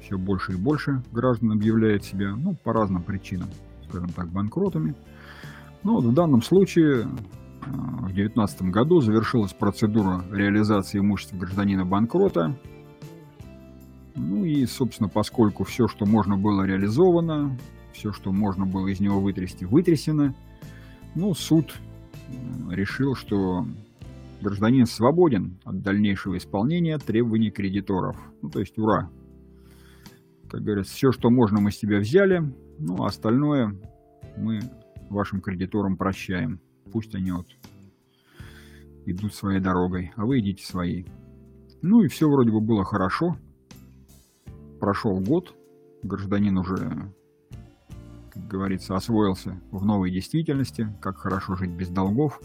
Все 0.01 0.17
больше 0.17 0.53
и 0.53 0.57
больше 0.57 1.03
граждан 1.12 1.53
объявляет 1.53 2.03
себя, 2.03 2.35
ну, 2.35 2.55
по 2.55 2.73
разным 2.73 3.03
причинам, 3.03 3.49
скажем 3.89 4.09
так, 4.09 4.29
банкротами. 4.29 4.95
Ну, 5.83 5.97
вот 5.97 6.05
в 6.05 6.15
данном 6.15 6.41
случае 6.41 7.03
э, 7.03 7.07
в 7.67 8.07
2019 8.07 8.62
году 8.71 9.01
завершилась 9.01 9.53
процедура 9.53 10.25
реализации 10.31 10.99
имущества 10.99 11.37
гражданина-банкрота. 11.37 12.57
Ну 14.15 14.45
и, 14.45 14.65
собственно, 14.67 15.09
поскольку 15.09 15.65
все, 15.65 15.89
что 15.89 16.07
можно 16.07 16.37
было 16.37 16.62
реализовано, 16.62 17.59
все, 17.93 18.12
что 18.12 18.33
можно 18.33 18.65
было 18.65 18.89
из 18.89 19.01
него 19.01 19.21
вытрясти, 19.21 19.65
вытрясено, 19.65 20.35
ну, 21.15 21.35
суд 21.35 21.75
э, 22.29 22.75
решил, 22.75 23.15
что 23.15 23.67
гражданин 24.41 24.87
свободен 24.87 25.59
от 25.65 25.83
дальнейшего 25.83 26.37
исполнения 26.37 26.99
требований 26.99 27.51
кредиторов. 27.51 28.17
Ну, 28.43 28.51
то 28.51 28.61
есть, 28.61 28.79
ура! 28.79 29.11
Как 30.49 30.62
говорится, 30.62 30.95
все, 30.95 31.11
что 31.11 31.31
можно, 31.31 31.61
мы 31.61 31.73
с 31.73 31.79
тебя 31.79 31.99
взяли, 31.99 32.41
ну, 32.79 33.03
а 33.03 33.07
остальное 33.07 33.77
мы 34.37 34.61
вашим 35.11 35.41
кредиторам 35.41 35.97
прощаем. 35.97 36.61
Пусть 36.93 37.15
они 37.15 37.33
вот 37.33 37.47
идут 39.07 39.35
своей 39.35 39.61
дорогой, 39.61 40.12
а 40.17 40.25
вы 40.25 40.41
идите 40.41 40.65
своей. 40.65 41.07
Ну 41.83 42.03
и 42.03 42.09
все 42.09 42.29
вроде 42.29 42.51
бы 42.51 42.61
было 42.61 42.85
хорошо. 42.85 43.37
Прошел 44.81 45.18
год, 45.20 45.55
гражданин 46.03 46.57
уже, 46.59 47.12
как 48.31 48.47
говорится, 48.47 48.97
освоился 48.97 49.61
в 49.70 49.85
новой 49.85 50.11
действительности, 50.11 50.89
как 51.01 51.18
хорошо 51.18 51.57
жить 51.57 51.70
без 51.70 51.89
долгов. 51.89 52.41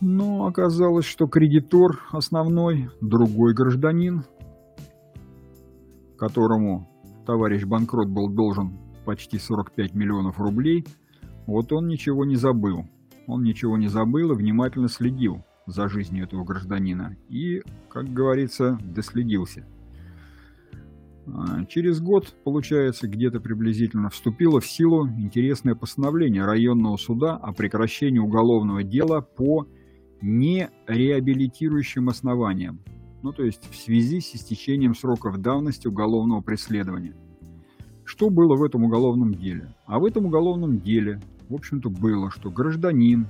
Но 0.00 0.46
оказалось, 0.46 1.04
что 1.04 1.26
кредитор 1.26 2.00
основной, 2.10 2.90
другой 3.00 3.52
гражданин, 3.52 4.24
которому 6.16 6.88
товарищ 7.26 7.64
банкрот 7.64 8.08
был 8.08 8.28
должен 8.28 8.78
почти 9.04 9.38
45 9.38 9.94
миллионов 9.94 10.40
рублей, 10.40 10.86
вот 11.46 11.72
он 11.72 11.88
ничего 11.88 12.24
не 12.24 12.36
забыл. 12.36 12.86
Он 13.26 13.42
ничего 13.42 13.76
не 13.76 13.88
забыл 13.88 14.32
и 14.32 14.36
внимательно 14.36 14.88
следил 14.88 15.44
за 15.66 15.88
жизнью 15.88 16.24
этого 16.24 16.44
гражданина. 16.44 17.16
И, 17.28 17.62
как 17.88 18.12
говорится, 18.12 18.78
доследился. 18.82 19.66
А, 21.26 21.64
через 21.66 22.00
год, 22.00 22.34
получается, 22.44 23.08
где-то 23.08 23.40
приблизительно 23.40 24.08
вступило 24.10 24.60
в 24.60 24.66
силу 24.66 25.06
интересное 25.08 25.74
постановление 25.74 26.44
районного 26.44 26.96
суда 26.96 27.36
о 27.36 27.52
прекращении 27.52 28.18
уголовного 28.18 28.82
дела 28.82 29.20
по 29.20 29.66
нереабилитирующим 30.22 32.08
основаниям, 32.08 32.80
ну 33.22 33.32
то 33.32 33.42
есть 33.42 33.70
в 33.70 33.76
связи 33.76 34.20
с 34.20 34.34
истечением 34.34 34.94
сроков 34.94 35.38
давности 35.38 35.88
уголовного 35.88 36.40
преследования. 36.40 37.14
Что 38.04 38.28
было 38.28 38.56
в 38.56 38.64
этом 38.64 38.84
уголовном 38.84 39.34
деле? 39.34 39.74
А 39.86 39.98
в 39.98 40.04
этом 40.04 40.26
уголовном 40.26 40.78
деле, 40.78 41.20
в 41.48 41.54
общем-то, 41.54 41.90
было, 41.90 42.30
что 42.30 42.50
гражданин, 42.50 43.28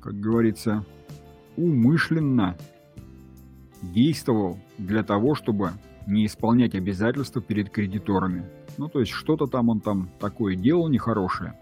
как 0.00 0.20
говорится, 0.20 0.84
умышленно 1.56 2.56
действовал 3.82 4.58
для 4.78 5.02
того, 5.02 5.34
чтобы 5.34 5.70
не 6.06 6.26
исполнять 6.26 6.74
обязательства 6.74 7.40
перед 7.42 7.70
кредиторами. 7.70 8.44
Ну, 8.78 8.88
то 8.88 9.00
есть 9.00 9.12
что-то 9.12 9.46
там 9.46 9.68
он 9.68 9.80
там 9.80 10.10
такое 10.18 10.56
делал 10.56 10.88
нехорошее, 10.88 11.54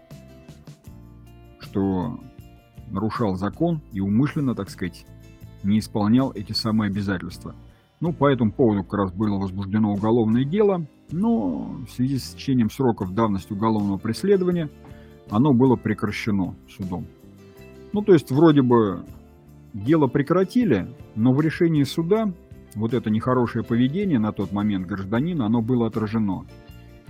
что 1.59 2.19
нарушал 2.89 3.35
закон 3.35 3.81
и 3.91 3.99
умышленно, 3.99 4.55
так 4.55 4.69
сказать, 4.69 5.05
не 5.63 5.79
исполнял 5.79 6.31
эти 6.31 6.53
самые 6.53 6.89
обязательства. 6.89 7.55
Ну, 7.99 8.13
по 8.13 8.29
этому 8.29 8.51
поводу 8.51 8.83
как 8.83 8.93
раз 8.93 9.11
было 9.11 9.37
возбуждено 9.37 9.91
уголовное 9.91 10.45
дело, 10.45 10.87
но 11.11 11.77
в 11.85 11.91
связи 11.91 12.17
с 12.17 12.29
течением 12.29 12.69
сроков 12.69 13.13
давности 13.13 13.51
уголовного 13.51 13.97
преследования 13.97 14.69
оно 15.29 15.53
было 15.53 15.75
прекращено 15.75 16.55
судом. 16.69 17.07
Ну, 17.91 18.01
то 18.01 18.13
есть, 18.13 18.31
вроде 18.31 18.61
бы 18.61 19.03
дело 19.73 20.07
прекратили, 20.07 20.95
но 21.15 21.33
в 21.33 21.41
решении 21.41 21.83
суда 21.83 22.33
вот 22.75 22.93
это 22.93 23.09
нехорошее 23.09 23.63
поведение 23.63 24.19
на 24.19 24.31
тот 24.31 24.51
момент 24.51 24.87
гражданина, 24.87 25.45
оно 25.45 25.61
было 25.61 25.87
отражено. 25.87 26.45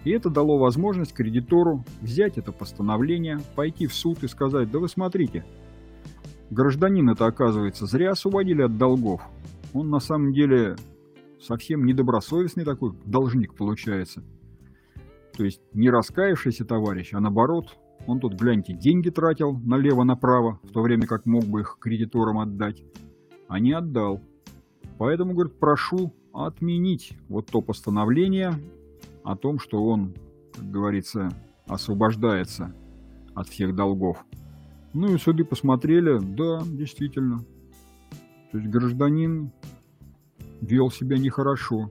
И 0.03 0.11
это 0.11 0.29
дало 0.29 0.57
возможность 0.57 1.13
кредитору 1.13 1.83
взять 2.01 2.37
это 2.37 2.51
постановление, 2.51 3.39
пойти 3.55 3.87
в 3.87 3.93
суд 3.93 4.23
и 4.23 4.27
сказать, 4.27 4.71
да 4.71 4.79
вы 4.79 4.87
смотрите, 4.87 5.45
гражданин 6.49 7.09
это 7.09 7.25
оказывается 7.25 7.85
зря 7.85 8.11
освободили 8.11 8.61
от 8.61 8.77
долгов. 8.77 9.21
Он 9.73 9.89
на 9.89 9.99
самом 9.99 10.31
деле 10.31 10.75
совсем 11.41 11.85
недобросовестный 11.85 12.63
такой 12.63 12.93
должник 13.05 13.55
получается. 13.55 14.23
То 15.35 15.43
есть 15.43 15.61
не 15.73 15.89
раскаявшийся 15.89 16.65
товарищ, 16.65 17.13
а 17.13 17.19
наоборот, 17.19 17.77
он 18.07 18.19
тут, 18.19 18.33
гляньте, 18.33 18.73
деньги 18.73 19.09
тратил 19.09 19.53
налево-направо, 19.53 20.59
в 20.63 20.71
то 20.71 20.81
время 20.81 21.05
как 21.05 21.25
мог 21.25 21.43
бы 21.45 21.61
их 21.61 21.77
кредиторам 21.79 22.39
отдать, 22.39 22.83
а 23.47 23.59
не 23.59 23.73
отдал. 23.73 24.21
Поэтому, 24.99 25.33
говорит, 25.33 25.57
прошу 25.57 26.13
отменить 26.33 27.13
вот 27.29 27.47
то 27.47 27.61
постановление 27.61 28.53
о 29.23 29.37
том, 29.37 29.57
что 29.57 29.81
он, 29.81 30.13
как 30.53 30.69
говорится, 30.69 31.29
освобождается 31.67 32.75
от 33.33 33.47
всех 33.47 33.73
долгов. 33.75 34.25
Ну 34.93 35.15
и 35.15 35.17
суды 35.17 35.45
посмотрели, 35.45 36.19
да, 36.19 36.61
действительно. 36.65 37.39
То 38.51 38.57
есть 38.57 38.69
гражданин 38.69 39.53
вел 40.59 40.91
себя 40.91 41.17
нехорошо. 41.17 41.89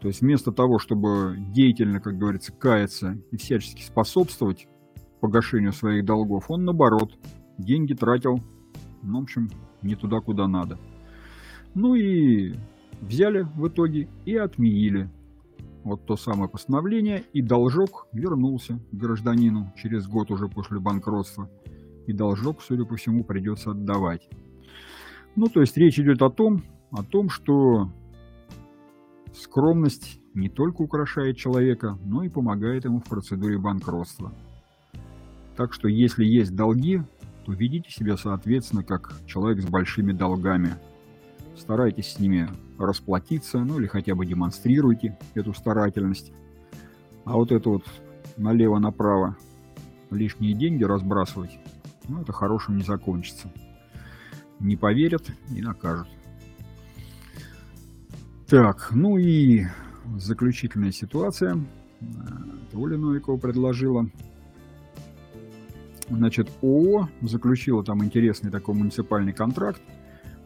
То 0.00 0.08
есть 0.08 0.20
вместо 0.20 0.50
того, 0.50 0.80
чтобы 0.80 1.36
деятельно, 1.54 2.00
как 2.00 2.18
говорится, 2.18 2.52
каяться 2.52 3.18
и 3.30 3.36
всячески 3.36 3.82
способствовать 3.82 4.66
погашению 5.20 5.72
своих 5.72 6.04
долгов, 6.04 6.50
он 6.50 6.64
наоборот 6.64 7.16
деньги 7.56 7.94
тратил, 7.94 8.40
ну, 9.02 9.20
в 9.20 9.22
общем, 9.22 9.48
не 9.82 9.94
туда, 9.94 10.20
куда 10.20 10.48
надо. 10.48 10.76
Ну 11.74 11.96
и 11.96 12.54
взяли 13.00 13.42
в 13.42 13.68
итоге 13.68 14.08
и 14.24 14.36
отменили 14.36 15.10
вот 15.82 16.06
то 16.06 16.16
самое 16.16 16.48
постановление, 16.48 17.24
и 17.32 17.42
должок 17.42 18.06
вернулся 18.12 18.80
гражданину 18.92 19.72
через 19.76 20.06
год 20.06 20.30
уже 20.30 20.48
после 20.48 20.80
банкротства. 20.80 21.50
И 22.06 22.12
должок, 22.12 22.62
судя 22.62 22.84
по 22.84 22.96
всему, 22.96 23.24
придется 23.24 23.72
отдавать. 23.72 24.28
Ну, 25.36 25.48
то 25.48 25.60
есть 25.60 25.76
речь 25.76 25.98
идет 25.98 26.22
о 26.22 26.30
том, 26.30 26.62
о 26.90 27.02
том, 27.02 27.28
что 27.28 27.90
скромность 29.34 30.20
не 30.32 30.48
только 30.48 30.82
украшает 30.82 31.36
человека, 31.36 31.98
но 32.04 32.22
и 32.22 32.28
помогает 32.28 32.84
ему 32.84 33.00
в 33.00 33.04
процедуре 33.04 33.58
банкротства. 33.58 34.32
Так 35.56 35.72
что 35.72 35.88
если 35.88 36.24
есть 36.24 36.54
долги, 36.54 37.02
то 37.44 37.52
ведите 37.52 37.90
себя 37.90 38.16
соответственно 38.16 38.84
как 38.84 39.12
человек 39.26 39.60
с 39.60 39.66
большими 39.66 40.12
долгами– 40.12 40.74
старайтесь 41.56 42.12
с 42.12 42.18
ними 42.18 42.48
расплатиться, 42.78 43.58
ну 43.58 43.78
или 43.78 43.86
хотя 43.86 44.14
бы 44.14 44.26
демонстрируйте 44.26 45.18
эту 45.34 45.54
старательность. 45.54 46.32
А 47.24 47.34
вот 47.34 47.52
это 47.52 47.68
вот 47.70 47.84
налево-направо 48.36 49.36
лишние 50.10 50.54
деньги 50.54 50.84
разбрасывать, 50.84 51.58
ну 52.08 52.20
это 52.20 52.32
хорошим 52.32 52.76
не 52.76 52.82
закончится. 52.82 53.50
Не 54.60 54.76
поверят 54.76 55.24
и 55.50 55.60
накажут. 55.60 56.08
Так, 58.46 58.90
ну 58.92 59.18
и 59.18 59.64
заключительная 60.18 60.92
ситуация. 60.92 61.58
Это 62.00 62.78
Новикова 62.78 63.38
предложила. 63.38 64.08
Значит, 66.10 66.50
ООО 66.62 67.08
заключила 67.22 67.82
там 67.82 68.04
интересный 68.04 68.50
такой 68.50 68.74
муниципальный 68.74 69.32
контракт 69.32 69.80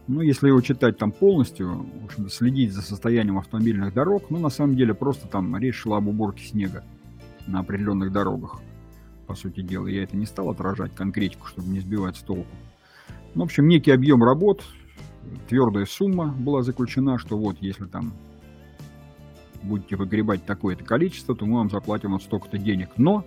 ну, 0.09 0.23
если 0.23 0.49
его 0.49 0.61
читать 0.63 0.97
там 0.97 1.13
полностью, 1.13 1.87
в 2.01 2.05
общем 2.07 2.31
следить 2.31 2.73
за 2.73 2.81
состоянием 2.83 3.39
автомобильных 3.39 3.93
дорог, 3.93 4.31
ну, 4.31 4.39
на 4.39 4.49
самом 4.49 4.75
деле, 4.75 4.95
просто 4.95 5.29
там 5.29 5.57
речь 5.59 5.77
шла 5.77 5.99
об 5.99 6.09
уборке 6.09 6.45
снега 6.45 6.83
на 7.47 7.61
определенных 7.61 8.11
дорогах. 8.11 8.61
По 9.27 9.35
сути 9.35 9.61
дела, 9.61 9.87
я 9.87 10.03
это 10.03 10.17
не 10.17 10.25
стал 10.25 10.49
отражать, 10.49 10.95
конкретику, 10.95 11.47
чтобы 11.47 11.69
не 11.69 11.81
сбивать 11.81 12.17
с 12.17 12.21
толку. 12.21 12.51
Ну, 13.35 13.43
в 13.43 13.45
общем, 13.45 13.69
некий 13.69 13.91
объем 13.91 14.25
работ, 14.25 14.65
твердая 15.47 15.85
сумма 15.85 16.29
была 16.29 16.63
заключена, 16.63 17.19
что 17.19 17.37
вот, 17.37 17.59
если 17.61 17.85
там 17.85 18.15
будете 19.63 19.97
выгребать 19.97 20.47
такое-то 20.47 20.85
количество, 20.85 21.37
то 21.37 21.45
мы 21.45 21.59
вам 21.59 21.69
заплатим 21.69 22.13
вот 22.13 22.23
столько-то 22.23 22.57
денег. 22.57 22.91
Но 22.97 23.27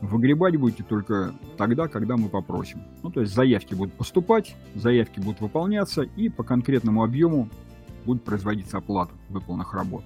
Выгребать 0.00 0.56
будете 0.56 0.84
только 0.84 1.34
тогда, 1.56 1.88
когда 1.88 2.16
мы 2.16 2.28
попросим. 2.28 2.82
Ну, 3.02 3.10
то 3.10 3.20
есть 3.20 3.34
заявки 3.34 3.74
будут 3.74 3.94
поступать, 3.94 4.54
заявки 4.74 5.18
будут 5.18 5.40
выполняться, 5.40 6.02
и 6.02 6.28
по 6.28 6.44
конкретному 6.44 7.02
объему 7.02 7.48
будет 8.04 8.22
производиться 8.22 8.78
оплата 8.78 9.12
выполненных 9.28 9.74
работ. 9.74 10.04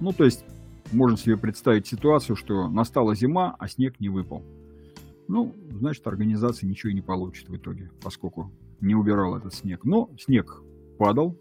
Ну, 0.00 0.12
то 0.12 0.24
есть 0.24 0.44
можно 0.92 1.18
себе 1.18 1.36
представить 1.36 1.86
ситуацию, 1.86 2.36
что 2.36 2.68
настала 2.68 3.14
зима, 3.14 3.56
а 3.58 3.68
снег 3.68 3.98
не 3.98 4.08
выпал. 4.08 4.44
Ну, 5.26 5.54
значит, 5.70 6.06
организация 6.06 6.68
ничего 6.68 6.90
и 6.90 6.94
не 6.94 7.02
получит 7.02 7.48
в 7.48 7.56
итоге, 7.56 7.90
поскольку 8.02 8.52
не 8.80 8.94
убирал 8.94 9.36
этот 9.36 9.54
снег. 9.54 9.84
Но 9.84 10.08
снег 10.18 10.62
падал, 10.98 11.36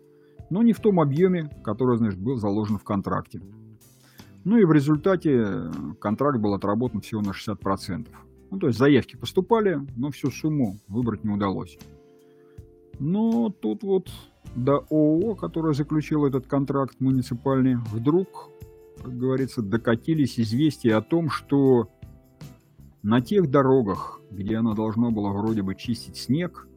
но 0.50 0.64
не 0.64 0.74
в 0.74 0.80
том 0.80 1.00
объеме, 1.00 1.50
который, 1.64 1.98
значит, 1.98 2.20
был 2.20 2.38
заложен 2.38 2.78
в 2.78 2.84
контракте. 2.84 3.42
Ну 4.48 4.58
и 4.58 4.64
в 4.64 4.72
результате 4.72 5.44
э, 5.46 5.72
контракт 6.00 6.40
был 6.40 6.54
отработан 6.54 7.02
всего 7.02 7.20
на 7.20 7.32
60%. 7.32 8.08
Ну, 8.50 8.60
то 8.60 8.68
есть 8.68 8.80
заявки 8.80 9.18
поступали, 9.18 9.86
но 9.98 10.10
всю 10.10 10.32
сумму 10.32 10.80
выбрать 10.88 11.26
не 11.26 11.32
удалось. 11.32 11.78
Но 12.98 13.50
тут 13.50 13.84
вот 13.84 14.10
до 14.56 14.86
ООО, 14.90 15.36
которая 15.36 15.74
заключила 15.74 16.28
этот 16.28 16.48
контракт 16.48 17.02
муниципальный, 17.02 17.76
вдруг, 17.92 18.50
как 19.04 19.18
говорится, 19.18 19.62
докатились 19.62 20.40
известия 20.40 20.96
о 20.96 21.02
том, 21.02 21.30
что 21.30 21.90
на 23.04 23.20
тех 23.20 23.52
дорогах, 23.52 24.22
где 24.32 24.56
оно 24.56 24.76
должно 24.76 25.12
было 25.12 25.28
вроде 25.32 25.62
бы 25.62 25.76
чистить 25.76 26.16
снег, 26.16 26.70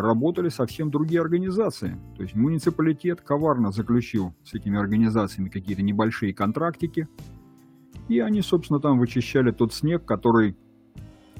работали 0.00 0.48
совсем 0.48 0.90
другие 0.90 1.20
организации. 1.20 1.98
То 2.16 2.22
есть 2.22 2.34
муниципалитет 2.34 3.20
коварно 3.20 3.72
заключил 3.72 4.34
с 4.44 4.54
этими 4.54 4.78
организациями 4.78 5.48
какие-то 5.48 5.82
небольшие 5.82 6.34
контрактики, 6.34 7.08
и 8.08 8.20
они, 8.20 8.40
собственно, 8.40 8.80
там 8.80 8.98
вычищали 8.98 9.50
тот 9.50 9.74
снег, 9.74 10.04
который 10.04 10.56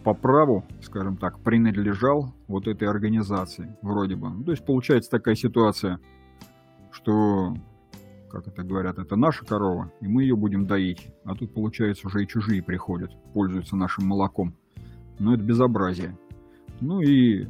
по 0.04 0.14
праву, 0.14 0.64
скажем 0.82 1.16
так, 1.16 1.40
принадлежал 1.40 2.34
вот 2.46 2.68
этой 2.68 2.88
организации, 2.88 3.76
вроде 3.82 4.16
бы. 4.16 4.30
Ну, 4.30 4.44
то 4.44 4.52
есть 4.52 4.64
получается 4.64 5.10
такая 5.10 5.34
ситуация, 5.34 5.98
что, 6.92 7.54
как 8.30 8.46
это 8.46 8.62
говорят, 8.62 8.98
это 8.98 9.16
наша 9.16 9.44
корова, 9.44 9.92
и 10.00 10.08
мы 10.08 10.22
ее 10.22 10.36
будем 10.36 10.66
доить. 10.66 11.12
А 11.24 11.34
тут, 11.34 11.52
получается, 11.52 12.06
уже 12.06 12.22
и 12.22 12.28
чужие 12.28 12.62
приходят, 12.62 13.10
пользуются 13.32 13.76
нашим 13.76 14.06
молоком. 14.06 14.54
Но 15.18 15.34
это 15.34 15.42
безобразие. 15.42 16.16
Ну 16.80 17.00
и 17.00 17.46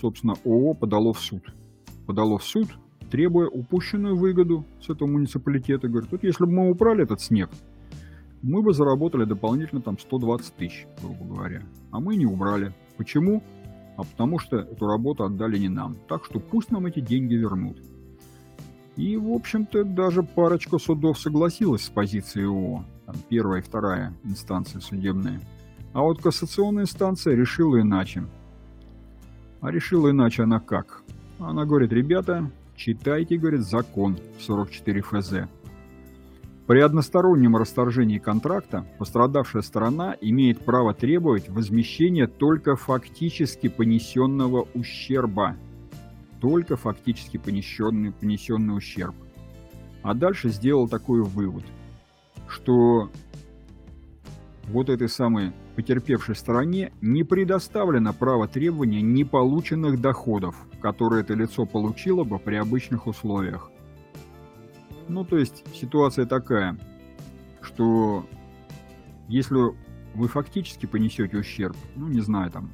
собственно, 0.00 0.34
ООО 0.44 0.74
подало 0.74 1.12
в 1.12 1.20
суд. 1.20 1.42
Подало 2.06 2.38
в 2.38 2.44
суд, 2.44 2.68
требуя 3.10 3.48
упущенную 3.48 4.16
выгоду 4.16 4.64
с 4.80 4.88
этого 4.88 5.08
муниципалитета. 5.08 5.88
Говорит, 5.88 6.10
вот 6.12 6.22
если 6.22 6.44
бы 6.44 6.52
мы 6.52 6.70
убрали 6.70 7.02
этот 7.02 7.20
снег, 7.20 7.50
мы 8.42 8.62
бы 8.62 8.72
заработали 8.72 9.24
дополнительно 9.24 9.80
там 9.80 9.98
120 9.98 10.54
тысяч, 10.54 10.86
грубо 11.02 11.24
говоря. 11.24 11.62
А 11.90 12.00
мы 12.00 12.16
не 12.16 12.26
убрали. 12.26 12.72
Почему? 12.96 13.42
А 13.96 14.04
потому 14.04 14.38
что 14.38 14.58
эту 14.58 14.86
работу 14.86 15.24
отдали 15.24 15.58
не 15.58 15.68
нам. 15.68 15.96
Так 16.08 16.24
что 16.24 16.38
пусть 16.38 16.70
нам 16.70 16.86
эти 16.86 17.00
деньги 17.00 17.34
вернут. 17.34 17.78
И, 18.96 19.16
в 19.16 19.30
общем-то, 19.32 19.84
даже 19.84 20.22
парочка 20.22 20.78
судов 20.78 21.18
согласилась 21.18 21.84
с 21.84 21.90
позицией 21.90 22.46
ООО, 22.46 22.84
там, 23.04 23.16
первая 23.28 23.60
и 23.60 23.64
вторая 23.64 24.14
инстанции 24.24 24.78
судебные. 24.78 25.40
А 25.92 26.02
вот 26.02 26.20
кассационная 26.20 26.84
инстанция 26.84 27.34
решила 27.34 27.80
иначе. 27.80 28.24
А 29.66 29.72
решила 29.72 30.12
иначе 30.12 30.44
она 30.44 30.60
как? 30.60 31.02
Она 31.40 31.64
говорит, 31.64 31.92
ребята, 31.92 32.52
читайте, 32.76 33.36
говорит, 33.36 33.62
закон 33.62 34.16
44 34.38 35.00
ФЗ. 35.02 35.32
При 36.68 36.78
одностороннем 36.78 37.56
расторжении 37.56 38.18
контракта 38.18 38.86
пострадавшая 39.00 39.62
сторона 39.62 40.16
имеет 40.20 40.64
право 40.64 40.94
требовать 40.94 41.48
возмещения 41.48 42.28
только 42.28 42.76
фактически 42.76 43.66
понесенного 43.66 44.68
ущерба. 44.72 45.56
Только 46.40 46.76
фактически 46.76 47.36
понесенный, 47.36 48.12
понесенный 48.12 48.76
ущерб. 48.76 49.16
А 50.04 50.14
дальше 50.14 50.50
сделал 50.50 50.86
такой 50.86 51.24
вывод, 51.24 51.64
что 52.46 53.10
вот 54.68 54.90
этой 54.90 55.08
самой 55.08 55.50
потерпевшей 55.76 56.34
стороне 56.34 56.92
не 57.02 57.22
предоставлено 57.22 58.12
право 58.14 58.48
требования 58.48 59.02
неполученных 59.02 60.00
доходов, 60.00 60.56
которые 60.80 61.20
это 61.20 61.34
лицо 61.34 61.66
получило 61.66 62.24
бы 62.24 62.38
при 62.38 62.56
обычных 62.56 63.06
условиях. 63.06 63.70
Ну, 65.08 65.24
то 65.24 65.36
есть 65.36 65.64
ситуация 65.74 66.24
такая, 66.26 66.78
что 67.60 68.26
если 69.28 69.56
вы 70.14 70.28
фактически 70.28 70.86
понесете 70.86 71.36
ущерб, 71.36 71.76
ну, 71.94 72.08
не 72.08 72.20
знаю, 72.20 72.50
там, 72.50 72.72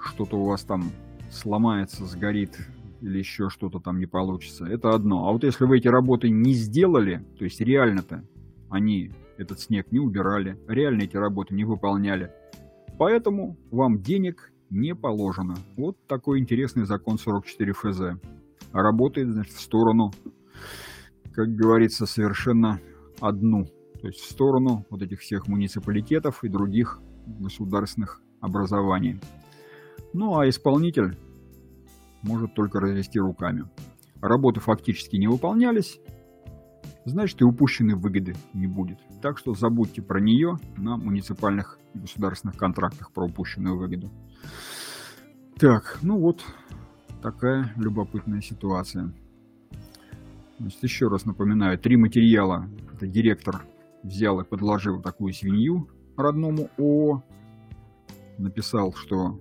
что-то 0.00 0.38
у 0.38 0.46
вас 0.46 0.62
там 0.62 0.90
сломается, 1.30 2.06
сгорит 2.06 2.56
или 3.02 3.18
еще 3.18 3.50
что-то 3.50 3.78
там 3.78 3.98
не 3.98 4.06
получится, 4.06 4.64
это 4.64 4.94
одно. 4.94 5.28
А 5.28 5.32
вот 5.32 5.44
если 5.44 5.66
вы 5.66 5.78
эти 5.78 5.88
работы 5.88 6.30
не 6.30 6.54
сделали, 6.54 7.24
то 7.38 7.44
есть 7.44 7.60
реально-то 7.60 8.24
они 8.70 9.12
этот 9.36 9.60
снег 9.60 9.90
не 9.92 9.98
убирали, 9.98 10.58
реально 10.68 11.02
эти 11.02 11.16
работы 11.16 11.54
не 11.54 11.64
выполняли, 11.64 12.32
поэтому 12.98 13.56
вам 13.70 14.00
денег 14.02 14.52
не 14.70 14.94
положено. 14.94 15.56
Вот 15.76 15.96
такой 16.06 16.40
интересный 16.40 16.84
закон 16.84 17.18
44 17.18 17.72
ФЗ 17.72 18.00
работает 18.72 19.30
значит, 19.30 19.52
в 19.52 19.60
сторону, 19.60 20.12
как 21.32 21.54
говорится, 21.54 22.06
совершенно 22.06 22.80
одну. 23.20 23.66
То 24.00 24.08
есть 24.08 24.20
в 24.20 24.30
сторону 24.30 24.86
вот 24.90 25.02
этих 25.02 25.20
всех 25.20 25.48
муниципалитетов 25.48 26.44
и 26.44 26.48
других 26.48 27.00
государственных 27.26 28.20
образований. 28.40 29.20
Ну 30.12 30.38
а 30.38 30.48
исполнитель 30.48 31.16
может 32.22 32.54
только 32.54 32.80
развести 32.80 33.18
руками. 33.18 33.68
Работы 34.20 34.60
фактически 34.60 35.16
не 35.16 35.28
выполнялись, 35.28 36.00
значит 37.04 37.40
и 37.40 37.44
упущенной 37.44 37.94
выгоды 37.94 38.34
не 38.52 38.66
будет. 38.66 38.98
Так 39.20 39.38
что 39.38 39.54
забудьте 39.54 40.02
про 40.02 40.20
нее 40.20 40.58
на 40.76 40.96
муниципальных 40.96 41.78
и 41.94 41.98
государственных 41.98 42.56
контрактах 42.56 43.12
про 43.12 43.26
упущенную 43.26 43.78
выгоду. 43.78 44.10
Так, 45.58 45.98
ну 46.02 46.18
вот, 46.18 46.44
такая 47.22 47.72
любопытная 47.76 48.40
ситуация. 48.40 49.12
Значит, 50.58 50.82
еще 50.82 51.08
раз 51.08 51.24
напоминаю, 51.24 51.78
три 51.78 51.96
материала. 51.96 52.68
Это 52.92 53.06
директор 53.06 53.64
взял 54.02 54.40
и 54.40 54.44
подложил 54.44 55.02
такую 55.02 55.32
свинью 55.32 55.88
родному 56.16 56.70
ООО. 56.78 57.24
Написал, 58.38 58.92
что 58.94 59.40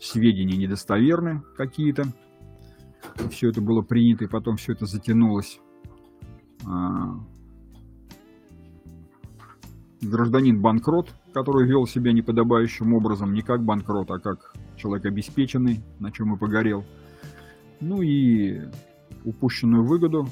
сведения 0.00 0.56
недостоверны 0.56 1.42
какие-то. 1.56 2.04
Все 3.30 3.50
это 3.50 3.60
было 3.60 3.82
принято, 3.82 4.24
и 4.24 4.28
потом 4.28 4.56
все 4.56 4.72
это 4.72 4.86
затянулось. 4.86 5.60
А, 6.66 7.14
гражданин 10.00 10.60
банкрот, 10.60 11.14
который 11.32 11.66
вел 11.66 11.86
себя 11.86 12.12
неподобающим 12.12 12.94
образом, 12.94 13.34
не 13.34 13.42
как 13.42 13.64
банкрот, 13.64 14.10
а 14.10 14.18
как 14.18 14.54
человек 14.76 15.06
обеспеченный, 15.06 15.80
на 15.98 16.12
чем 16.12 16.34
и 16.34 16.38
погорел. 16.38 16.84
Ну 17.80 18.02
и 18.02 18.60
упущенную 19.24 19.84
выгоду 19.84 20.28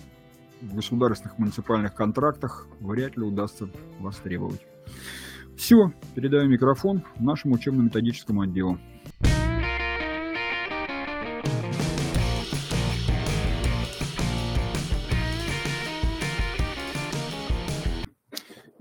в 0.61 0.75
государственных 0.75 1.39
муниципальных 1.39 1.95
контрактах 1.95 2.67
вряд 2.81 3.17
ли 3.17 3.25
удастся 3.25 3.69
востребовать. 3.99 4.61
Все, 5.57 5.93
передаю 6.15 6.49
микрофон 6.49 7.03
нашему 7.19 7.55
учебно-методическому 7.55 8.43
отделу. 8.43 8.79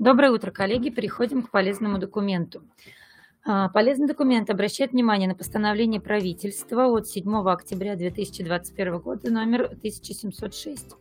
Доброе 0.09 0.31
утро, 0.31 0.49
коллеги. 0.49 0.89
Переходим 0.89 1.43
к 1.43 1.51
полезному 1.51 1.99
документу. 1.99 2.63
А, 3.45 3.69
полезный 3.69 4.07
документ 4.07 4.49
обращает 4.49 4.91
внимание 4.91 5.27
на 5.27 5.35
постановление 5.35 6.01
правительства 6.01 6.87
от 6.87 7.07
7 7.07 7.47
октября 7.47 7.95
2021 7.95 8.97
года 8.97 9.29
номер 9.31 9.65
1706. 9.65 10.95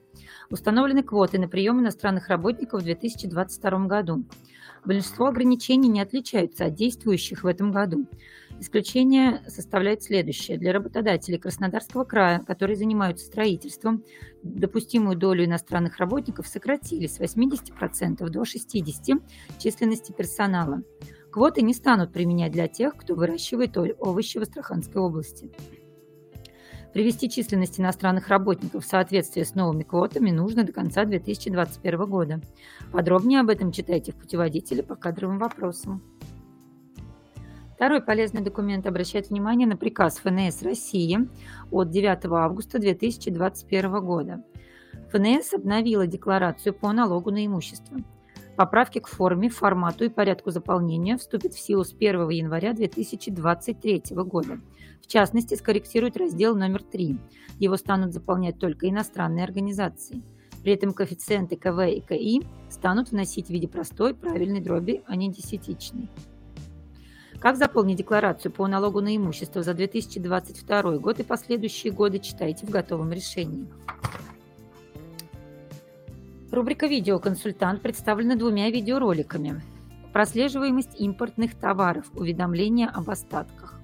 Установлены 0.51 1.03
квоты 1.03 1.39
на 1.39 1.49
прием 1.49 1.81
иностранных 1.81 2.29
работников 2.29 2.83
в 2.83 2.85
2022 2.85 3.87
году. 3.87 4.25
Большинство 4.85 5.27
ограничений 5.27 5.89
не 5.89 6.01
отличаются 6.01 6.67
от 6.67 6.75
действующих 6.75 7.43
в 7.43 7.47
этом 7.47 7.73
году. 7.73 8.07
Исключение 8.61 9.43
составляет 9.47 10.03
следующее. 10.03 10.59
Для 10.59 10.73
работодателей 10.73 11.39
Краснодарского 11.39 12.05
края, 12.05 12.41
которые 12.41 12.77
занимаются 12.77 13.27
строительством, 13.27 14.05
допустимую 14.43 15.17
долю 15.17 15.45
иностранных 15.45 15.99
работников 15.99 16.49
сократили 16.49 17.07
с 17.07 17.21
80% 17.21 18.29
до 18.29 18.43
60% 18.43 19.23
численности 19.59 20.13
персонала. 20.13 20.83
Квоты 21.31 21.63
не 21.63 21.75
станут 21.75 22.13
применять 22.13 22.53
для 22.53 22.67
тех, 22.69 22.97
кто 22.97 23.15
выращивает 23.15 23.77
овощи 23.77 24.39
в 24.39 24.43
Астраханской 24.43 25.01
области. 25.01 25.51
Привести 26.93 27.29
численность 27.29 27.79
иностранных 27.79 28.29
работников 28.29 28.85
в 28.85 28.89
соответствие 28.89 29.45
с 29.45 29.55
новыми 29.55 29.83
квотами 29.83 30.31
нужно 30.31 30.65
до 30.65 30.73
конца 30.73 31.05
2021 31.05 32.07
года. 32.07 32.41
Подробнее 32.93 33.41
об 33.41 33.51
этом 33.51 33.71
читайте 33.71 34.13
в 34.13 34.17
путеводителе 34.17 34.83
по 34.83 34.97
кадровым 34.97 35.39
вопросам. 35.39 36.03
Второй 37.75 38.03
полезный 38.03 38.41
документ 38.41 38.87
обращает 38.87 39.29
внимание 39.29 39.69
на 39.69 39.77
приказ 39.77 40.19
ФНС 40.19 40.63
России 40.63 41.29
от 41.71 41.91
9 41.91 42.25
августа 42.25 42.79
2021 42.79 44.05
года. 44.05 44.43
ФНС 45.13 45.55
обновила 45.55 46.07
декларацию 46.07 46.75
по 46.75 46.93
налогу 46.93 47.31
на 47.31 47.47
имущество. 47.47 47.99
Поправки 48.57 48.99
к 48.99 49.07
форме, 49.07 49.49
формату 49.49 50.05
и 50.05 50.09
порядку 50.09 50.51
заполнения 50.51 51.17
вступят 51.17 51.55
в 51.55 51.61
силу 51.61 51.85
с 51.85 51.93
1 51.93 52.29
января 52.31 52.73
2023 52.73 54.03
года. 54.17 54.61
В 55.01 55.07
частности, 55.07 55.55
скорректируют 55.55 56.17
раздел 56.17 56.57
номер 56.57 56.83
3. 56.83 57.17
Его 57.61 57.77
станут 57.77 58.13
заполнять 58.13 58.59
только 58.59 58.89
иностранные 58.89 59.45
организации. 59.45 60.25
При 60.63 60.73
этом 60.73 60.93
коэффициенты 60.93 61.57
КВ 61.57 61.91
и 61.91 62.01
КИ 62.01 62.47
станут 62.69 63.11
вносить 63.11 63.47
в 63.47 63.51
виде 63.51 63.69
простой, 63.69 64.15
правильной 64.15 64.61
дроби, 64.61 65.03
а 65.07 65.17
не 65.17 65.31
десятичной. 65.31 66.09
Как 67.41 67.57
заполнить 67.57 67.99
декларацию 67.99 68.51
по 68.51 68.67
налогу 68.67 69.01
на 69.01 69.17
имущество 69.17 69.63
за 69.63 69.73
2022 69.73 70.99
год 70.99 71.21
и 71.21 71.23
последующие 71.23 71.93
годы, 71.93 72.19
читайте 72.19 72.67
в 72.67 72.71
готовом 72.71 73.13
решении. 73.13 73.69
Рубрика 76.51 76.87
«Видеоконсультант» 76.87 77.83
представлена 77.83 78.35
двумя 78.35 78.71
видеороликами. 78.71 79.63
Прослеживаемость 80.13 81.01
импортных 81.01 81.55
товаров. 81.55 82.07
Уведомления 82.15 82.89
об 82.89 83.09
остатках. 83.11 83.78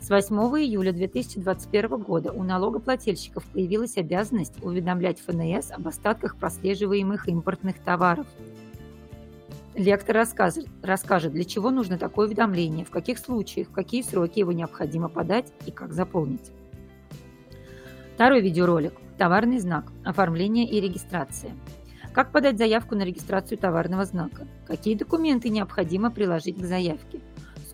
С 0.00 0.10
8 0.10 0.36
июля 0.36 0.92
2021 0.92 1.96
года 1.98 2.32
у 2.32 2.42
налогоплательщиков 2.42 3.44
появилась 3.46 3.96
обязанность 3.96 4.62
уведомлять 4.62 5.20
ФНС 5.20 5.72
об 5.72 5.88
остатках 5.88 6.36
прослеживаемых 6.36 7.28
импортных 7.28 7.78
товаров. 7.80 8.26
Лектор 9.74 10.16
расскажет, 10.16 10.66
расскажет, 10.82 11.32
для 11.32 11.44
чего 11.44 11.70
нужно 11.70 11.98
такое 11.98 12.26
уведомление, 12.26 12.84
в 12.84 12.90
каких 12.90 13.18
случаях, 13.18 13.68
в 13.68 13.72
какие 13.72 14.02
сроки 14.02 14.38
его 14.38 14.52
необходимо 14.52 15.08
подать 15.08 15.52
и 15.66 15.70
как 15.70 15.92
заполнить. 15.92 16.52
Второй 18.14 18.40
видеоролик. 18.40 18.94
Товарный 19.18 19.58
знак. 19.58 19.92
Оформление 20.04 20.66
и 20.66 20.80
регистрация. 20.80 21.52
Как 22.14 22.32
подать 22.32 22.56
заявку 22.56 22.94
на 22.94 23.02
регистрацию 23.02 23.58
товарного 23.58 24.06
знака? 24.06 24.46
Какие 24.66 24.94
документы 24.94 25.50
необходимо 25.50 26.10
приложить 26.10 26.56
к 26.58 26.64
заявке? 26.64 27.20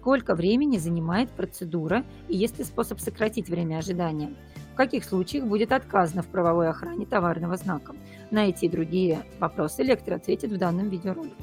Сколько 0.02 0.34
времени 0.34 0.78
занимает 0.78 1.30
процедура 1.30 2.04
и 2.28 2.36
есть 2.36 2.58
ли 2.58 2.64
способ 2.64 2.98
сократить 2.98 3.48
время 3.48 3.78
ожидания? 3.78 4.34
В 4.72 4.74
каких 4.74 5.04
случаях 5.04 5.44
будет 5.44 5.70
отказано 5.70 6.22
в 6.22 6.26
правовой 6.26 6.68
охране 6.68 7.06
товарного 7.06 7.56
знака? 7.56 7.94
На 8.32 8.48
эти 8.48 8.64
и 8.64 8.68
другие 8.68 9.24
вопросы 9.38 9.84
лектор 9.84 10.14
ответит 10.14 10.50
в 10.50 10.58
данном 10.58 10.88
видеоролике. 10.88 11.36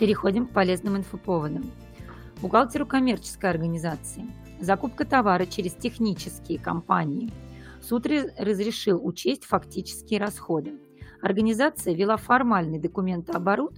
Переходим 0.00 0.46
к 0.46 0.52
полезным 0.52 0.96
инфоповодам. 0.96 1.70
Бухгалтеру 2.40 2.86
коммерческой 2.86 3.50
организации– 3.50 4.24
Закупка 4.60 5.04
товара 5.04 5.44
через 5.44 5.74
технические 5.74 6.58
компании. 6.58 7.30
Суд 7.82 8.06
разрешил 8.06 9.06
учесть 9.06 9.44
фактические 9.44 10.20
расходы. 10.20 10.72
Организация 11.20 11.94
вела 11.94 12.16
формальный 12.16 12.78
документооборот 12.78 13.74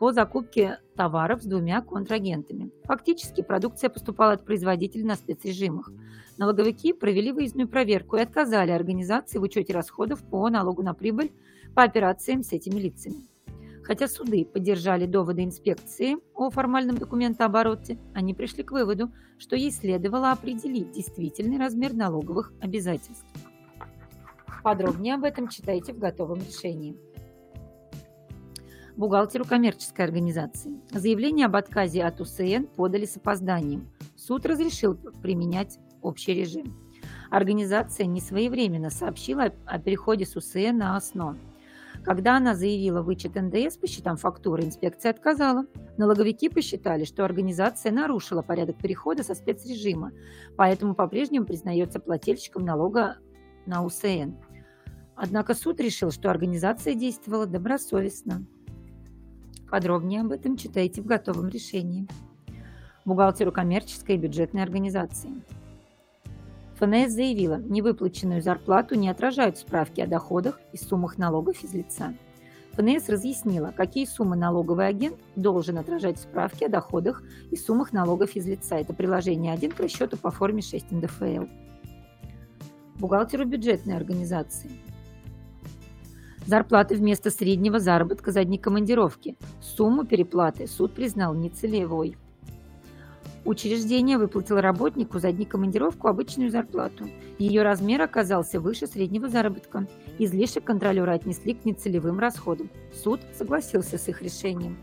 по 0.00 0.14
закупке 0.14 0.78
товаров 0.96 1.42
с 1.42 1.46
двумя 1.46 1.82
контрагентами. 1.82 2.70
Фактически 2.84 3.42
продукция 3.42 3.90
поступала 3.90 4.32
от 4.32 4.46
производителя 4.46 5.04
на 5.04 5.14
спецрежимах. 5.14 5.92
Налоговики 6.38 6.94
провели 6.94 7.32
выездную 7.32 7.68
проверку 7.68 8.16
и 8.16 8.22
отказали 8.22 8.70
организации 8.70 9.36
в 9.36 9.42
учете 9.42 9.74
расходов 9.74 10.22
по 10.22 10.48
налогу 10.48 10.82
на 10.82 10.94
прибыль 10.94 11.32
по 11.74 11.82
операциям 11.82 12.42
с 12.42 12.52
этими 12.52 12.80
лицами. 12.80 13.26
Хотя 13.82 14.08
суды 14.08 14.46
поддержали 14.46 15.04
доводы 15.04 15.44
инспекции 15.44 16.16
о 16.34 16.48
формальном 16.48 16.96
документообороте, 16.96 17.98
они 18.14 18.32
пришли 18.32 18.62
к 18.62 18.72
выводу, 18.72 19.12
что 19.36 19.54
ей 19.54 19.70
следовало 19.70 20.32
определить 20.32 20.92
действительный 20.92 21.58
размер 21.58 21.92
налоговых 21.92 22.54
обязательств. 22.62 23.26
Подробнее 24.62 25.16
об 25.16 25.24
этом 25.24 25.48
читайте 25.48 25.92
в 25.92 25.98
готовом 25.98 26.38
решении 26.38 26.96
бухгалтеру 29.00 29.46
коммерческой 29.46 30.04
организации. 30.04 30.78
Заявление 30.90 31.46
об 31.46 31.56
отказе 31.56 32.04
от 32.04 32.20
УСН 32.20 32.66
подали 32.76 33.06
с 33.06 33.16
опозданием. 33.16 33.90
Суд 34.14 34.44
разрешил 34.44 34.94
применять 35.22 35.78
общий 36.02 36.34
режим. 36.34 36.76
Организация 37.30 38.04
несвоевременно 38.04 38.90
сообщила 38.90 39.52
о 39.64 39.78
переходе 39.78 40.26
с 40.26 40.36
УСН 40.36 40.76
на 40.76 40.96
ОСНО. 40.96 41.38
Когда 42.04 42.36
она 42.36 42.54
заявила 42.54 43.02
вычет 43.02 43.36
НДС 43.36 43.78
по 43.78 43.86
счетам 43.86 44.16
фактуры, 44.16 44.64
инспекция 44.64 45.10
отказала. 45.10 45.64
Налоговики 45.96 46.48
посчитали, 46.50 47.04
что 47.04 47.24
организация 47.24 47.92
нарушила 47.92 48.42
порядок 48.42 48.76
перехода 48.76 49.22
со 49.22 49.34
спецрежима, 49.34 50.12
поэтому 50.56 50.94
по-прежнему 50.94 51.46
признается 51.46 52.00
плательщиком 52.00 52.64
налога 52.64 53.16
на 53.64 53.82
УСН. 53.82 54.34
Однако 55.14 55.54
суд 55.54 55.80
решил, 55.80 56.10
что 56.10 56.30
организация 56.30 56.94
действовала 56.94 57.46
добросовестно. 57.46 58.46
Подробнее 59.70 60.22
об 60.22 60.32
этом 60.32 60.56
читайте 60.56 61.00
в 61.00 61.06
готовом 61.06 61.48
решении. 61.48 62.08
Бухгалтеру 63.04 63.52
коммерческой 63.52 64.16
и 64.16 64.18
бюджетной 64.18 64.64
организации. 64.64 65.30
ФНС 66.74 67.12
заявила, 67.12 67.56
невыплаченную 67.56 68.42
зарплату 68.42 68.96
не 68.96 69.08
отражают 69.08 69.58
справки 69.58 70.00
о 70.00 70.08
доходах 70.08 70.60
и 70.72 70.76
суммах 70.76 71.18
налогов 71.18 71.62
из 71.62 71.72
лица. 71.72 72.14
ФНС 72.72 73.08
разъяснила, 73.08 73.72
какие 73.76 74.06
суммы 74.06 74.36
налоговый 74.36 74.88
агент 74.88 75.16
должен 75.36 75.78
отражать 75.78 76.18
в 76.18 76.22
справке 76.22 76.66
о 76.66 76.68
доходах 76.68 77.22
и 77.50 77.56
суммах 77.56 77.92
налогов 77.92 78.34
из 78.34 78.46
лица. 78.46 78.76
Это 78.76 78.92
приложение 78.92 79.52
1 79.52 79.70
к 79.70 79.78
расчету 79.78 80.16
по 80.16 80.30
форме 80.30 80.62
6 80.62 80.90
НДФЛ. 80.90 81.44
Бухгалтеру 82.98 83.44
бюджетной 83.44 83.96
организации– 83.96 84.70
Зарплаты 86.46 86.96
вместо 86.96 87.30
среднего 87.30 87.78
заработка 87.78 88.32
за 88.32 88.44
дни 88.44 88.58
командировки. 88.58 89.36
Сумму 89.60 90.04
переплаты 90.04 90.66
суд 90.66 90.94
признал 90.94 91.34
нецелевой. 91.34 92.16
Учреждение 93.44 94.18
выплатило 94.18 94.60
работнику 94.60 95.18
за 95.18 95.32
дни 95.32 95.44
командировку 95.44 96.08
обычную 96.08 96.50
зарплату. 96.50 97.08
Ее 97.38 97.62
размер 97.62 98.02
оказался 98.02 98.60
выше 98.60 98.86
среднего 98.86 99.28
заработка. 99.28 99.86
Излишек 100.18 100.64
контролера 100.64 101.12
отнесли 101.12 101.54
к 101.54 101.64
нецелевым 101.64 102.18
расходам. 102.18 102.68
Суд 102.92 103.20
согласился 103.34 103.96
с 103.96 104.08
их 104.08 104.20
решением. 104.20 104.76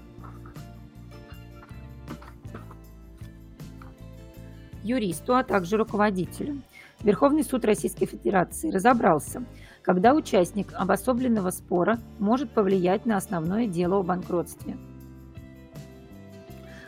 Юристу, 4.84 5.36
а 5.36 5.44
также 5.44 5.78
руководителю. 5.78 6.62
Верховный 7.04 7.44
суд 7.44 7.66
Российской 7.66 8.06
Федерации 8.06 8.72
разобрался– 8.72 9.44
когда 9.88 10.14
участник 10.14 10.74
обособленного 10.74 11.50
спора 11.50 11.98
может 12.20 12.52
повлиять 12.52 13.06
на 13.06 13.16
основное 13.16 13.68
дело 13.68 14.00
о 14.00 14.04
банкротстве. 14.04 14.76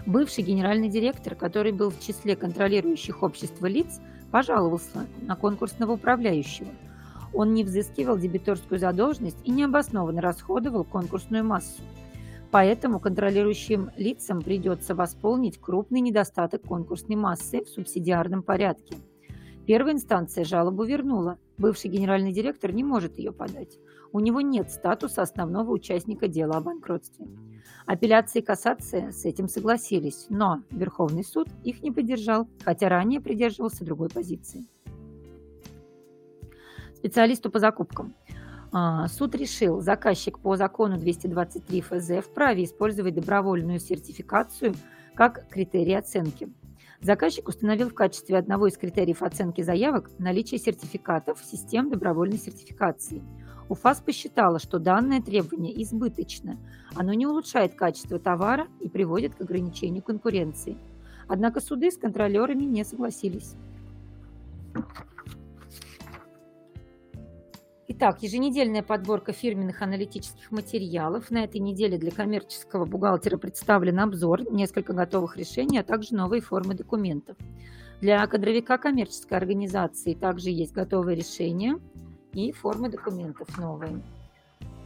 Бывший 0.05 0.43
генеральный 0.43 0.89
директор, 0.89 1.33
который 1.33 1.71
был 1.71 1.91
в 1.91 2.01
числе 2.01 2.35
контролирующих 2.35 3.23
общества 3.23 3.67
лиц, 3.67 4.01
пожаловался 4.31 5.07
на 5.21 5.37
конкурсного 5.37 5.93
управляющего. 5.93 6.67
Он 7.33 7.53
не 7.53 7.63
взыскивал 7.63 8.17
дебиторскую 8.17 8.79
задолженность 8.79 9.39
и 9.45 9.51
необоснованно 9.51 10.19
расходовал 10.19 10.83
конкурсную 10.83 11.45
массу. 11.45 11.81
Поэтому 12.51 12.99
контролирующим 12.99 13.91
лицам 13.95 14.41
придется 14.41 14.93
восполнить 14.93 15.57
крупный 15.57 16.01
недостаток 16.01 16.63
конкурсной 16.63 17.15
массы 17.15 17.63
в 17.63 17.69
субсидиарном 17.69 18.43
порядке– 18.43 18.97
Первая 19.69 19.93
инстанция 19.93 20.45
жалобу 20.45 20.83
вернула. 20.83 21.37
Бывший 21.59 21.91
генеральный 21.91 22.33
директор 22.33 22.71
не 22.71 22.83
может 22.83 23.19
ее 23.19 23.31
подать. 23.31 23.77
У 24.11 24.19
него 24.19 24.41
нет 24.41 24.71
статуса 24.71 25.21
основного 25.21 25.69
участника 25.69 26.27
дела 26.27 26.57
о 26.57 26.61
банкротстве. 26.61 27.27
Апелляция 27.85 28.41
и 28.41 28.43
кассация 28.43 29.11
с 29.11 29.25
этим 29.25 29.47
согласились, 29.47 30.25
но 30.29 30.63
Верховный 30.71 31.23
суд 31.23 31.49
их 31.63 31.83
не 31.83 31.91
поддержал, 31.91 32.47
хотя 32.65 32.89
ранее 32.89 33.21
придерживался 33.21 33.85
другой 33.85 34.09
позиции. 34.09 34.65
Специалисту 36.95 37.51
по 37.51 37.59
закупкам. 37.59 38.15
А, 38.71 39.07
суд 39.07 39.35
решил, 39.35 39.81
заказчик 39.81 40.39
по 40.39 40.55
закону 40.55 40.97
223 40.97 41.81
ФЗ 41.81 42.25
вправе 42.25 42.63
использовать 42.63 43.13
добровольную 43.13 43.79
сертификацию 43.79 44.73
как 45.13 45.47
критерий 45.47 45.93
оценки. 45.93 46.49
Заказчик 47.01 47.47
установил 47.47 47.89
в 47.89 47.93
качестве 47.93 48.37
одного 48.37 48.67
из 48.67 48.77
критериев 48.77 49.23
оценки 49.23 49.61
заявок 49.61 50.09
наличие 50.19 50.59
сертификатов 50.59 51.39
систем 51.43 51.89
добровольной 51.89 52.37
сертификации. 52.37 53.23
УФАС 53.69 54.01
посчитала, 54.01 54.59
что 54.59 54.79
данное 54.79 55.21
требование 55.21 55.81
избыточно. 55.81 56.57
Оно 56.95 57.13
не 57.13 57.25
улучшает 57.25 57.75
качество 57.75 58.19
товара 58.19 58.67
и 58.81 58.89
приводит 58.89 59.35
к 59.35 59.41
ограничению 59.41 60.03
конкуренции. 60.03 60.77
Однако 61.29 61.61
суды 61.61 61.89
с 61.89 61.97
контролерами 61.97 62.63
не 62.63 62.83
согласились. 62.83 63.55
Итак, 67.91 68.21
еженедельная 68.21 68.83
подборка 68.83 69.33
фирменных 69.33 69.81
аналитических 69.81 70.51
материалов. 70.51 71.31
На 71.31 71.43
этой 71.43 71.59
неделе 71.59 71.97
для 71.97 72.11
коммерческого 72.11 72.85
бухгалтера 72.85 73.35
представлен 73.37 73.99
обзор, 73.99 74.43
несколько 74.51 74.93
готовых 74.93 75.37
решений, 75.37 75.79
а 75.79 75.83
также 75.83 76.13
новые 76.13 76.39
формы 76.39 76.75
документов. 76.75 77.35
Для 77.99 78.25
кадровика 78.27 78.77
коммерческой 78.77 79.39
организации 79.39 80.13
также 80.13 80.51
есть 80.51 80.71
готовые 80.71 81.15
решения 81.15 81.79
и 82.31 82.51
формы 82.51 82.89
документов 82.89 83.57
новые. 83.57 84.03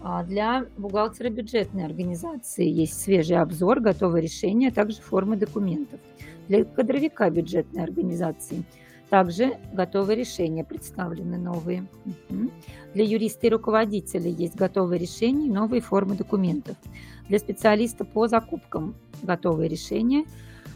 А 0.02 0.24
для 0.24 0.66
бухгалтера 0.78 1.30
бюджетной 1.30 1.84
организации 1.84 2.66
есть 2.66 3.02
свежий 3.02 3.36
обзор, 3.36 3.82
готовые 3.82 4.24
решения, 4.24 4.70
а 4.70 4.74
также 4.74 5.02
формы 5.02 5.36
документов. 5.36 6.00
Для 6.48 6.64
кадровика 6.64 7.30
бюджетной 7.30 7.84
организации– 7.84 8.64
также 9.14 9.60
готовые 9.72 10.18
решения 10.18 10.64
представлены 10.64 11.38
новые. 11.38 11.86
Для 12.96 13.04
юриста 13.04 13.46
и 13.46 13.52
руководителя 13.52 14.28
есть 14.28 14.56
готовые 14.56 14.98
решения 14.98 15.46
и 15.46 15.52
новые 15.52 15.82
формы 15.82 16.16
документов. 16.16 16.76
Для 17.30 17.38
специалиста 17.38 18.06
по 18.06 18.28
закупкам 18.28 18.96
готовые 19.22 19.70
решения, 19.70 20.26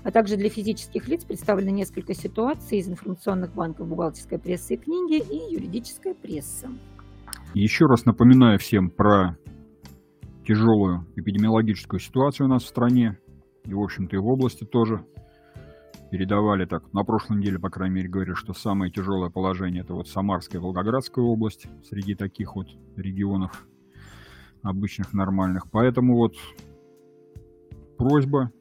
а 0.04 0.12
также 0.12 0.38
для 0.38 0.50
физических 0.50 1.08
лиц 1.08 1.26
представлены 1.26 1.72
несколько 1.72 2.14
ситуаций 2.14 2.78
из 2.78 2.88
информационных 2.88 3.56
банков 3.56 3.88
бухгалтерской 3.88 4.38
прессы 4.38 4.76
и 4.76 4.78
книги 4.78 5.18
и 5.18 5.56
юридическая 5.56 6.14
пресса. 6.14 6.70
Еще 7.56 7.88
раз 7.88 8.06
напоминаю 8.06 8.60
всем 8.60 8.92
про 8.92 9.36
тяжелую 10.46 11.08
эпидемиологическую 11.16 12.00
ситуацию 12.00 12.46
у 12.46 12.50
нас 12.52 12.66
в 12.66 12.68
стране 12.68 13.18
и, 13.66 13.74
в 13.74 13.82
общем-то, 13.82 14.16
и 14.16 14.20
в 14.20 14.28
области 14.28 14.64
тоже 14.64 15.04
передавали 16.10 16.66
так, 16.66 16.92
на 16.94 17.04
прошлой 17.04 17.38
неделе, 17.38 17.60
по 17.60 17.70
крайней 17.70 17.96
мере, 17.96 18.10
говорили, 18.10 18.34
что 18.34 18.54
самое 18.54 18.92
тяжелое 18.92 19.30
положение 19.30 19.84
это 19.84 19.94
вот 19.94 20.08
Самарская 20.08 20.60
и 20.60 20.64
Волгоградская 20.64 21.24
область 21.24 21.68
среди 21.88 22.16
таких 22.16 22.56
вот 22.56 22.68
регионов 22.96 23.68
обычных, 24.62 25.14
нормальных. 25.14 25.70
Поэтому 25.70 26.16
вот 26.16 26.36
просьба, 27.98 28.52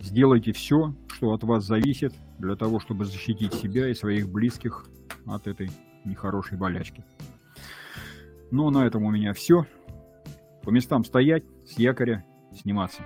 сделайте 0.00 0.52
все, 0.52 0.94
что 1.08 1.32
от 1.32 1.44
вас 1.44 1.64
зависит, 1.64 2.14
для 2.38 2.54
того, 2.54 2.78
чтобы 2.80 3.04
защитить 3.04 3.52
себя 3.54 3.88
и 3.88 3.94
своих 3.94 4.28
близких 4.28 4.86
от 5.26 5.46
этой 5.46 5.70
нехорошей 6.04 6.56
болячки. 6.56 7.04
Ну, 8.50 8.70
на 8.70 8.86
этом 8.86 9.02
у 9.02 9.10
меня 9.10 9.32
все. 9.34 9.66
По 10.62 10.70
местам 10.70 11.04
стоять, 11.04 11.44
с 11.66 11.78
якоря 11.78 12.24
сниматься. 12.54 13.02